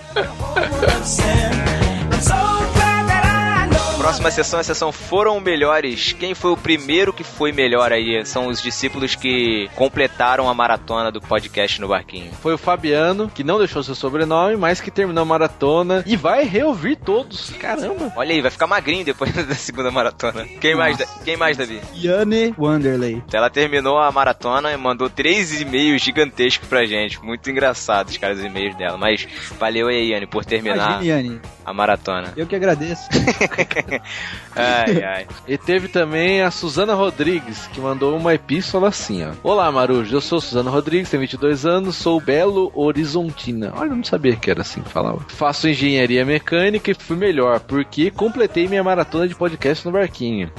[4.06, 6.12] Próxima sessão é a sessão Foram Melhores.
[6.12, 8.24] Quem foi o primeiro que foi melhor aí?
[8.24, 12.30] São os discípulos que completaram a maratona do podcast no Barquinho.
[12.40, 16.44] Foi o Fabiano, que não deixou seu sobrenome, mas que terminou a maratona e vai
[16.44, 17.50] reouvir todos.
[17.58, 18.12] Caramba!
[18.14, 20.44] Olha aí, vai ficar magrinho depois da segunda maratona.
[20.60, 21.18] Quem mais, Nossa.
[21.18, 21.80] Da- quem mais, Davi?
[21.96, 23.24] Yane Wanderley.
[23.32, 27.20] Ela terminou a maratona e mandou três e-mails gigantescos pra gente.
[27.24, 28.96] Muito engraçados, cara, os e-mails dela.
[28.96, 29.26] Mas
[29.58, 31.02] valeu aí, Yane, por terminar.
[31.02, 31.40] Imagine, Yane.
[31.64, 32.32] a maratona.
[32.36, 33.08] Eu que agradeço.
[34.56, 35.26] Ai, ai.
[35.46, 39.32] E teve também a Suzana Rodrigues, que mandou uma epístola assim, ó.
[39.42, 43.72] Olá, Marujo, eu sou Suzana Rodrigues, tenho 22 anos, sou Belo Horizontina.
[43.76, 45.20] Olha, eu não sabia que era assim que falava.
[45.28, 50.50] Faço engenharia mecânica e fui melhor, porque completei minha maratona de podcast no barquinho.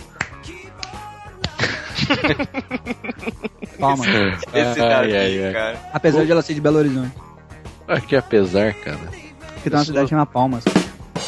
[3.80, 4.06] Palma.
[4.06, 5.54] Esse Ai, daqui, ai, ai.
[5.54, 5.80] cara.
[5.94, 7.14] Apesar de ela ser de Belo Horizonte.
[7.88, 8.98] Ah, que apesar, cara.
[9.54, 10.64] Porque tem uma cidade chamada Palmas.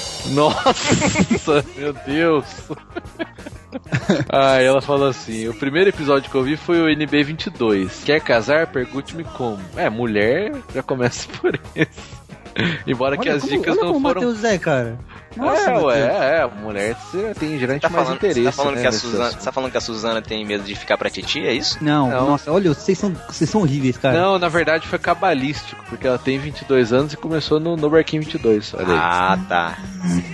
[0.32, 2.46] Nossa, meu Deus.
[4.30, 8.04] Ah, ela falou assim: o primeiro episódio que eu vi foi o NB22.
[8.04, 8.66] Quer casar?
[8.68, 9.60] Pergunte-me como.
[9.76, 12.20] É, mulher já começa por isso.
[12.88, 14.22] Embora que Olha as como- dicas olha não como foram.
[14.22, 14.98] Matheus é, cara.
[15.38, 18.40] Nossa, é, ué, é, a mulher você tem geralmente Tá mais falando, interesse.
[18.42, 20.76] você tá falando né, que a Suzana, tá falando que a Suzana tem medo de
[20.76, 21.78] ficar pra Titi, é isso?
[21.82, 22.30] Não, Não.
[22.32, 24.20] nossa, olha, vocês são, vocês são horríveis, cara.
[24.20, 28.24] Não, na verdade foi cabalístico, porque ela tem 22 anos e começou no, no Barquinho
[28.24, 28.74] 22.
[28.74, 28.98] Olha aí.
[29.00, 29.78] Ah, tá.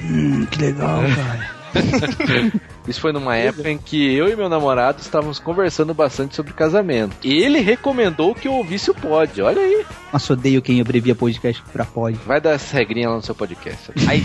[0.09, 1.55] Hum, que legal, cara.
[2.87, 7.15] Isso foi numa época em que eu e meu namorado estávamos conversando bastante sobre casamento.
[7.23, 9.85] Ele recomendou que eu ouvisse o pod, olha aí.
[10.13, 12.17] Nossa, odeio quem abrevia podcast pra pod.
[12.25, 13.91] Vai dar essa regrinha lá no seu podcast.
[14.07, 14.23] Aí,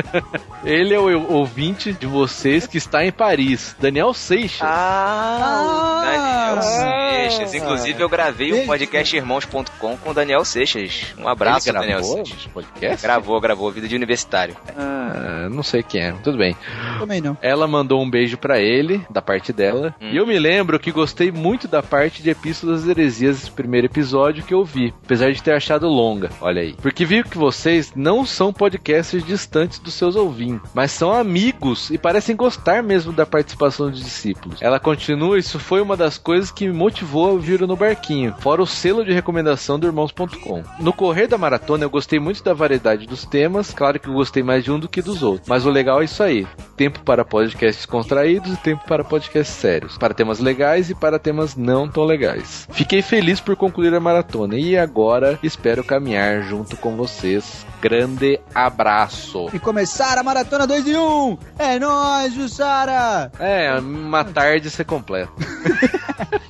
[0.64, 4.60] Ele é o ouvinte de vocês que está em Paris, Daniel Seixas.
[4.62, 7.54] Ah, Daniel Seixas.
[7.54, 8.66] Inclusive, eu gravei um Beijo.
[8.66, 11.14] podcast irmãos.com com o Daniel Seixas.
[11.18, 12.38] Um abraço, Ele Daniel gravou Seixas.
[12.40, 13.02] esse podcast?
[13.02, 14.56] Gravou, gravou, vida de universitário.
[14.76, 16.56] Ah, não sei quem é, tudo bem.
[17.00, 17.36] Também não.
[17.40, 19.94] Ela mandou um beijo pra ele, da parte dela.
[20.00, 20.10] Hum.
[20.12, 24.44] E eu me lembro que gostei muito da parte de Epístolas Heresias, esse primeiro episódio
[24.44, 24.94] que eu vi.
[25.04, 26.74] Apesar de ter achado longa, olha aí.
[26.80, 31.98] Porque vi que vocês não são podcasters distantes dos seus ouvintes, mas são amigos e
[31.98, 34.60] parecem gostar mesmo da participação dos discípulos.
[34.60, 38.62] Ela continua, isso foi uma das coisas que me motivou a vir no barquinho, fora
[38.62, 40.62] o selo de recomendação do Irmãos.com.
[40.78, 44.42] No correr da maratona eu gostei muito da variedade dos temas, claro que eu gostei
[44.42, 46.46] mais de um do que dos outros, mas o legal é isso aí.
[46.90, 51.54] Tempo para podcasts contraídos e tempo para podcasts sérios, para temas legais e para temas
[51.54, 52.66] não tão legais.
[52.72, 57.64] Fiquei feliz por concluir a maratona e agora espero caminhar junto com vocês.
[57.80, 59.48] Grande abraço.
[59.52, 61.38] E começar a maratona 2 em 1!
[61.60, 63.30] É nóis, Jussara!
[63.38, 65.30] É, uma tarde ser completa.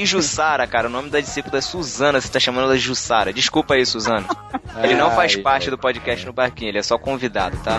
[0.00, 0.88] Que Jussara, cara.
[0.88, 2.18] O nome da discípula é Suzana.
[2.18, 3.34] Você tá chamando ela de Jussara.
[3.34, 4.26] Desculpa aí, Suzana.
[4.82, 7.76] Ele não faz parte do podcast no barquinho, ele é só convidado, tá?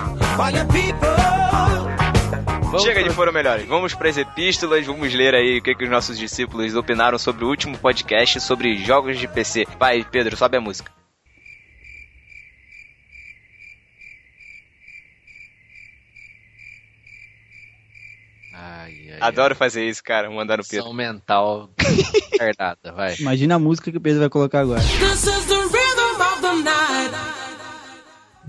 [2.61, 3.65] Vamos Chega de foram melhores.
[3.65, 7.43] Vamos para as epístolas, vamos ler aí o que, que os nossos discípulos opinaram sobre
[7.43, 9.65] o último podcast sobre jogos de PC.
[9.79, 10.91] Vai, Pedro, sobe a música.
[18.53, 20.67] Ai, ai, Adoro fazer isso, cara, mandando ai.
[20.69, 20.85] Pedro.
[20.85, 21.69] Ação mental
[22.31, 23.15] retardada, vai.
[23.19, 24.81] Imagina a música que o Pedro vai colocar agora.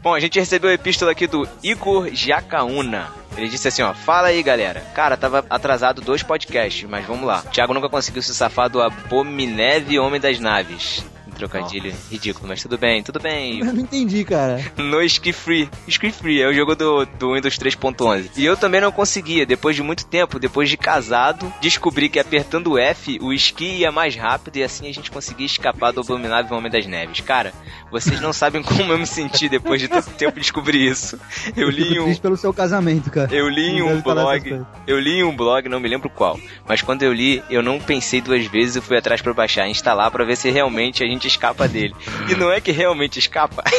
[0.02, 3.08] Bom, a gente recebeu a epístola aqui do Igor Jacaúna.
[3.36, 4.80] Ele disse assim, ó, fala aí, galera.
[4.94, 7.42] Cara, tava atrasado dois podcasts, mas vamos lá.
[7.46, 11.04] O Thiago nunca conseguiu se safar do Abomineve Homem das Naves.
[11.36, 13.60] Trocadilho ridículo, mas tudo bem, tudo bem.
[13.64, 14.60] Eu não entendi, cara.
[14.76, 15.68] no Ski Free.
[15.88, 18.30] Ski Free é o jogo do, do Windows 3.11.
[18.36, 22.72] E eu também não conseguia, depois de muito tempo, depois de casado, descobri que apertando
[22.72, 26.56] o F, o esqui ia mais rápido e assim a gente conseguia escapar do abominável
[26.56, 27.20] Homem das Neves.
[27.20, 27.52] Cara,
[27.90, 31.18] vocês não sabem como eu me senti depois de tanto tempo descobrir isso.
[31.56, 33.34] Eu li um, pelo seu casamento, cara.
[33.34, 36.82] eu li em um blog, eu li em um blog, não me lembro qual, mas
[36.82, 40.24] quando eu li, eu não pensei duas vezes e fui atrás pra baixar, instalar pra
[40.24, 41.94] ver se realmente a gente escapa dele.
[42.30, 43.62] E não é que realmente escapa.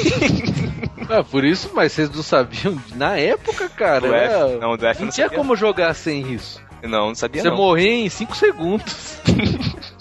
[1.09, 3.99] Ah, por isso, mas vocês não sabiam na época, cara.
[4.07, 5.37] Do F, era- não, do F não não tinha sabia.
[5.37, 6.61] como jogar sem isso.
[6.81, 7.57] Não, não sabia Você não.
[7.57, 9.17] morria em 5 segundos.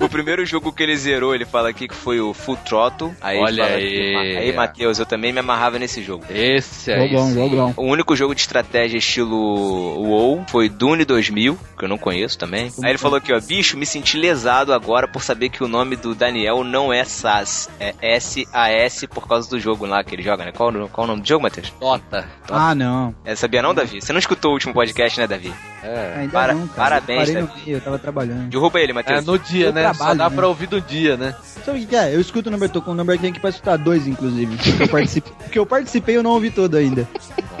[0.00, 3.12] O primeiro jogo que ele zerou, ele fala aqui que foi o Full Throttle.
[3.20, 3.88] Aí ele Olha fala aí.
[3.90, 6.24] que- aí, Matheus, eu também me amarrava nesse jogo.
[6.30, 7.08] Esse aí.
[7.08, 7.74] Jogão, jogão.
[7.76, 12.70] O único jogo de estratégia estilo WoW foi Dune 2000, que eu não conheço também.
[12.82, 15.96] Aí ele falou aqui, ó, bicho, me senti lesado agora por saber que o nome
[15.96, 20.44] do Daniel não é SAS, é S-A-S por causa do jogo lá que ele joga,
[20.44, 20.52] né?
[20.52, 21.72] Qual, o- qual o nome do jogo, Matheus?
[21.80, 22.28] Dota.
[22.50, 23.14] Ah, não.
[23.24, 24.00] É, sabia não, Davi?
[24.00, 25.52] Você não escutou o último podcast, né, Davi?
[25.82, 26.14] É.
[26.18, 26.76] Ainda Para- não, cara.
[27.00, 27.62] parabéns, Eu parei no Davi.
[27.64, 28.48] meio, eu tava trabalhando.
[28.48, 29.24] Derruba ele, É Matheus.
[29.26, 29.82] no dia, Eu né?
[29.88, 30.36] Só trabalho, dá né?
[30.36, 31.34] pra ouvir do dia, né?
[31.64, 32.14] Sabe o que que é?
[32.14, 34.56] Eu escuto o number, tô com o number aqui pra escutar dois, inclusive.
[34.56, 37.06] Porque eu participei, porque eu participei eu não ouvi todo ainda.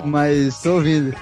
[0.04, 1.14] Mas tô ouvindo.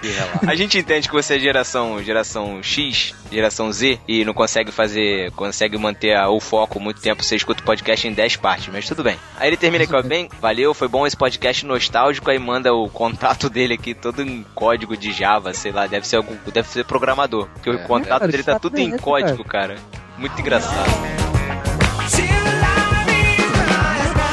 [0.47, 5.31] A gente entende que você é geração, geração X, geração Z, e não consegue fazer,
[5.33, 9.03] consegue manter o foco muito tempo, você escuta o podcast em 10 partes, mas tudo
[9.03, 9.17] bem.
[9.39, 12.89] Aí ele termina aqui, ó, bem, valeu, foi bom esse podcast nostálgico, aí manda o
[12.89, 16.85] contato dele aqui, todo em código de Java, sei lá, deve ser algum, deve ser
[16.85, 17.79] programador, porque o É.
[17.79, 19.77] contato Cara, dele tá isso tudo tá em código, cara.
[20.19, 21.36] Muito engraçado.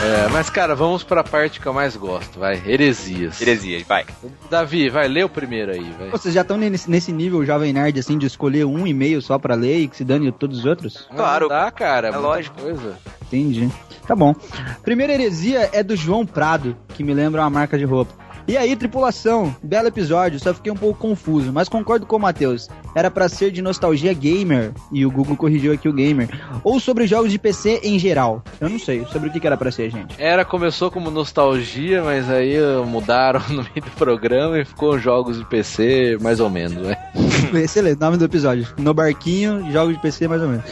[0.04, 2.62] É, mas cara, vamos pra parte que eu mais gosto, vai.
[2.66, 3.40] Heresias.
[3.42, 4.06] Heresias, vai.
[4.50, 6.10] Davi, vai, lê o primeiro aí, vai.
[6.10, 9.56] Vocês já estão nesse, nesse nível jovem nerd, assim, de escolher um e-mail só pra
[9.56, 11.08] ler e que se dane todos os outros?
[11.16, 11.48] Claro.
[11.48, 12.10] Dá, cara.
[12.10, 12.62] É lógico.
[12.62, 12.98] Coisa.
[13.22, 13.70] Entendi.
[14.06, 14.36] Tá bom.
[14.84, 18.14] Primeira heresia é do João Prado, que me lembra uma marca de roupa.
[18.46, 22.68] E aí, tripulação, belo episódio, só fiquei um pouco confuso, mas concordo com o Matheus.
[22.94, 26.30] Era pra ser de nostalgia gamer, e o Google corrigiu aqui o gamer,
[26.62, 28.44] ou sobre jogos de PC em geral.
[28.60, 30.22] Eu não sei, sobre o que era pra ser, gente.
[30.22, 35.38] Era, começou como nostalgia, mas aí uh, mudaram no meio do programa e ficou jogos
[35.38, 36.98] de PC, mais ou menos, né?
[37.64, 38.68] Excelente, nome do episódio.
[38.78, 40.66] No barquinho, jogos de PC mais ou menos.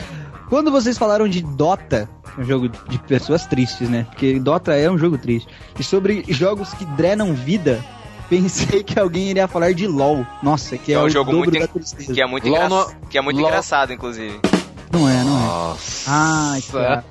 [0.49, 4.05] Quando vocês falaram de Dota, um jogo de pessoas tristes, né?
[4.09, 5.47] Porque Dota é um jogo triste.
[5.79, 7.83] E sobre jogos que drenam vida,
[8.29, 10.25] pensei que alguém iria falar de LoL.
[10.41, 12.13] Nossa, que é, É um o jogo dobro muito, da tristeza.
[12.13, 14.39] que é muito, engra- no- que é muito LOL- engraçado, inclusive.
[14.93, 15.45] Não é, não é.
[15.47, 16.11] Nossa.
[16.11, 17.05] Ai, cara.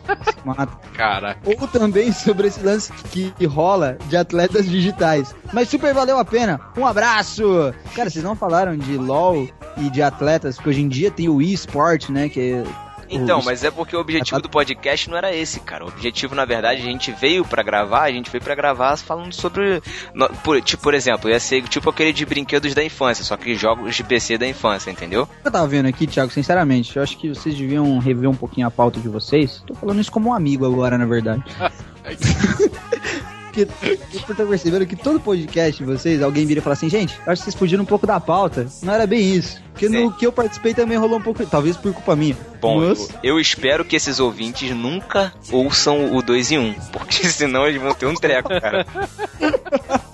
[0.44, 0.68] Mata.
[0.92, 1.38] Cara.
[1.46, 5.34] Ou também sobre esse lance que rola de atletas digitais.
[5.50, 6.60] Mas super valeu a pena.
[6.76, 7.72] Um abraço!
[7.96, 9.48] Cara, vocês não falaram de LoL
[9.78, 12.28] e de atletas, porque hoje em dia tem o eSport, né?
[12.28, 12.64] Que é
[13.10, 15.84] Então, mas é porque o objetivo do podcast não era esse, cara.
[15.84, 19.32] O objetivo, na verdade, a gente veio pra gravar, a gente veio pra gravar falando
[19.32, 19.82] sobre.
[20.14, 23.54] no- por, tipo, por exemplo, ia ser tipo aquele de brinquedos da infância, só que
[23.56, 25.28] jogos de PC da infância, entendeu?
[25.44, 28.70] Eu tava vendo aqui, Thiago, sinceramente, eu acho que vocês deviam rever um pouquinho a
[28.70, 29.62] pauta de vocês.
[29.66, 31.42] Tô falando isso como um amigo agora, na verdade.
[33.66, 37.14] Porque eu tô percebendo que todo podcast de vocês, alguém vira e fala assim, gente,
[37.26, 38.66] acho que vocês fugiram um pouco da pauta.
[38.82, 39.60] Não era bem isso.
[39.72, 42.36] Porque no que eu participei também rolou um pouco, talvez por culpa minha.
[42.60, 46.74] Bom, Mas- eu, eu espero que esses ouvintes nunca ouçam o 2 em 1, um,
[46.92, 48.86] porque senão eles vão ter um treco, cara.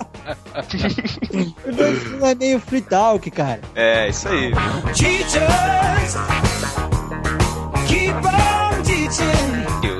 [2.19, 3.61] Não é meio free talk, cara.
[3.75, 4.51] É, isso aí.
[7.89, 8.11] E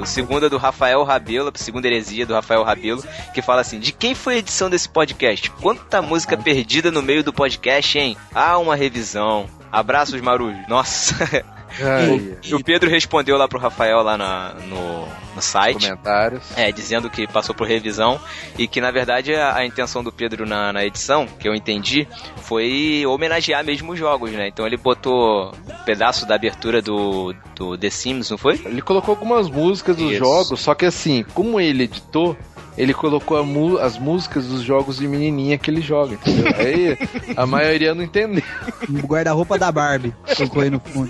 [0.02, 3.04] o segundo é do Rafael Rabelo, a segunda heresia do Rafael Rabelo,
[3.34, 5.50] que fala assim: De quem foi a edição desse podcast?
[5.52, 8.18] Quanta música perdida no meio do podcast, hein?
[8.34, 9.50] Ah, uma revisão.
[9.72, 10.68] Abraços, Marujos.
[10.68, 11.16] Nossa.
[11.82, 15.88] Ai, O, o Pedro respondeu lá pro Rafael lá na- no, no site.
[15.90, 16.44] Comentários.
[16.56, 18.20] É, dizendo que passou por revisão
[18.58, 22.08] e que na verdade a, a intenção do Pedro na, na edição, que eu entendi,
[22.38, 24.48] foi homenagear mesmo os jogos, né?
[24.48, 28.60] Então ele botou um pedaço da abertura do, do The Sims, não foi?
[28.66, 30.20] Ele colocou algumas músicas dos Isso.
[30.20, 32.36] jogos, só que assim, como ele editou,
[32.78, 36.54] ele colocou a mu- as músicas dos jogos de menininha que ele joga, entendeu?
[36.58, 36.98] Aí
[37.36, 38.44] a maioria não entendeu.
[38.90, 40.14] O guarda-roupa da Barbie.
[40.36, 41.10] Colocou aí no fundo.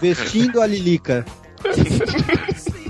[0.00, 1.24] Vestindo a Lilica.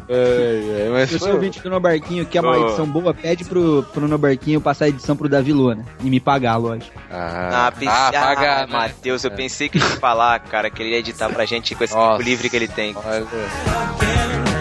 [0.07, 2.67] É, é, mas Se você foi- ouvinte do Nobarquinho quer uma Oh.
[2.67, 5.83] edição boa, pede pro, pro Nobarquinho passar a edição pro Davi Luna.
[6.03, 6.93] E me pagar, lógico.
[7.11, 8.73] Ah, Ah, pensei, ah, ah, pagar, né?
[8.73, 11.83] Matheus, eu pensei que ele ia falar, cara, que ele ia editar pra gente com
[11.85, 12.19] esse Nossa.
[12.19, 12.95] tempo livre que ele tem.
[12.95, 14.54] Olha.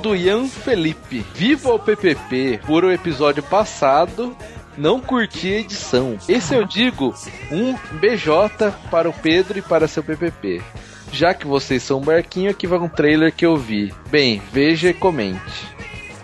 [0.00, 1.22] Do Ian Felipe.
[1.34, 4.34] Viva o PPP por o episódio passado.
[4.78, 6.16] Não curti a edição.
[6.26, 7.14] Esse eu digo
[7.52, 10.62] um BJ para o Pedro e para seu PPP.
[11.12, 13.92] Já que vocês são um barquinho, aqui vai um trailer que eu vi.
[14.10, 15.68] Bem, veja e comente.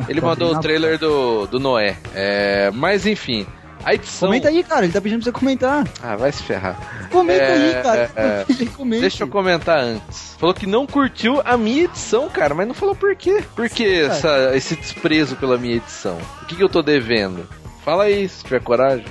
[0.09, 1.99] Ele mandou o trailer do, do Noé.
[2.15, 3.47] É, mas enfim,
[3.85, 4.29] a edição.
[4.29, 4.85] Comenta aí, cara.
[4.85, 5.85] Ele tá pedindo pra você comentar.
[6.03, 7.09] Ah, vai se ferrar.
[7.11, 8.11] Comenta É, aí, cara.
[8.17, 8.45] é.
[8.77, 9.01] Comente.
[9.03, 10.35] Deixa eu comentar antes.
[10.39, 13.43] Falou que não curtiu a minha edição, cara, mas não falou por quê.
[13.55, 16.19] Por que essa- esse desprezo pela minha edição?
[16.43, 17.49] O que, que eu tô devendo?
[17.85, 19.05] Fala aí, se tiver coragem.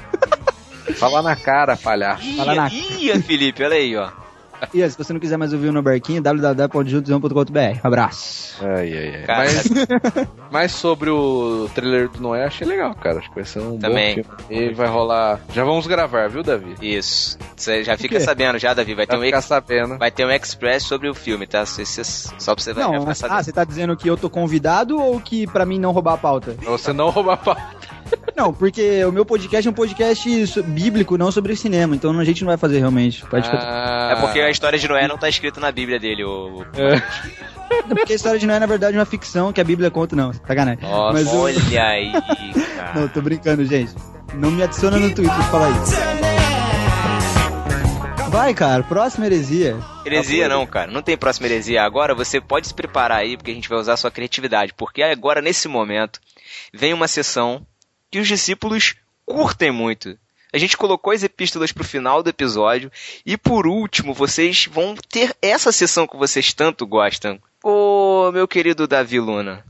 [0.98, 2.24] Fala na cara, palhaço.
[2.36, 4.10] Fala na- Ih, Felipe, olha aí, ó.
[4.74, 7.80] E se você não quiser mais ouvir o Nobarquinho, www.juntos.com.br.
[7.84, 8.56] Abraço.
[8.62, 9.24] Ai, ai, ai.
[9.24, 9.64] Cara, Mas,
[10.52, 13.20] mas sobre o trailer do Noé, achei legal, cara.
[13.20, 14.18] Acho que vai ser um Também.
[14.24, 14.66] bom filme.
[14.70, 15.40] E vai rolar.
[15.54, 16.76] Já vamos gravar, viu, Davi?
[16.82, 17.38] Isso.
[17.56, 18.94] Você já fica sabendo já, Davi.
[18.94, 19.98] Vai ter, Vai um ex- sabendo.
[19.98, 21.66] vai ter um express sobre o filme, tá?
[21.66, 23.38] Cê- cê- Só pra você vai Não, ficar mas, sabendo.
[23.40, 26.18] ah, você tá dizendo que eu tô convidado ou que pra mim não roubar a
[26.18, 26.52] pauta?
[26.54, 27.64] Pra você não roubar pauta.
[28.36, 32.42] Não, porque o meu podcast é um podcast bíblico, não sobre cinema, então a gente
[32.42, 33.24] não vai fazer realmente.
[33.32, 36.66] Ah, É porque a história de Noé não tá escrita na Bíblia dele, o.
[36.76, 37.02] É.
[37.74, 40.16] É porque a história de Noé, na verdade, é uma ficção que a Bíblia conta,
[40.16, 40.32] não.
[40.32, 40.84] Sacanagem.
[40.84, 42.12] Nossa, Mas eu- Olha aí,
[42.78, 43.00] cara.
[43.00, 43.92] Não, tô brincando, gente.
[44.36, 45.94] Não me adiciona no Twitter pra falar isso.
[48.30, 49.78] Vai, cara, próxima heresia.
[50.06, 50.92] Heresia não, cara.
[50.92, 51.84] Não tem próxima heresia.
[51.84, 54.74] Agora você pode se preparar aí, porque a gente vai usar a sua criatividade.
[54.76, 56.20] Porque agora, nesse momento,
[56.74, 57.66] vem uma sessão
[58.14, 58.94] que os discípulos
[59.26, 60.16] curtem muito.
[60.54, 62.92] A gente colocou as epístolas pro final do episódio.
[63.26, 67.40] E por último, vocês vão ter essa sessão que vocês tanto gostam.
[67.64, 69.66] Ô, meu querido Davi Luna,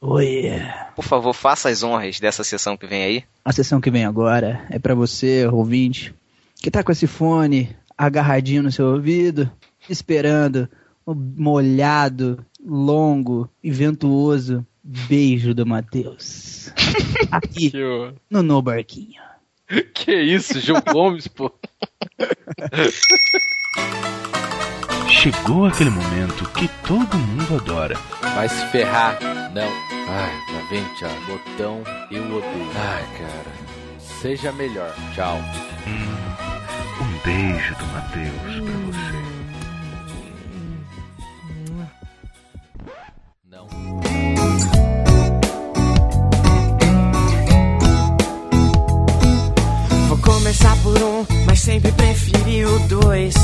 [0.00, 0.52] Oi.
[0.94, 3.24] por favor, faça as honras dessa sessão que vem aí.
[3.44, 6.14] A sessão que vem agora é pra você, ouvinte,
[6.62, 9.50] que tá com esse fone agarradinho no seu ouvido,
[9.88, 10.68] esperando,
[11.04, 14.64] molhado longo e ventuoso
[15.08, 16.72] beijo do Matheus.
[17.30, 17.72] Aqui
[18.30, 19.20] no No Barquinho.
[19.94, 21.52] Que isso, Gil Gomes, pô.
[25.08, 27.96] Chegou aquele momento que todo mundo adora.
[28.34, 29.18] Vai se ferrar.
[29.54, 29.68] Não.
[30.08, 31.10] Ai, lá vem, tchau.
[31.26, 32.70] Botão, eu odeio.
[32.74, 33.52] Ai, cara.
[33.98, 34.94] Seja melhor.
[35.14, 35.38] Tchau.
[37.00, 39.29] Um beijo do Matheus pra você.
[53.20, 53.34] Dois.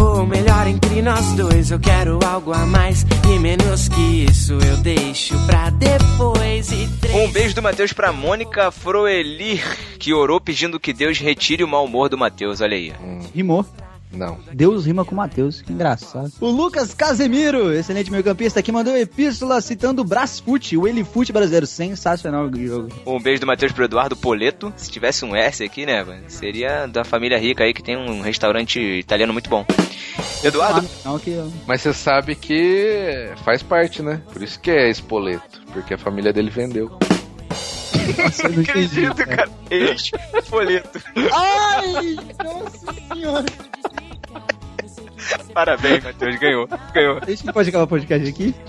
[0.00, 3.04] Ou melhor, entre nós dois, eu quero algo a mais.
[3.28, 6.70] E menos que isso eu deixo pra depois.
[6.70, 7.28] E três.
[7.28, 9.62] Um beijo do Matheus pra Mônica Froelir,
[9.98, 12.60] que orou pedindo que Deus retire o mau humor do Matheus.
[12.60, 12.92] Olha aí.
[13.34, 13.64] Rimou.
[14.16, 14.38] Não.
[14.52, 16.32] Deus rima com Matheus, que engraçado.
[16.40, 21.66] O Lucas Casemiro, excelente meio-campista, que mandou epístola citando o Brasfoot, o Elifute brasileiro.
[21.66, 22.88] Sensacional o jogo.
[23.06, 24.72] Um beijo do Matheus pro Eduardo Poleto.
[24.76, 28.20] Se tivesse um S aqui, né, mano, seria da família rica aí que tem um
[28.20, 29.64] restaurante italiano muito bom.
[30.42, 31.36] Eduardo, Não, que
[31.66, 34.20] Mas você sabe que faz parte, né?
[34.32, 35.62] Por isso que é Espoleto.
[35.72, 36.98] Porque a família dele vendeu.
[38.18, 39.50] Nossa, eu não acredito, cara.
[39.70, 41.00] Ex-Poleto.
[41.32, 43.44] Ai, nossa senhora.
[45.52, 46.68] Parabéns, Matheus, ganhou.
[46.92, 47.20] Ganhou.
[47.20, 48.54] Deixa eu pode acabar o podcast aqui.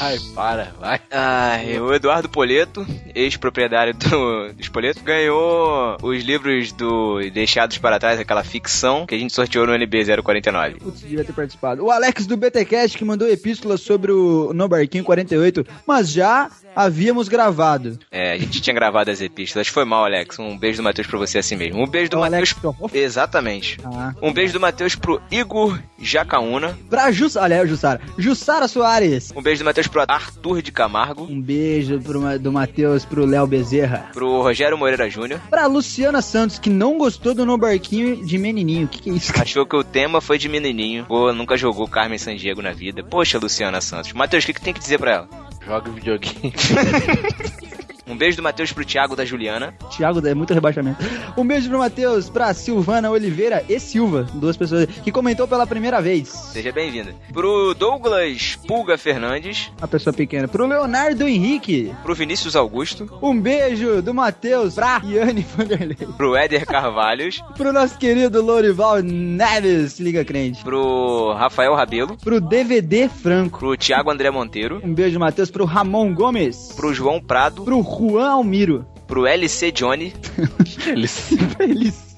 [0.00, 1.00] Ai, para, vai.
[1.10, 8.20] Ai, o Eduardo Poleto, ex-proprietário do, do Spoleto, ganhou os livros do Deixados para Trás,
[8.20, 10.74] aquela ficção que a gente sorteou no NB 049.
[10.76, 11.84] Putz, devia ter participado.
[11.84, 17.28] O Alex do BTCast que mandou epístola sobre o No Barquinho 48, mas já havíamos
[17.28, 17.98] gravado.
[18.10, 19.68] É, a gente tinha gravado as epístolas.
[19.68, 20.38] Foi mal, Alex.
[20.38, 21.82] Um beijo do Matheus pra você assim mesmo.
[21.82, 22.54] Um beijo do Matheus.
[22.56, 23.78] Alex Exatamente.
[23.84, 24.09] Ah.
[24.20, 26.76] Um beijo do Matheus pro Igor Jacaúna.
[26.88, 28.00] Pra Jussara, olha, Jussara.
[28.18, 29.32] Jussara Soares.
[29.34, 31.24] Um beijo do Matheus pro Arthur de Camargo.
[31.24, 34.10] Um beijo pro, do Matheus pro Léo Bezerra.
[34.12, 35.40] Pro Rogério Moreira Júnior.
[35.50, 38.86] Pra Luciana Santos, que não gostou do No Barquinho de Menininho.
[38.86, 39.32] O que, que é isso?
[39.40, 41.04] Achou que o tema foi de menininho.
[41.06, 43.02] Pô, nunca jogou Carmen Sandiego na vida.
[43.02, 44.12] Poxa, Luciana Santos.
[44.12, 45.28] Matheus, o que, que tem que dizer pra ela?
[45.64, 46.52] Joga videogame.
[48.10, 49.72] Um beijo do Matheus pro Thiago da Juliana.
[49.96, 50.98] Thiago, é muito rebaixamento.
[51.36, 56.00] Um beijo pro Matheus, pra Silvana Oliveira e Silva, duas pessoas que comentou pela primeira
[56.02, 56.28] vez.
[56.28, 57.14] Seja bem-vinda.
[57.32, 59.70] Pro Douglas Pulga Fernandes.
[59.78, 60.48] Uma pessoa pequena.
[60.48, 61.94] Pro Leonardo Henrique.
[62.02, 63.08] Pro Vinícius Augusto.
[63.22, 65.96] Um beijo do Matheus pra Yane Vanderlei.
[66.16, 67.40] Pro Éder Carvalhos.
[67.56, 70.64] Pro nosso querido Lourival Neves, Liga Crente.
[70.64, 72.16] Pro Rafael Rabelo.
[72.16, 73.58] Pro DVD Franco.
[73.60, 74.80] Pro Thiago André Monteiro.
[74.82, 76.72] Um beijo, Matheus, pro Ramon Gomes.
[76.74, 77.62] Pro João Prado.
[77.62, 78.86] Pro Juan Almiro.
[79.06, 80.14] Pro LC Johnny.
[80.86, 81.36] LC.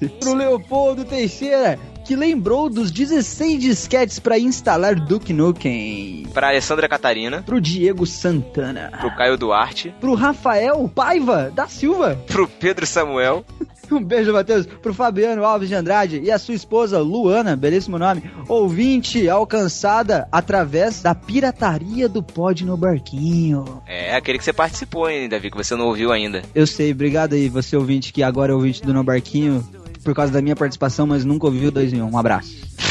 [0.19, 6.27] Pro Leopoldo Teixeira, que lembrou dos 16 disquetes pra instalar Duke Nukem.
[6.33, 7.41] Pra Alessandra Catarina.
[7.43, 8.91] Pro Diego Santana.
[8.99, 9.93] Pro Caio Duarte.
[9.99, 12.15] Pro Rafael Paiva da Silva.
[12.27, 13.45] Pro Pedro Samuel.
[14.03, 18.23] Um beijo, Matheus, pro Fabiano Alves de Andrade e a sua esposa Luana, belíssimo nome,
[18.47, 23.83] ouvinte alcançada através da pirataria do Pod no Barquinho.
[23.85, 26.41] É, aquele que você participou, hein, Davi, que você não ouviu ainda.
[26.55, 29.63] Eu sei, obrigado aí, você ouvinte que agora é ouvinte do No Barquinho,
[30.03, 32.09] por causa da minha participação, mas nunca ouviu o 2 em 1.
[32.09, 32.82] Um abraço.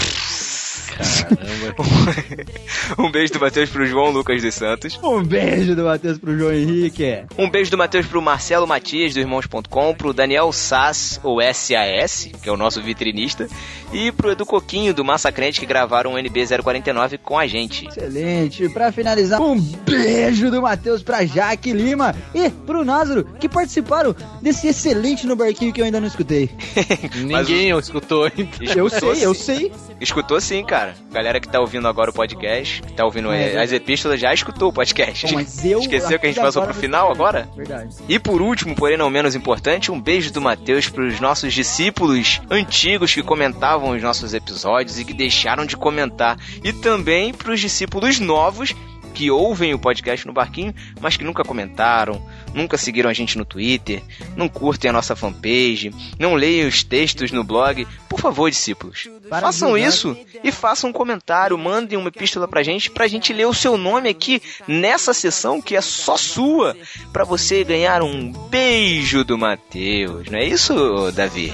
[2.99, 4.99] um beijo do Matheus pro João Lucas dos Santos.
[5.03, 7.25] Um beijo do Matheus pro João Henrique.
[7.39, 12.49] Um beijo do Matheus pro Marcelo Matias, do Irmãos.com, pro Daniel Sass, ou SAS, que
[12.49, 13.49] é o nosso vitrinista,
[13.93, 17.87] e pro Edu Coquinho, do Massacrente, que gravaram o NB 049 com a gente.
[17.87, 18.69] Excelente.
[18.69, 24.69] Pra finalizar, um beijo do Matheus pra Jaque Lima e pro Názaro, que participaram desse
[24.69, 26.51] excelente No Barquinho que eu ainda não escutei.
[27.17, 28.49] Ninguém escutou ainda.
[28.77, 29.73] Eu sei, eu sei.
[30.01, 30.92] Escutou sim, cara.
[31.11, 34.33] Galera que tá ouvindo agora o podcast, que tá ouvindo É, eh, as epístolas, já
[34.33, 35.27] escutou o podcast.
[35.27, 37.49] Bom, mas eu Esqueceu que a gente passou pro final agora?
[37.57, 37.95] Verdade.
[38.09, 43.15] E por último, porém não menos importante, um beijo do Matheus pros nossos discípulos antigos
[43.15, 46.39] que comentavam os nossos episódios e que deixaram de comentar.
[46.63, 48.75] E também pros discípulos novos
[49.13, 52.25] que ouvem o podcast no barquinho, mas que nunca comentaram,
[52.55, 54.03] nunca seguiram a gente no Twitter,
[54.37, 57.87] não curtem a nossa fanpage, não leem os textos no blog.
[58.09, 59.89] Por favor, discípulos, Para façam julgar.
[59.89, 63.77] isso e façam um comentário, mandem uma epístola pra gente, pra gente ler o seu
[63.77, 66.77] nome aqui nessa sessão que é só sua,
[67.13, 70.29] pra você ganhar um beijo do Matheus.
[70.31, 71.53] Não é isso, Davi?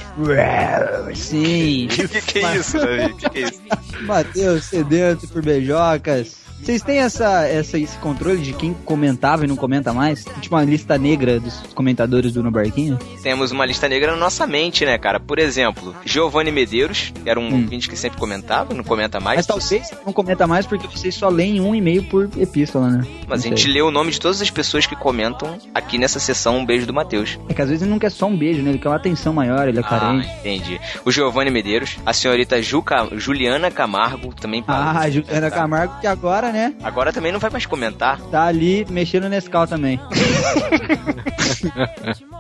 [1.14, 1.88] Sim.
[1.90, 3.14] que, que é isso, Davi?
[3.14, 3.62] Que que é isso?
[4.02, 6.36] Matheus sedento por beijocas.
[6.62, 10.24] Vocês têm essa, essa, esse controle de quem comentava e não comenta mais?
[10.40, 12.98] Tipo uma lista negra dos comentadores do No Barquinho?
[13.22, 15.18] Temos uma lista negra na nossa mente, né, cara?
[15.18, 17.62] Por exemplo, Giovanni Medeiros, que era um Hum.
[17.62, 19.36] ouvinte que sempre comentava, não comenta mais.
[19.38, 23.06] Mas talvez não comenta mais porque vocês só leem um e-mail por epístola, né?
[23.26, 23.72] Mas a gente sei.
[23.72, 26.92] lê o nome de todas as pessoas que comentam aqui nessa sessão Um Beijo do
[26.92, 27.38] Matheus.
[27.48, 28.70] É que às vezes ele não quer só um beijo, né?
[28.70, 30.28] Ele quer uma atenção maior, ele é Ah, carente.
[30.40, 30.80] entendi.
[31.04, 35.50] O Giovanni Medeiros, a senhorita Juca, Juliana Camargo, também Ah, Juliana.
[35.50, 36.74] Camargo, que agora, né?
[36.82, 38.20] Agora também não vai mais comentar.
[38.30, 40.00] Tá ali mexendo nesse cal também.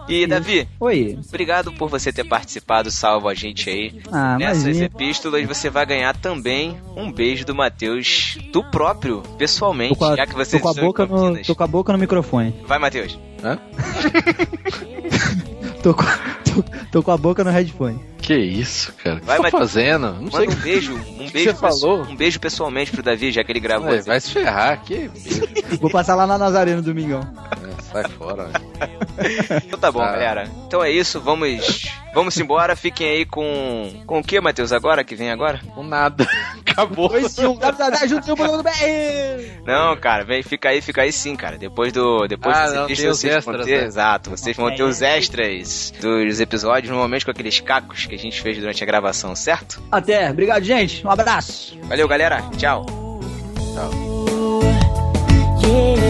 [0.08, 1.18] E, Davi, Oi.
[1.28, 4.00] obrigado por você ter participado, salvo a gente aí.
[4.10, 4.86] Ah, Nessas imagina.
[4.86, 10.26] epístolas você vai ganhar também um beijo do Matheus, do próprio, pessoalmente, Tô a, já
[10.26, 12.54] que você tô com a boca no, tô com a boca no microfone.
[12.66, 13.18] Vai, Matheus.
[13.44, 13.58] Hã?
[15.82, 16.02] Tô com,
[16.44, 18.00] tô, tô com a boca no headphone.
[18.18, 19.16] Que isso, cara?
[19.16, 20.12] O que Vai, você tá fazendo?
[20.20, 22.02] Não sei um beijo, um beijo, você falou?
[22.02, 23.88] um beijo pessoalmente pro Davi, já que ele gravou.
[23.90, 25.08] Ué, vai se ferrar, que
[25.80, 27.20] Vou passar lá na Nazareno domingão.
[27.92, 28.50] sai fora.
[29.66, 30.12] Então tá bom, Ah.
[30.12, 30.50] galera.
[30.66, 31.48] Então é isso, vamos
[32.18, 32.74] vamos embora.
[32.74, 35.60] Fiquem aí com com o que, Matheus, agora que vem agora?
[35.74, 36.26] Com nada.
[36.60, 37.10] Acabou.
[39.64, 41.56] Não, cara, vem, fica aí, fica aí sim, cara.
[41.56, 43.86] Depois do depois Ah, não, vocês vão extras, ter, né?
[43.86, 48.40] exato, vocês vão ter os extras dos episódios, normalmente com aqueles cacos que a gente
[48.40, 49.82] fez durante a gravação, certo?
[49.90, 51.06] Até, obrigado, gente.
[51.06, 51.78] Um abraço.
[51.84, 52.42] Valeu, galera.
[52.56, 52.86] Tchau.
[55.60, 56.07] Yeah,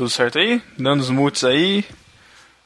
[0.00, 0.62] Tudo certo aí?
[0.78, 1.84] Dando os mutes aí.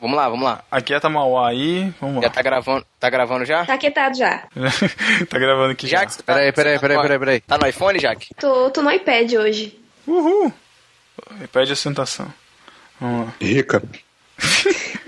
[0.00, 0.62] Vamos lá, vamos lá.
[0.70, 1.92] Aquieta Mauá aí.
[2.00, 2.32] Vamos Já lá.
[2.32, 3.66] tá gravando, tá gravando já?
[3.66, 4.46] Tá quietado já.
[5.28, 5.98] tá gravando aqui já.
[5.98, 7.40] Jack, você tá, Peraí, peraí, tá peraí, peraí, peraí.
[7.40, 8.28] Tá no iPhone, Jack?
[8.38, 9.76] Tô, tô no iPad hoje.
[10.06, 10.52] Uhul.
[11.50, 12.32] Pede a sentação.
[13.00, 13.34] Vamos lá.
[13.40, 13.82] Rica.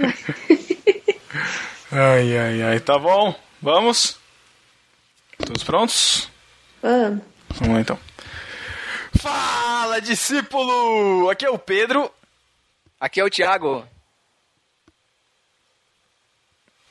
[1.93, 2.81] Ai, ai, ai.
[2.81, 3.33] Tá bom.
[3.63, 4.19] Vamos?
[5.47, 6.29] Todos prontos?
[6.83, 7.23] Vamos.
[7.51, 7.99] Vamos lá então.
[9.17, 11.31] Fala, discípulo!
[11.31, 12.11] Aqui é o Pedro.
[13.01, 13.87] Aqui é o Thiago.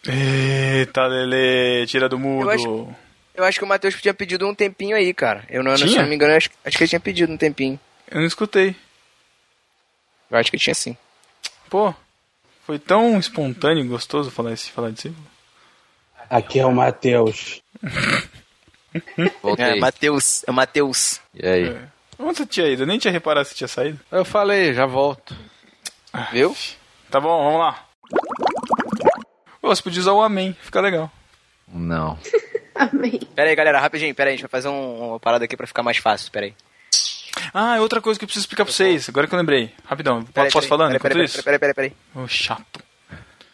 [0.08, 2.44] Eita, Lele, tira do mudo.
[2.46, 2.96] Eu acho-
[3.34, 5.44] Eu acho que o Matheus tinha pedido um tempinho aí, cara.
[5.50, 6.04] Eu não, se Tinha?
[6.04, 7.78] não me engano, acho, acho que ele tinha pedido um tempinho.
[8.10, 8.74] Eu não escutei.
[10.32, 10.96] Eu acho que tinha sim.
[11.70, 11.94] Pô,
[12.66, 15.28] foi tão espontâneo e gostoso falar, esse, falar discípulo.
[16.30, 17.62] Aqui é o Matheus.
[19.42, 19.66] Voltei.
[19.76, 20.44] É, Matheus.
[20.48, 21.20] É Matheus.
[21.34, 21.68] E aí?
[21.70, 21.88] É.
[22.18, 22.84] Onde você tinha ido?
[22.84, 24.00] Eu nem tinha reparado se tinha saído.
[24.10, 25.36] Eu falei, já volto.
[26.32, 26.56] Viu?
[27.10, 27.86] Tá bom, vamos lá.
[29.62, 31.12] Pô, você podia usar o amém, fica legal.
[31.68, 32.18] Não.
[32.76, 33.20] Amém.
[33.36, 34.14] Pera aí, galera, rapidinho.
[34.14, 36.30] Pera aí, a gente vai fazer um- uma parada aqui pra ficar mais fácil.
[36.32, 36.54] Pera aí.
[37.54, 39.74] Ah, é outra coisa que eu preciso explicar pra vocês, agora que eu lembrei.
[39.86, 41.44] Rapidão, Pera aí, posso aí, falando pera aí, enquanto pera aí, isso?
[41.44, 42.22] Pera aí, pera aí, pera aí.
[42.24, 42.84] Ô, chato.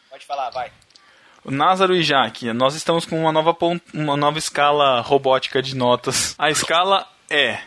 [0.09, 0.71] Pode falar, vai.
[1.43, 3.55] O Názaro e Jaque, nós estamos com uma nova,
[3.93, 6.35] uma nova escala robótica de notas.
[6.37, 7.59] A escala é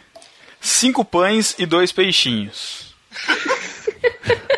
[0.60, 2.94] cinco pães e dois peixinhos.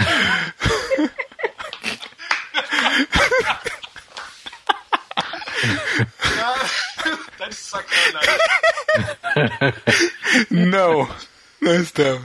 [7.38, 8.38] tá de sacanagem.
[10.50, 11.08] Não,
[11.60, 12.24] não estamos.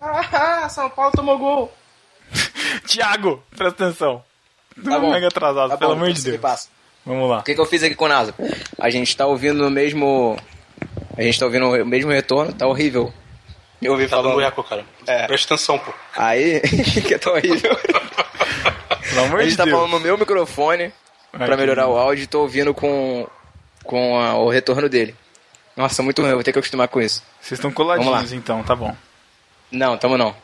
[0.00, 1.72] Ah, São Paulo tomou gol.
[2.86, 4.22] Tiago, presta atenção.
[4.84, 5.10] Tá bom.
[5.12, 6.40] mega atrasado, Tá pelo bom, amor então de me Deus.
[6.42, 6.68] passa.
[7.04, 7.38] Vamos lá.
[7.38, 8.34] O que, que eu fiz aqui com o NASA?
[8.78, 10.36] A gente tá ouvindo o mesmo.
[11.16, 13.12] A gente tá ouvindo o mesmo retorno, tá horrível.
[13.82, 14.40] Eu ouvi Tá falando.
[14.40, 14.84] eco, cara.
[15.06, 15.26] É.
[15.26, 15.92] Presta atenção, pô.
[16.16, 16.60] Aí,
[17.06, 17.76] que tá horrível.
[19.08, 19.76] Pelo amor A de gente tá Deus.
[19.76, 20.92] falando no meu microfone
[21.32, 23.26] Ai, pra melhorar o áudio e tô ouvindo com,
[23.84, 25.14] com a- o retorno dele.
[25.76, 27.22] Nossa, muito ruim, eu vou ter que acostumar com isso.
[27.40, 28.94] Vocês estão coladinhos então, tá bom.
[29.70, 30.34] Não, tamo não.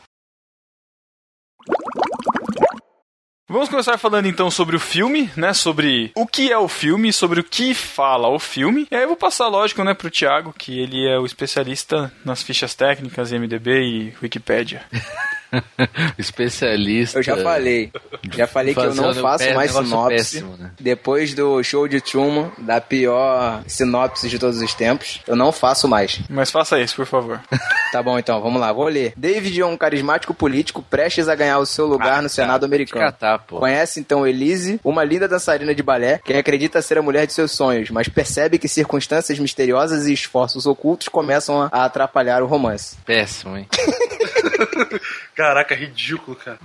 [3.49, 5.53] Vamos começar falando então sobre o filme, né?
[5.53, 8.85] Sobre o que é o filme, sobre o que fala o filme.
[8.91, 12.43] E aí eu vou passar, lógico, né, pro Thiago, que ele é o especialista nas
[12.43, 14.83] fichas técnicas, IMDB e Wikipédia.
[16.17, 17.19] Especialista.
[17.19, 17.91] Eu já falei.
[18.35, 20.15] Já falei que eu não faço mais sinopse.
[20.15, 20.71] péssimo, né?
[20.79, 25.87] Depois do show de Truman, da pior sinopse de todos os tempos, eu não faço
[25.87, 26.19] mais.
[26.29, 27.39] Mas faça isso, por favor.
[27.89, 29.13] Tá bom, então, vamos lá, vou ler.
[29.15, 33.05] David é um carismático político prestes a ganhar o seu lugar no Senado americano.
[33.05, 33.59] Catar, pô.
[33.59, 37.53] Conhece então Elise, uma linda dançarina de balé, que acredita ser a mulher de seus
[37.53, 42.97] sonhos, mas percebe que circunstâncias misteriosas e esforços ocultos começam a- a atrapalhar o romance.
[43.05, 43.65] Péssimo, hein?
[45.37, 46.57] Caraca, ridículo, cara.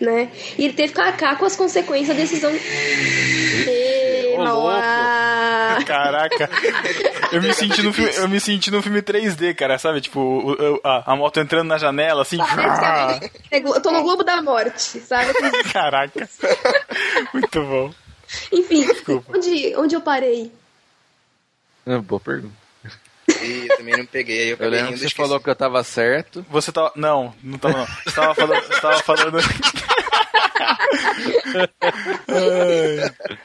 [0.00, 0.30] né?
[0.56, 2.52] E ele teve que arcar com as consequências da decisão.
[5.86, 6.48] Caraca,
[7.32, 10.00] eu me senti no filme, eu me senti no filme 3D, cara, sabe?
[10.00, 12.38] Tipo, a, a moto entrando na janela, assim.
[13.50, 15.32] É glo- Eu tô no Globo da Morte, sabe?
[15.72, 16.28] Caraca.
[17.32, 17.92] Muito bom.
[18.52, 18.86] Enfim,
[19.28, 20.52] onde, onde eu parei?
[21.86, 22.54] É, boa pergunta.
[23.42, 24.52] Ih, eu também não peguei.
[24.52, 25.14] Eu, Eu lembro que você esqueci.
[25.14, 26.44] falou que eu tava certo.
[26.50, 26.92] Você tava.
[26.96, 27.86] Não, não tava não.
[27.86, 28.62] Você tava falando.
[28.62, 29.38] Você tava falando.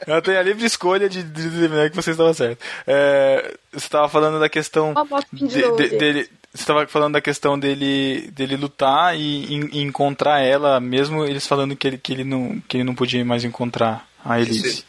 [0.06, 2.64] Eu tenho a livre escolha de, de determinar que você estava certo.
[2.86, 4.94] É, você estava falando da questão
[5.32, 6.28] de de- dele.
[6.52, 11.76] Você estava falando da questão dele, dele lutar e, e encontrar ela, mesmo eles falando
[11.76, 14.84] que ele, que ele, não, que ele não podia mais encontrar a Elise.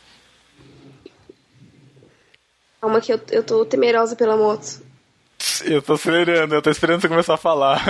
[2.82, 4.82] Calma que eu, eu tô temerosa pela moto.
[5.66, 7.82] Eu tô acelerando, eu tô esperando você começar a falar.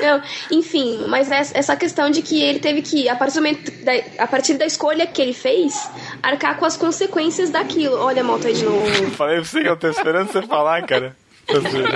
[0.00, 3.40] Não, enfim, mas essa questão de que ele teve que, a partir,
[3.84, 5.90] da, a partir da escolha que ele fez,
[6.22, 7.96] arcar com as consequências daquilo.
[7.98, 8.86] Olha a moto aí de novo.
[9.10, 11.16] Falei pra você que eu tô esperando você falar, cara.
[11.46, 11.88] Tô zoando.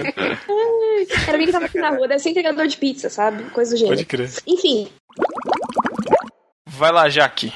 [1.26, 3.44] Era alguém que tava aqui na rua, deve ser entregador de pizza, sabe?
[3.50, 3.96] Coisa do gênero.
[3.96, 4.30] Pode crer.
[4.46, 4.88] Enfim,
[6.66, 7.52] Vai lá, Jaque.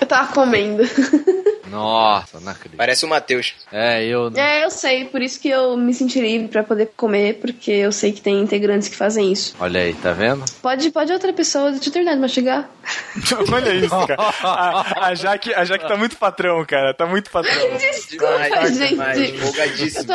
[0.00, 0.82] Eu tava comendo.
[1.70, 2.76] Nossa, não acredito.
[2.78, 3.54] Parece o Matheus.
[3.72, 4.30] É, eu.
[4.36, 7.90] É, eu sei, por isso que eu me senti livre pra poder comer, porque eu
[7.90, 9.56] sei que tem integrantes que fazem isso.
[9.58, 10.44] Olha aí, tá vendo?
[10.62, 12.70] Pode, pode outra pessoa, deixa eu terminar de mastigar.
[13.52, 14.16] Olha isso, cara.
[14.42, 16.94] A, a, Jaque, a Jaque tá muito patrão, cara.
[16.94, 17.52] Tá muito patrão.
[17.76, 18.90] Desculpa, Demais, gente.
[18.90, 20.12] demais, Eu tô,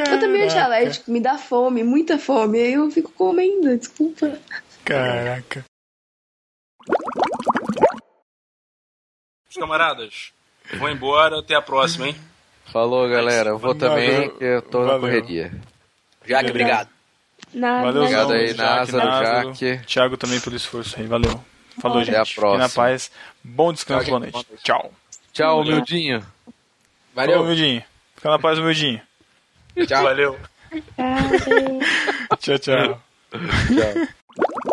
[0.00, 0.54] eu tô meio Caraca.
[0.54, 4.32] dialégtico, me dá fome, muita fome, aí eu fico comendo, desculpa.
[4.84, 5.64] Caraca.
[9.56, 10.32] Camaradas,
[10.78, 12.16] vou embora, até a próxima, hein?
[12.72, 13.50] Falou, galera.
[13.50, 13.78] Eu vou Valeu.
[13.96, 15.00] também, que eu tô na Valeu.
[15.00, 15.52] correria.
[16.26, 16.88] Jaque, obrigado.
[17.54, 17.86] Nada.
[17.86, 19.54] Valeu, Obrigado aí, Názaro, Názaro.
[19.54, 19.80] Jaque.
[19.86, 21.06] Thiago também pelo esforço aí.
[21.06, 21.42] Valeu.
[21.80, 22.16] Falou, Até gente.
[22.16, 22.82] a Fiquem na próxima.
[22.84, 23.10] paz.
[23.44, 24.46] Bom descanso, boa noite.
[24.64, 24.92] Tchau.
[25.32, 26.20] Tchau, humildinho.
[27.14, 27.42] Valeu, Valeu.
[27.42, 27.84] humildinho.
[28.16, 29.00] Fica na paz, humildinho.
[29.86, 30.02] Tchau.
[30.02, 30.38] Valeu.
[32.40, 33.00] Tchau, tchau.
[33.30, 34.66] Tchau.